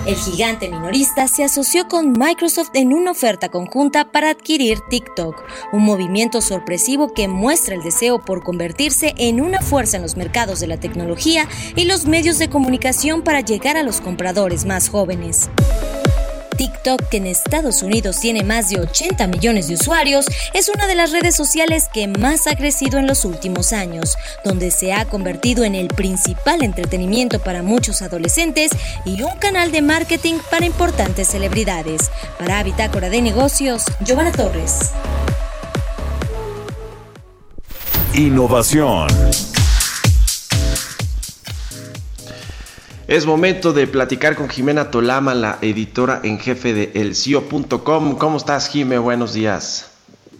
El 0.07 0.15
gigante 0.15 0.69
minorista 0.69 1.27
se 1.27 1.43
asoció 1.43 1.89
con 1.89 2.13
Microsoft 2.13 2.69
en 2.73 2.93
una 2.93 3.11
oferta 3.11 3.49
conjunta 3.49 4.09
para 4.09 4.29
adquirir 4.29 4.79
TikTok, 4.89 5.43
un 5.73 5.83
movimiento 5.83 6.39
sorpresivo 6.39 7.13
que 7.13 7.27
muestra 7.27 7.75
el 7.75 7.83
deseo 7.83 8.23
por 8.23 8.41
convertirse 8.41 9.13
en 9.17 9.41
una 9.41 9.59
fuerza 9.59 9.97
en 9.97 10.03
los 10.03 10.15
mercados 10.15 10.61
de 10.61 10.67
la 10.67 10.79
tecnología 10.79 11.26
y 11.75 11.83
los 11.83 12.05
medios 12.05 12.39
de 12.39 12.49
comunicación 12.49 13.21
para 13.21 13.41
llegar 13.41 13.75
a 13.75 13.83
los 13.83 13.99
compradores 13.99 14.63
más 14.63 14.87
jóvenes. 14.87 15.49
TikTok, 16.57 17.09
que 17.09 17.17
en 17.17 17.27
Estados 17.27 17.83
Unidos 17.83 18.19
tiene 18.21 18.43
más 18.43 18.69
de 18.69 18.79
80 18.79 19.27
millones 19.27 19.67
de 19.67 19.75
usuarios, 19.75 20.25
es 20.53 20.69
una 20.69 20.87
de 20.87 20.95
las 20.95 21.11
redes 21.11 21.35
sociales 21.35 21.89
que 21.93 22.07
más 22.07 22.47
ha 22.47 22.55
crecido 22.55 22.97
en 22.97 23.07
los 23.07 23.25
últimos 23.25 23.73
años, 23.73 24.15
donde 24.45 24.71
se 24.71 24.93
ha 24.93 25.03
convertido 25.05 25.65
en 25.65 25.75
el 25.75 25.89
principal 25.89 26.63
entretenimiento 26.63 27.39
para 27.39 27.61
muchos 27.61 28.01
adolescentes 28.01 28.71
y 29.05 29.21
un 29.21 29.35
canal 29.37 29.71
de 29.71 29.81
marketing 29.81 30.35
para 30.49 30.65
importantes 30.65 31.27
celebridades. 31.27 32.09
Para 32.39 32.63
Bitácora 32.63 33.09
de 33.09 33.21
Negocios, 33.21 33.83
Giovanna 33.99 34.31
Torres. 34.31 34.91
Innovación. 38.13 39.09
Es 43.07 43.25
momento 43.25 43.71
de 43.71 43.87
platicar 43.87 44.35
con 44.35 44.49
Jimena 44.49 44.91
Tolama, 44.91 45.33
la 45.33 45.59
editora 45.61 46.19
en 46.23 46.39
jefe 46.39 46.73
de 46.73 46.91
elcio.com. 46.93 48.17
¿Cómo 48.17 48.35
estás, 48.35 48.67
Jime? 48.67 48.97
Buenos 48.97 49.33
días. 49.33 49.91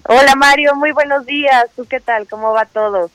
Hola, 0.03 0.35
Mario. 0.35 0.75
Muy 0.75 0.91
buenos 0.91 1.25
días. 1.25 1.63
¿Tú 1.77 1.85
qué 1.89 2.01
tal? 2.01 2.27
¿Cómo 2.27 2.51
va 2.51 2.65
todo? 2.65 3.09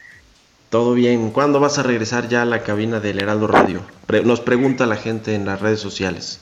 Todo 0.70 0.94
bien. 0.94 1.30
¿Cuándo 1.32 1.61
vas 1.61 1.78
a 1.78 1.82
regresar 1.82 2.28
ya 2.28 2.40
a 2.40 2.44
la 2.46 2.62
cabina 2.62 2.98
del 2.98 3.20
Heraldo 3.20 3.46
Radio? 3.46 3.82
nos 4.24 4.40
pregunta 4.40 4.86
la 4.86 4.96
gente 4.96 5.34
en 5.34 5.44
las 5.44 5.61
redes 5.61 5.80
sociales. 5.80 6.40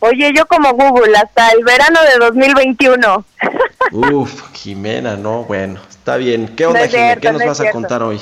Oye, 0.00 0.30
yo 0.36 0.44
como 0.44 0.74
Google, 0.74 1.16
hasta 1.16 1.48
el 1.52 1.64
verano 1.64 1.98
de 2.02 2.26
2021. 2.26 3.24
Uf, 3.92 4.52
Jimena, 4.52 5.16
no, 5.16 5.44
bueno, 5.44 5.80
está 5.88 6.18
bien. 6.18 6.48
¿Qué 6.54 6.66
onda, 6.66 6.86
Jimena? 6.88 7.16
¿Qué 7.16 7.32
nos 7.32 7.46
vas 7.46 7.60
a 7.60 7.70
contar 7.70 8.02
hoy? 8.02 8.20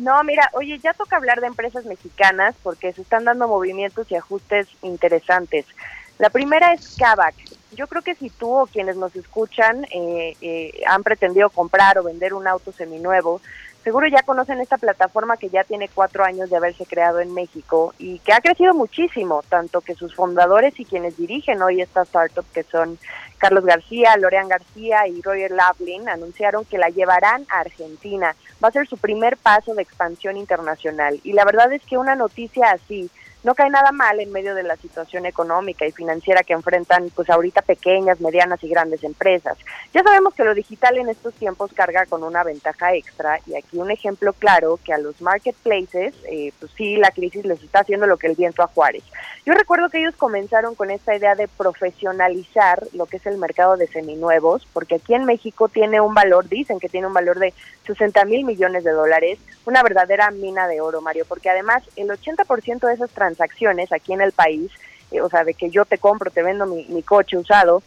No, 0.00 0.24
mira, 0.24 0.48
oye, 0.54 0.78
ya 0.78 0.94
toca 0.94 1.16
hablar 1.16 1.42
de 1.42 1.46
empresas 1.46 1.84
mexicanas 1.84 2.54
porque 2.62 2.90
se 2.94 3.02
están 3.02 3.26
dando 3.26 3.46
movimientos 3.46 4.10
y 4.10 4.16
ajustes 4.16 4.66
interesantes. 4.80 5.66
La 6.18 6.30
primera 6.30 6.72
es 6.72 6.96
Kavak. 6.96 7.34
Yo 7.72 7.86
creo 7.86 8.00
que 8.00 8.14
si 8.14 8.30
tú 8.30 8.50
o 8.50 8.66
quienes 8.66 8.96
nos 8.96 9.14
escuchan 9.14 9.84
eh, 9.90 10.36
eh, 10.40 10.80
han 10.86 11.02
pretendido 11.02 11.50
comprar 11.50 11.98
o 11.98 12.02
vender 12.02 12.32
un 12.32 12.48
auto 12.48 12.72
seminuevo, 12.72 13.42
seguro 13.84 14.06
ya 14.06 14.22
conocen 14.22 14.60
esta 14.60 14.78
plataforma 14.78 15.36
que 15.36 15.50
ya 15.50 15.64
tiene 15.64 15.90
cuatro 15.92 16.24
años 16.24 16.48
de 16.48 16.56
haberse 16.56 16.86
creado 16.86 17.20
en 17.20 17.34
México 17.34 17.92
y 17.98 18.20
que 18.20 18.32
ha 18.32 18.40
crecido 18.40 18.72
muchísimo, 18.72 19.42
tanto 19.50 19.82
que 19.82 19.94
sus 19.94 20.14
fundadores 20.14 20.80
y 20.80 20.86
quienes 20.86 21.18
dirigen 21.18 21.60
hoy 21.60 21.82
esta 21.82 22.04
startup, 22.04 22.46
que 22.54 22.62
son 22.62 22.98
Carlos 23.36 23.66
García, 23.66 24.16
Lorean 24.16 24.48
García 24.48 25.06
y 25.06 25.20
Roger 25.20 25.50
Laplin, 25.50 26.08
anunciaron 26.08 26.64
que 26.64 26.78
la 26.78 26.88
llevarán 26.88 27.44
a 27.50 27.60
Argentina 27.60 28.34
va 28.62 28.68
a 28.68 28.72
ser 28.72 28.86
su 28.86 28.96
primer 28.96 29.36
paso 29.36 29.74
de 29.74 29.82
expansión 29.82 30.36
internacional. 30.36 31.20
Y 31.24 31.32
la 31.32 31.44
verdad 31.44 31.72
es 31.72 31.82
que 31.84 31.98
una 31.98 32.14
noticia 32.14 32.70
así 32.72 33.10
no 33.42 33.54
cae 33.54 33.70
nada 33.70 33.90
mal 33.92 34.20
en 34.20 34.32
medio 34.32 34.54
de 34.54 34.62
la 34.62 34.76
situación 34.76 35.26
económica 35.26 35.86
y 35.86 35.92
financiera 35.92 36.42
que 36.42 36.52
enfrentan 36.52 37.10
pues 37.14 37.30
ahorita 37.30 37.62
pequeñas, 37.62 38.20
medianas 38.20 38.62
y 38.62 38.68
grandes 38.68 39.02
empresas. 39.02 39.56
Ya 39.94 40.02
sabemos 40.02 40.34
que 40.34 40.44
lo 40.44 40.54
digital 40.54 40.98
en 40.98 41.08
estos 41.08 41.34
tiempos 41.34 41.72
carga 41.72 42.06
con 42.06 42.22
una 42.22 42.44
ventaja 42.44 42.94
extra 42.94 43.40
y 43.46 43.56
aquí 43.56 43.78
un 43.78 43.90
ejemplo 43.90 44.32
claro 44.32 44.78
que 44.84 44.92
a 44.92 44.98
los 44.98 45.20
marketplaces 45.22 46.14
eh, 46.30 46.52
pues 46.58 46.72
sí 46.76 46.96
la 46.96 47.10
crisis 47.10 47.44
les 47.44 47.62
está 47.62 47.80
haciendo 47.80 48.06
lo 48.06 48.18
que 48.18 48.26
el 48.26 48.36
viento 48.36 48.62
a 48.62 48.66
Juárez. 48.66 49.04
Yo 49.46 49.54
recuerdo 49.54 49.88
que 49.88 50.00
ellos 50.00 50.14
comenzaron 50.16 50.74
con 50.74 50.90
esta 50.90 51.16
idea 51.16 51.34
de 51.34 51.48
profesionalizar 51.48 52.86
lo 52.92 53.06
que 53.06 53.16
es 53.16 53.26
el 53.26 53.38
mercado 53.38 53.76
de 53.76 53.86
seminuevos 53.86 54.66
porque 54.72 54.96
aquí 54.96 55.14
en 55.14 55.24
México 55.24 55.68
tiene 55.68 56.00
un 56.00 56.14
valor, 56.14 56.48
dicen 56.48 56.78
que 56.78 56.88
tiene 56.88 57.06
un 57.06 57.14
valor 57.14 57.38
de 57.38 57.54
60 57.86 58.24
mil 58.26 58.44
millones 58.44 58.84
de 58.84 58.92
dólares, 58.92 59.38
una 59.64 59.82
verdadera 59.82 60.30
mina 60.30 60.68
de 60.68 60.80
oro 60.80 61.00
Mario, 61.00 61.24
porque 61.26 61.48
además 61.48 61.82
el 61.96 62.08
80% 62.08 62.86
de 62.86 62.94
esas 62.94 63.10
transacciones 63.10 63.29
aquí 63.92 64.12
en 64.12 64.20
el 64.20 64.32
país, 64.32 64.70
eh, 65.10 65.20
o 65.20 65.28
sea, 65.28 65.44
de 65.44 65.54
que 65.54 65.70
yo 65.70 65.84
te 65.84 65.98
compro, 65.98 66.30
te 66.30 66.42
vendo 66.42 66.66
mi, 66.66 66.84
mi 66.86 67.02
coche 67.02 67.36
usado, 67.36 67.82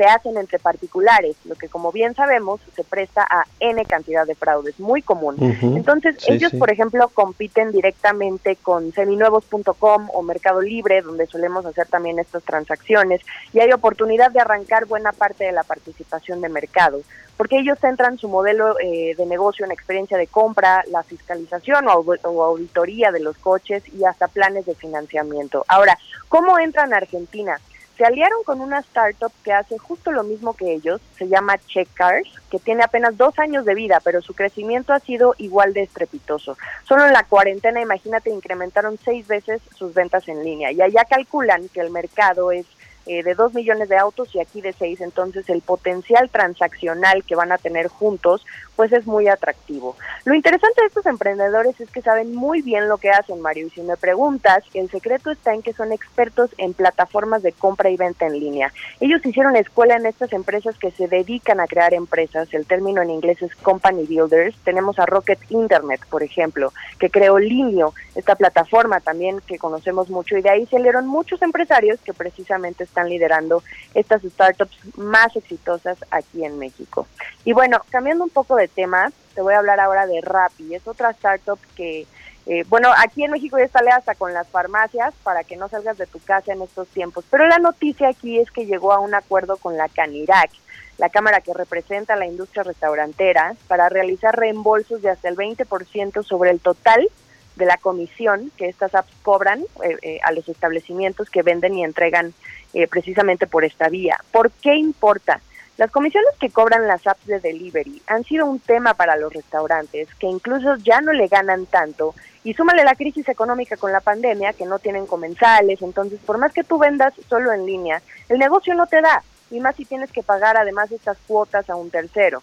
se 0.00 0.06
hacen 0.06 0.38
entre 0.38 0.58
particulares, 0.58 1.36
lo 1.44 1.56
que 1.56 1.68
como 1.68 1.92
bien 1.92 2.14
sabemos 2.14 2.58
se 2.74 2.84
presta 2.84 3.22
a 3.28 3.44
N 3.58 3.84
cantidad 3.84 4.26
de 4.26 4.34
fraudes, 4.34 4.80
muy 4.80 5.02
común. 5.02 5.36
Entonces 5.76 6.16
ellos, 6.26 6.54
por 6.58 6.70
ejemplo, 6.70 7.08
compiten 7.08 7.70
directamente 7.70 8.56
con 8.56 8.92
seminuevos.com 8.92 10.08
o 10.10 10.22
Mercado 10.22 10.62
Libre, 10.62 11.02
donde 11.02 11.26
solemos 11.26 11.66
hacer 11.66 11.86
también 11.88 12.18
estas 12.18 12.42
transacciones, 12.44 13.20
y 13.52 13.60
hay 13.60 13.70
oportunidad 13.72 14.30
de 14.30 14.40
arrancar 14.40 14.86
buena 14.86 15.12
parte 15.12 15.44
de 15.44 15.52
la 15.52 15.64
participación 15.64 16.40
de 16.40 16.48
mercado, 16.48 17.02
porque 17.36 17.58
ellos 17.58 17.78
centran 17.78 18.16
su 18.16 18.30
modelo 18.30 18.76
eh, 18.80 19.14
de 19.18 19.26
negocio 19.26 19.66
en 19.66 19.70
experiencia 19.72 20.16
de 20.16 20.28
compra, 20.28 20.82
la 20.90 21.02
fiscalización 21.02 21.88
o, 21.88 21.98
o 22.22 22.42
auditoría 22.42 23.12
de 23.12 23.20
los 23.20 23.36
coches 23.36 23.82
y 23.92 24.02
hasta 24.06 24.28
planes 24.28 24.64
de 24.64 24.74
financiamiento. 24.74 25.62
Ahora, 25.68 25.98
¿cómo 26.30 26.58
entran 26.58 26.94
a 26.94 26.96
Argentina? 26.96 27.60
Se 28.00 28.06
aliaron 28.06 28.42
con 28.44 28.62
una 28.62 28.78
startup 28.78 29.30
que 29.44 29.52
hace 29.52 29.76
justo 29.76 30.10
lo 30.10 30.24
mismo 30.24 30.54
que 30.54 30.72
ellos, 30.72 31.02
se 31.18 31.28
llama 31.28 31.58
Checkcars, 31.58 32.30
que 32.50 32.58
tiene 32.58 32.82
apenas 32.82 33.14
dos 33.18 33.38
años 33.38 33.66
de 33.66 33.74
vida, 33.74 34.00
pero 34.02 34.22
su 34.22 34.32
crecimiento 34.32 34.94
ha 34.94 35.00
sido 35.00 35.34
igual 35.36 35.74
de 35.74 35.82
estrepitoso. 35.82 36.56
Solo 36.88 37.04
en 37.04 37.12
la 37.12 37.24
cuarentena, 37.24 37.78
imagínate, 37.78 38.30
incrementaron 38.30 38.98
seis 39.04 39.26
veces 39.26 39.60
sus 39.76 39.92
ventas 39.92 40.26
en 40.28 40.42
línea 40.42 40.72
y 40.72 40.80
allá 40.80 41.04
calculan 41.04 41.68
que 41.68 41.80
el 41.80 41.90
mercado 41.90 42.52
es 42.52 42.64
eh, 43.04 43.22
de 43.22 43.34
2 43.34 43.52
millones 43.52 43.90
de 43.90 43.98
autos 43.98 44.34
y 44.34 44.40
aquí 44.40 44.62
de 44.62 44.72
6, 44.72 45.02
entonces 45.02 45.50
el 45.50 45.60
potencial 45.60 46.30
transaccional 46.30 47.22
que 47.24 47.34
van 47.34 47.52
a 47.52 47.58
tener 47.58 47.88
juntos 47.88 48.46
pues 48.80 48.94
es 48.94 49.06
muy 49.06 49.28
atractivo. 49.28 49.94
Lo 50.24 50.32
interesante 50.32 50.80
de 50.80 50.86
estos 50.86 51.04
emprendedores 51.04 51.78
es 51.82 51.90
que 51.90 52.00
saben 52.00 52.34
muy 52.34 52.62
bien 52.62 52.88
lo 52.88 52.96
que 52.96 53.10
hacen, 53.10 53.38
Mario, 53.42 53.66
y 53.66 53.70
si 53.70 53.82
me 53.82 53.98
preguntas, 53.98 54.64
el 54.72 54.90
secreto 54.90 55.30
está 55.30 55.52
en 55.52 55.60
que 55.60 55.74
son 55.74 55.92
expertos 55.92 56.48
en 56.56 56.72
plataformas 56.72 57.42
de 57.42 57.52
compra 57.52 57.90
y 57.90 57.98
venta 57.98 58.26
en 58.26 58.40
línea. 58.40 58.72
Ellos 58.98 59.20
hicieron 59.22 59.54
escuela 59.54 59.96
en 59.96 60.06
estas 60.06 60.32
empresas 60.32 60.78
que 60.78 60.92
se 60.92 61.08
dedican 61.08 61.60
a 61.60 61.66
crear 61.66 61.92
empresas, 61.92 62.48
el 62.54 62.64
término 62.64 63.02
en 63.02 63.10
inglés 63.10 63.42
es 63.42 63.54
company 63.56 64.06
builders. 64.06 64.56
Tenemos 64.64 64.98
a 64.98 65.04
Rocket 65.04 65.40
Internet, 65.50 66.00
por 66.08 66.22
ejemplo, 66.22 66.72
que 66.98 67.10
creó 67.10 67.38
Linio, 67.38 67.92
esta 68.14 68.34
plataforma 68.34 69.00
también 69.00 69.42
que 69.46 69.58
conocemos 69.58 70.08
mucho, 70.08 70.38
y 70.38 70.40
de 70.40 70.48
ahí 70.48 70.64
salieron 70.64 71.06
muchos 71.06 71.42
empresarios 71.42 72.00
que 72.00 72.14
precisamente 72.14 72.84
están 72.84 73.10
liderando 73.10 73.62
estas 73.92 74.22
startups 74.22 74.96
más 74.96 75.36
exitosas 75.36 75.98
aquí 76.10 76.46
en 76.46 76.58
México. 76.58 77.06
Y 77.44 77.52
bueno, 77.52 77.82
cambiando 77.90 78.24
un 78.24 78.30
poco 78.30 78.56
de 78.56 78.69
tema, 78.74 79.12
te 79.34 79.42
voy 79.42 79.54
a 79.54 79.58
hablar 79.58 79.80
ahora 79.80 80.06
de 80.06 80.20
Rappi. 80.20 80.74
Es 80.74 80.86
otra 80.86 81.10
startup 81.10 81.58
que, 81.76 82.06
eh, 82.46 82.64
bueno, 82.68 82.90
aquí 82.96 83.24
en 83.24 83.30
México 83.30 83.58
ya 83.58 83.64
está 83.64 83.80
hasta 83.94 84.14
con 84.14 84.32
las 84.32 84.48
farmacias 84.48 85.14
para 85.22 85.44
que 85.44 85.56
no 85.56 85.68
salgas 85.68 85.98
de 85.98 86.06
tu 86.06 86.18
casa 86.20 86.52
en 86.52 86.62
estos 86.62 86.88
tiempos. 86.88 87.24
Pero 87.30 87.46
la 87.46 87.58
noticia 87.58 88.08
aquí 88.08 88.38
es 88.38 88.50
que 88.50 88.66
llegó 88.66 88.92
a 88.92 89.00
un 89.00 89.14
acuerdo 89.14 89.56
con 89.56 89.76
la 89.76 89.88
Canirac, 89.88 90.50
la 90.98 91.08
cámara 91.08 91.40
que 91.40 91.54
representa 91.54 92.14
a 92.14 92.16
la 92.16 92.26
industria 92.26 92.62
restaurantera, 92.62 93.54
para 93.68 93.88
realizar 93.88 94.36
reembolsos 94.36 95.02
de 95.02 95.10
hasta 95.10 95.28
el 95.28 95.36
20% 95.36 96.22
sobre 96.22 96.50
el 96.50 96.60
total 96.60 97.08
de 97.56 97.66
la 97.66 97.76
comisión 97.76 98.50
que 98.56 98.68
estas 98.68 98.94
apps 98.94 99.12
cobran 99.22 99.60
eh, 99.60 99.96
eh, 100.02 100.20
a 100.24 100.32
los 100.32 100.48
establecimientos 100.48 101.30
que 101.30 101.42
venden 101.42 101.74
y 101.74 101.84
entregan 101.84 102.32
eh, 102.72 102.86
precisamente 102.86 103.46
por 103.46 103.64
esta 103.64 103.88
vía. 103.88 104.16
¿Por 104.32 104.50
qué 104.50 104.74
importa? 104.74 105.40
Las 105.80 105.90
comisiones 105.90 106.34
que 106.38 106.50
cobran 106.50 106.86
las 106.86 107.06
apps 107.06 107.26
de 107.26 107.40
delivery 107.40 108.02
han 108.06 108.22
sido 108.24 108.44
un 108.44 108.60
tema 108.60 108.92
para 108.92 109.16
los 109.16 109.32
restaurantes 109.32 110.14
que 110.16 110.26
incluso 110.26 110.76
ya 110.76 111.00
no 111.00 111.10
le 111.10 111.26
ganan 111.26 111.64
tanto 111.64 112.14
y 112.44 112.52
súmale 112.52 112.84
la 112.84 112.94
crisis 112.94 113.26
económica 113.30 113.78
con 113.78 113.90
la 113.90 114.02
pandemia 114.02 114.52
que 114.52 114.66
no 114.66 114.78
tienen 114.78 115.06
comensales, 115.06 115.80
entonces 115.80 116.20
por 116.26 116.36
más 116.36 116.52
que 116.52 116.64
tú 116.64 116.76
vendas 116.76 117.14
solo 117.30 117.50
en 117.50 117.64
línea, 117.64 118.02
el 118.28 118.38
negocio 118.38 118.74
no 118.74 118.88
te 118.88 119.00
da 119.00 119.22
y 119.50 119.58
más 119.60 119.74
si 119.74 119.86
tienes 119.86 120.12
que 120.12 120.22
pagar 120.22 120.58
además 120.58 120.92
estas 120.92 121.16
cuotas 121.26 121.70
a 121.70 121.76
un 121.76 121.88
tercero 121.88 122.42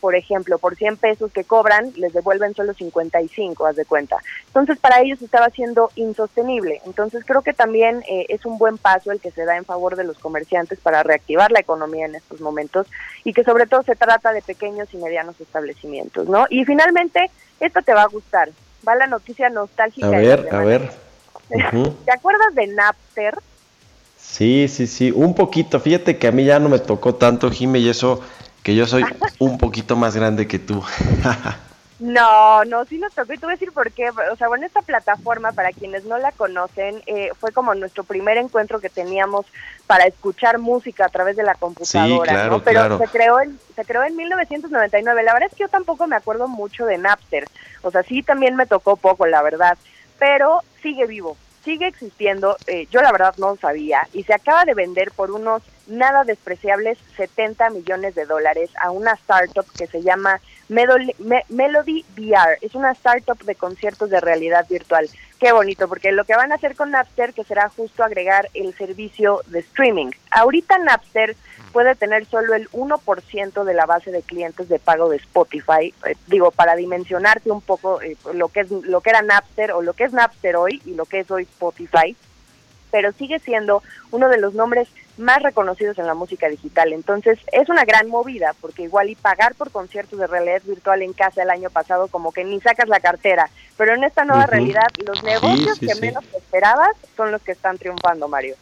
por 0.00 0.14
ejemplo, 0.14 0.58
por 0.58 0.76
100 0.76 0.96
pesos 0.96 1.32
que 1.32 1.44
cobran, 1.44 1.92
les 1.96 2.12
devuelven 2.12 2.54
solo 2.54 2.74
55, 2.74 3.66
haz 3.66 3.76
de 3.76 3.84
cuenta. 3.84 4.16
Entonces, 4.46 4.78
para 4.78 5.00
ellos 5.00 5.20
estaba 5.22 5.50
siendo 5.50 5.90
insostenible. 5.96 6.80
Entonces, 6.84 7.24
creo 7.26 7.42
que 7.42 7.52
también 7.52 8.02
eh, 8.08 8.26
es 8.28 8.46
un 8.46 8.58
buen 8.58 8.78
paso 8.78 9.10
el 9.10 9.20
que 9.20 9.30
se 9.30 9.44
da 9.44 9.56
en 9.56 9.64
favor 9.64 9.96
de 9.96 10.04
los 10.04 10.18
comerciantes 10.18 10.78
para 10.80 11.02
reactivar 11.02 11.50
la 11.52 11.60
economía 11.60 12.06
en 12.06 12.14
estos 12.14 12.40
momentos 12.40 12.86
y 13.24 13.32
que 13.32 13.44
sobre 13.44 13.66
todo 13.66 13.82
se 13.82 13.96
trata 13.96 14.32
de 14.32 14.42
pequeños 14.42 14.92
y 14.92 14.98
medianos 14.98 15.40
establecimientos, 15.40 16.28
¿no? 16.28 16.46
Y 16.50 16.64
finalmente, 16.64 17.30
esto 17.60 17.82
te 17.82 17.94
va 17.94 18.02
a 18.02 18.08
gustar. 18.08 18.50
Va 18.86 18.94
la 18.94 19.06
noticia 19.06 19.50
nostálgica. 19.50 20.06
A 20.06 20.10
ver, 20.10 20.48
a 20.52 20.60
ver. 20.60 20.90
¿Te 22.04 22.12
acuerdas 22.12 22.54
de 22.54 22.66
Napster? 22.68 23.38
Sí, 24.18 24.66
sí, 24.68 24.86
sí, 24.86 25.12
un 25.14 25.34
poquito. 25.34 25.80
Fíjate 25.80 26.18
que 26.18 26.26
a 26.26 26.32
mí 26.32 26.44
ya 26.44 26.58
no 26.58 26.68
me 26.68 26.78
tocó 26.78 27.14
tanto, 27.14 27.50
Jime, 27.50 27.78
y 27.78 27.88
eso 27.88 28.20
que 28.66 28.74
yo 28.74 28.84
soy 28.84 29.04
un 29.38 29.58
poquito 29.58 29.94
más 29.94 30.16
grande 30.16 30.48
que 30.48 30.58
tú. 30.58 30.82
No, 31.98 32.62
no, 32.66 32.84
sí 32.84 32.98
nos 32.98 33.14
tocó 33.14 33.32
y 33.32 33.38
te 33.38 33.46
voy 33.46 33.54
a 33.54 33.56
decir 33.56 33.72
por 33.72 33.90
qué. 33.90 34.10
O 34.10 34.36
sea, 34.36 34.48
bueno, 34.48 34.66
esta 34.66 34.82
plataforma, 34.82 35.52
para 35.52 35.72
quienes 35.72 36.04
no 36.04 36.18
la 36.18 36.30
conocen, 36.30 37.02
eh, 37.06 37.30
fue 37.40 37.52
como 37.52 37.74
nuestro 37.74 38.04
primer 38.04 38.36
encuentro 38.36 38.80
que 38.80 38.90
teníamos 38.90 39.46
para 39.86 40.04
escuchar 40.04 40.58
música 40.58 41.06
a 41.06 41.08
través 41.08 41.36
de 41.36 41.42
la 41.42 41.54
computadora, 41.54 42.30
claro, 42.30 42.50
¿no? 42.50 42.62
Pero 42.62 42.80
claro. 42.80 42.98
se 42.98 43.06
creó 43.06 43.40
en 43.40 43.58
se 43.74 43.86
creó 43.86 44.04
en 44.04 44.14
1999. 44.14 45.22
La 45.22 45.32
verdad 45.32 45.48
es 45.50 45.56
que 45.56 45.64
yo 45.64 45.68
tampoco 45.68 46.06
me 46.06 46.16
acuerdo 46.16 46.48
mucho 46.48 46.84
de 46.84 46.98
Napster. 46.98 47.46
O 47.80 47.90
sea, 47.90 48.02
sí 48.02 48.22
también 48.22 48.56
me 48.56 48.66
tocó 48.66 48.96
poco, 48.96 49.24
la 49.24 49.40
verdad, 49.40 49.78
pero 50.18 50.60
sigue 50.82 51.06
vivo 51.06 51.34
sigue 51.64 51.88
existiendo, 51.88 52.56
eh, 52.68 52.86
yo 52.92 53.02
la 53.02 53.10
verdad 53.10 53.34
no 53.38 53.56
sabía, 53.56 54.06
y 54.12 54.22
se 54.22 54.32
acaba 54.32 54.64
de 54.64 54.74
vender 54.74 55.10
por 55.10 55.32
unos 55.32 55.62
nada 55.86 56.24
despreciables 56.24 56.98
70 57.16 57.70
millones 57.70 58.14
de 58.14 58.26
dólares 58.26 58.70
a 58.80 58.90
una 58.90 59.12
startup 59.12 59.66
que 59.76 59.86
se 59.86 60.02
llama 60.02 60.40
Melody 60.68 62.04
VR. 62.16 62.58
Es 62.60 62.74
una 62.74 62.92
startup 62.92 63.38
de 63.44 63.54
conciertos 63.54 64.10
de 64.10 64.20
realidad 64.20 64.66
virtual. 64.68 65.08
Qué 65.38 65.52
bonito, 65.52 65.86
porque 65.86 66.12
lo 66.12 66.24
que 66.24 66.34
van 66.34 66.50
a 66.50 66.54
hacer 66.54 66.74
con 66.74 66.90
Napster, 66.90 67.34
que 67.34 67.44
será 67.44 67.68
justo 67.68 68.02
agregar 68.02 68.48
el 68.54 68.74
servicio 68.74 69.42
de 69.48 69.58
streaming. 69.58 70.10
Ahorita 70.30 70.78
Napster 70.78 71.36
puede 71.72 71.94
tener 71.94 72.24
solo 72.24 72.54
el 72.54 72.70
1% 72.70 73.64
de 73.64 73.74
la 73.74 73.84
base 73.84 74.10
de 74.10 74.22
clientes 74.22 74.70
de 74.70 74.78
pago 74.78 75.10
de 75.10 75.16
Spotify. 75.16 75.92
Eh, 76.06 76.16
digo, 76.26 76.50
para 76.52 76.74
dimensionarte 76.74 77.50
un 77.50 77.60
poco 77.60 78.00
eh, 78.00 78.16
lo 78.32 78.48
que 78.48 78.60
es 78.60 78.70
lo 78.70 79.02
que 79.02 79.10
era 79.10 79.20
Napster 79.20 79.72
o 79.72 79.82
lo 79.82 79.92
que 79.92 80.04
es 80.04 80.14
Napster 80.14 80.56
hoy 80.56 80.80
y 80.86 80.94
lo 80.94 81.04
que 81.04 81.20
es 81.20 81.30
hoy 81.30 81.42
Spotify, 81.42 82.16
pero 82.90 83.12
sigue 83.12 83.38
siendo 83.38 83.82
uno 84.10 84.28
de 84.28 84.38
los 84.38 84.54
nombres 84.54 84.88
más 85.18 85.42
reconocidos 85.42 85.98
en 85.98 86.06
la 86.06 86.14
música 86.14 86.48
digital. 86.48 86.92
Entonces, 86.92 87.38
es 87.52 87.68
una 87.68 87.84
gran 87.84 88.08
movida, 88.08 88.54
porque 88.60 88.82
igual 88.82 89.08
y 89.10 89.14
pagar 89.14 89.54
por 89.54 89.70
conciertos 89.70 90.18
de 90.18 90.26
realidad 90.26 90.62
virtual 90.64 91.02
en 91.02 91.12
casa 91.12 91.42
el 91.42 91.50
año 91.50 91.70
pasado, 91.70 92.08
como 92.08 92.32
que 92.32 92.44
ni 92.44 92.60
sacas 92.60 92.88
la 92.88 93.00
cartera. 93.00 93.48
Pero 93.76 93.94
en 93.94 94.04
esta 94.04 94.24
nueva 94.24 94.46
realidad, 94.46 94.88
los 95.06 95.22
negocios 95.22 95.78
sí, 95.78 95.86
que 95.86 95.94
sí. 95.94 96.00
menos 96.00 96.24
esperabas 96.36 96.90
son 97.16 97.32
los 97.32 97.42
que 97.42 97.52
están 97.52 97.78
triunfando, 97.78 98.28
Mario. 98.28 98.56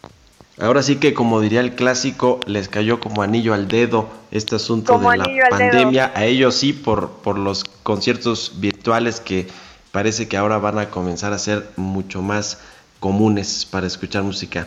Ahora 0.60 0.84
sí 0.84 0.96
que, 0.96 1.14
como 1.14 1.40
diría 1.40 1.60
el 1.60 1.74
clásico, 1.74 2.38
les 2.46 2.68
cayó 2.68 3.00
como 3.00 3.22
anillo 3.22 3.54
al 3.54 3.66
dedo 3.66 4.08
este 4.30 4.54
asunto 4.54 4.92
Como 4.92 5.10
de 5.10 5.16
la 5.18 5.24
dedo. 5.24 5.48
pandemia. 5.50 6.12
A 6.14 6.24
ellos 6.24 6.54
sí, 6.54 6.72
por, 6.72 7.10
por 7.10 7.36
los 7.36 7.64
conciertos 7.64 8.60
virtuales 8.60 9.18
que 9.18 9.48
parece 9.90 10.28
que 10.28 10.36
ahora 10.36 10.58
van 10.58 10.78
a 10.78 10.90
comenzar 10.90 11.32
a 11.32 11.38
ser 11.38 11.68
mucho 11.76 12.22
más 12.22 12.60
comunes 13.00 13.66
para 13.66 13.86
escuchar 13.86 14.22
música. 14.22 14.66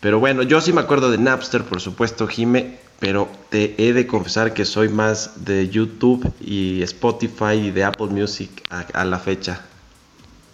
Pero 0.00 0.20
bueno, 0.20 0.42
yo 0.42 0.60
sí 0.60 0.72
me 0.72 0.80
acuerdo 0.80 1.10
de 1.10 1.18
Napster, 1.18 1.64
por 1.64 1.80
supuesto, 1.80 2.26
Jime, 2.26 2.78
pero 3.00 3.28
te 3.50 3.74
he 3.78 3.92
de 3.92 4.06
confesar 4.06 4.54
que 4.54 4.64
soy 4.64 4.88
más 4.88 5.44
de 5.44 5.68
YouTube 5.68 6.32
y 6.40 6.82
Spotify 6.82 7.54
y 7.54 7.70
de 7.70 7.84
Apple 7.84 8.08
Music 8.08 8.50
a, 8.70 8.80
a 8.92 9.04
la 9.04 9.18
fecha. 9.18 9.60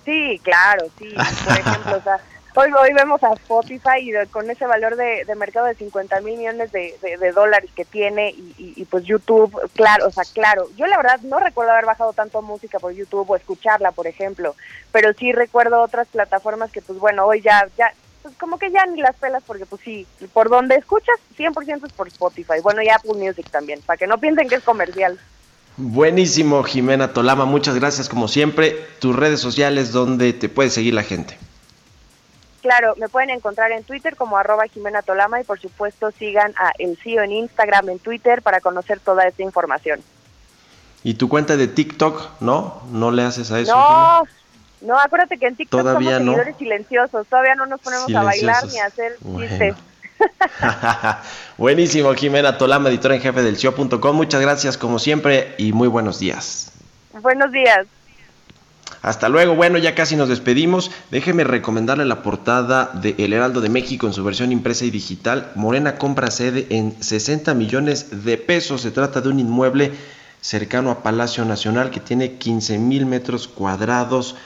Sí, 0.05 0.41
claro, 0.43 0.87
sí. 0.99 1.15
Por 1.45 1.59
ejemplo, 1.59 1.97
o 1.97 2.03
sea, 2.03 2.21
hoy, 2.55 2.71
hoy 2.81 2.93
vemos 2.95 3.23
a 3.23 3.33
Spotify 3.33 3.99
y 4.01 4.13
con 4.29 4.51
ese 4.51 4.67
valor 4.67 4.97
de, 4.97 5.25
de 5.25 5.35
mercado 5.35 5.67
de 5.67 5.75
50 5.75 6.21
mil 6.21 6.39
millones 6.39 6.71
de, 6.73 6.97
de- 7.03 7.33
dólares 7.33 7.71
que 7.75 7.85
tiene 7.85 8.31
y, 8.31 8.55
y- 8.59 8.73
y, 8.77 8.85
pues 8.85 9.05
YouTube, 9.05 9.53
claro, 9.75 10.07
o 10.07 10.11
sea, 10.11 10.25
claro. 10.33 10.69
Yo 10.77 10.87
la 10.87 10.97
verdad 10.97 11.21
no 11.23 11.41
recuerdo 11.41 11.73
haber 11.73 11.85
bajado 11.87 12.13
tanto 12.13 12.41
música 12.43 12.79
por 12.79 12.93
YouTube 12.93 13.29
o 13.31 13.37
escucharla, 13.37 13.93
por 13.93 14.07
ejemplo, 14.07 14.55
pero 14.93 15.13
sí 15.15 15.33
recuerdo 15.33 15.81
otras 15.83 16.07
plataformas 16.09 16.71
que 16.71 16.81
pues 16.83 16.99
bueno, 16.99 17.27
hoy 17.27 17.41
ya, 17.41 17.67
ya, 17.77 17.93
pues 18.23 18.35
como 18.39 18.59
que 18.59 18.71
ya 18.71 18.87
ni 18.87 19.01
las 19.01 19.17
pelas 19.17 19.43
porque 19.47 19.67
pues 19.67 19.83
sí, 19.85 20.07
por 20.33 20.49
donde 20.49 20.77
escuchas 20.77 21.17
100% 21.37 21.87
es 21.87 21.93
por 21.93 22.09
Spotify. 22.09 22.61
Bueno, 22.63 22.83
y 22.83 22.89
Apple 22.89 23.15
Music 23.15 23.47
también, 23.51 23.81
para 23.85 23.97
que 23.97 24.07
no 24.07 24.19
piensen 24.19 24.49
que 24.49 24.55
es 24.57 24.63
comercial. 24.63 25.19
Buenísimo, 25.77 26.63
Jimena 26.63 27.13
Tolama, 27.13 27.47
muchas 27.47 27.75
gracias 27.75 28.09
como 28.09 28.29
siempre. 28.29 28.77
Tus 29.01 29.17
redes 29.17 29.41
sociales 29.41 29.91
donde 29.91 30.33
te 30.33 30.49
puede 30.49 30.71
seguir 30.71 30.95
la 30.95 31.03
gente. 31.03 31.37
Claro, 32.65 32.95
me 32.97 33.11
pueden 33.11 33.29
encontrar 33.29 33.73
en 33.73 33.85
Twitter 33.85 34.17
como 34.17 34.39
arroba 34.39 34.65
Jimena 34.73 35.03
Tolama 35.03 35.39
y 35.39 35.45
por 35.45 35.61
supuesto 35.61 36.11
sigan 36.13 36.55
a 36.57 36.73
El 36.79 36.97
CIO 36.97 37.21
en 37.23 37.33
Instagram, 37.33 37.91
en 37.91 37.99
Twitter 37.99 38.41
para 38.41 38.63
conocer 38.63 39.01
toda 39.01 39.29
esta 39.29 39.43
información. 39.43 40.01
Y 41.03 41.13
tu 41.13 41.29
cuenta 41.29 41.59
de 41.59 41.69
TikTok, 41.69 42.41
¿no? 42.41 42.81
¿No 42.91 43.11
le 43.11 43.23
haces 43.23 43.53
a 43.53 43.61
eso? 43.61 43.77
no, 43.77 44.23
no, 44.81 44.99
acuérdate 44.99 45.37
que 45.37 45.47
en 45.47 45.57
TikTok 45.57 45.79
Todavía 45.79 46.13
somos 46.13 46.25
no. 46.25 46.33
seguidores 46.33 46.57
silenciosos, 46.57 47.27
todavía 47.27 47.55
no 47.55 47.67
nos 47.67 47.83
ponemos 47.83 48.15
a 48.15 48.23
bailar 48.23 48.67
ni 48.73 48.79
a 48.79 48.87
hacer 48.87 49.13
Bueno. 49.21 49.47
chistes. 49.47 49.77
Buenísimo, 51.59 52.15
Jimena 52.15 52.57
Tolama, 52.57 52.89
editora 52.89 53.15
en 53.15 53.21
jefe 53.21 53.43
del 53.43 53.59
CIO.com. 53.59 54.17
Muchas 54.17 54.41
gracias 54.41 54.79
como 54.79 54.99
siempre 54.99 55.55
y 55.59 55.75
muy 55.75 55.89
buenos 55.89 56.19
días. 56.19 56.73
Buenos 57.21 57.53
días. 57.53 57.87
Hasta 59.05 59.29
luego, 59.29 59.55
bueno, 59.55 59.77
ya 59.77 59.95
casi 59.95 60.17
nos 60.17 60.31
despedimos. 60.31 60.91
Déjeme 61.11 61.45
recomendarle 61.45 62.07
la 62.07 62.23
portada 62.23 62.91
de 62.95 63.15
El 63.19 63.35
Heraldo 63.35 63.61
de 63.61 63.69
México 63.69 64.07
en 64.07 64.15
su 64.15 64.25
versión 64.25 64.51
impresa 64.51 64.87
y 64.87 64.91
digital. 64.91 65.53
Morena 65.57 65.97
compra 65.97 66.31
sede 66.31 66.67
en 66.71 66.97
60 67.03 67.53
millones 67.53 68.25
de 68.25 68.39
pesos. 68.39 68.81
Se 68.81 68.91
trata 68.91 69.21
de 69.21 69.29
un 69.29 69.41
inmueble 69.41 69.93
cercano 70.41 70.91
a 70.91 71.03
Palacio 71.03 71.45
Nacional 71.45 71.91
que 71.91 72.01
tiene 72.01 72.39
15 72.39 72.79
mil 72.79 73.05
metros 73.05 73.47
cuadrados. 73.47 74.37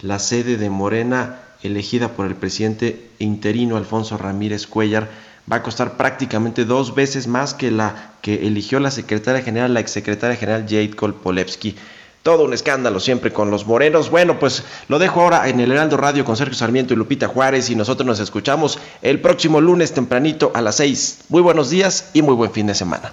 La 0.00 0.20
sede 0.20 0.58
de 0.58 0.70
Morena, 0.70 1.40
elegida 1.64 2.10
por 2.12 2.28
el 2.28 2.36
presidente 2.36 3.10
interino 3.18 3.76
Alfonso 3.76 4.16
Ramírez 4.16 4.68
Cuellar, 4.68 5.08
va 5.50 5.56
a 5.56 5.62
costar 5.64 5.96
prácticamente 5.96 6.64
dos 6.64 6.94
veces 6.94 7.26
más 7.26 7.52
que 7.52 7.72
la 7.72 8.12
que 8.22 8.46
eligió 8.46 8.78
la 8.78 8.92
secretaria 8.92 9.42
general, 9.42 9.74
la 9.74 9.80
exsecretaria 9.80 10.36
general 10.36 10.66
Jade 10.68 10.94
Kolpolevsky. 10.94 11.74
Todo 12.22 12.44
un 12.44 12.52
escándalo 12.52 13.00
siempre 13.00 13.32
con 13.32 13.50
los 13.50 13.66
morenos. 13.66 14.10
Bueno, 14.10 14.38
pues 14.38 14.64
lo 14.88 14.98
dejo 14.98 15.22
ahora 15.22 15.48
en 15.48 15.60
el 15.60 15.72
Heraldo 15.72 15.96
Radio 15.96 16.24
con 16.24 16.36
Sergio 16.36 16.56
Sarmiento 16.56 16.92
y 16.92 16.96
Lupita 16.96 17.28
Juárez 17.28 17.70
y 17.70 17.76
nosotros 17.76 18.06
nos 18.06 18.20
escuchamos 18.20 18.78
el 19.02 19.20
próximo 19.20 19.60
lunes 19.60 19.92
tempranito 19.92 20.50
a 20.54 20.60
las 20.60 20.76
6. 20.76 21.20
Muy 21.28 21.42
buenos 21.42 21.70
días 21.70 22.10
y 22.12 22.22
muy 22.22 22.34
buen 22.34 22.50
fin 22.50 22.66
de 22.66 22.74
semana. 22.74 23.12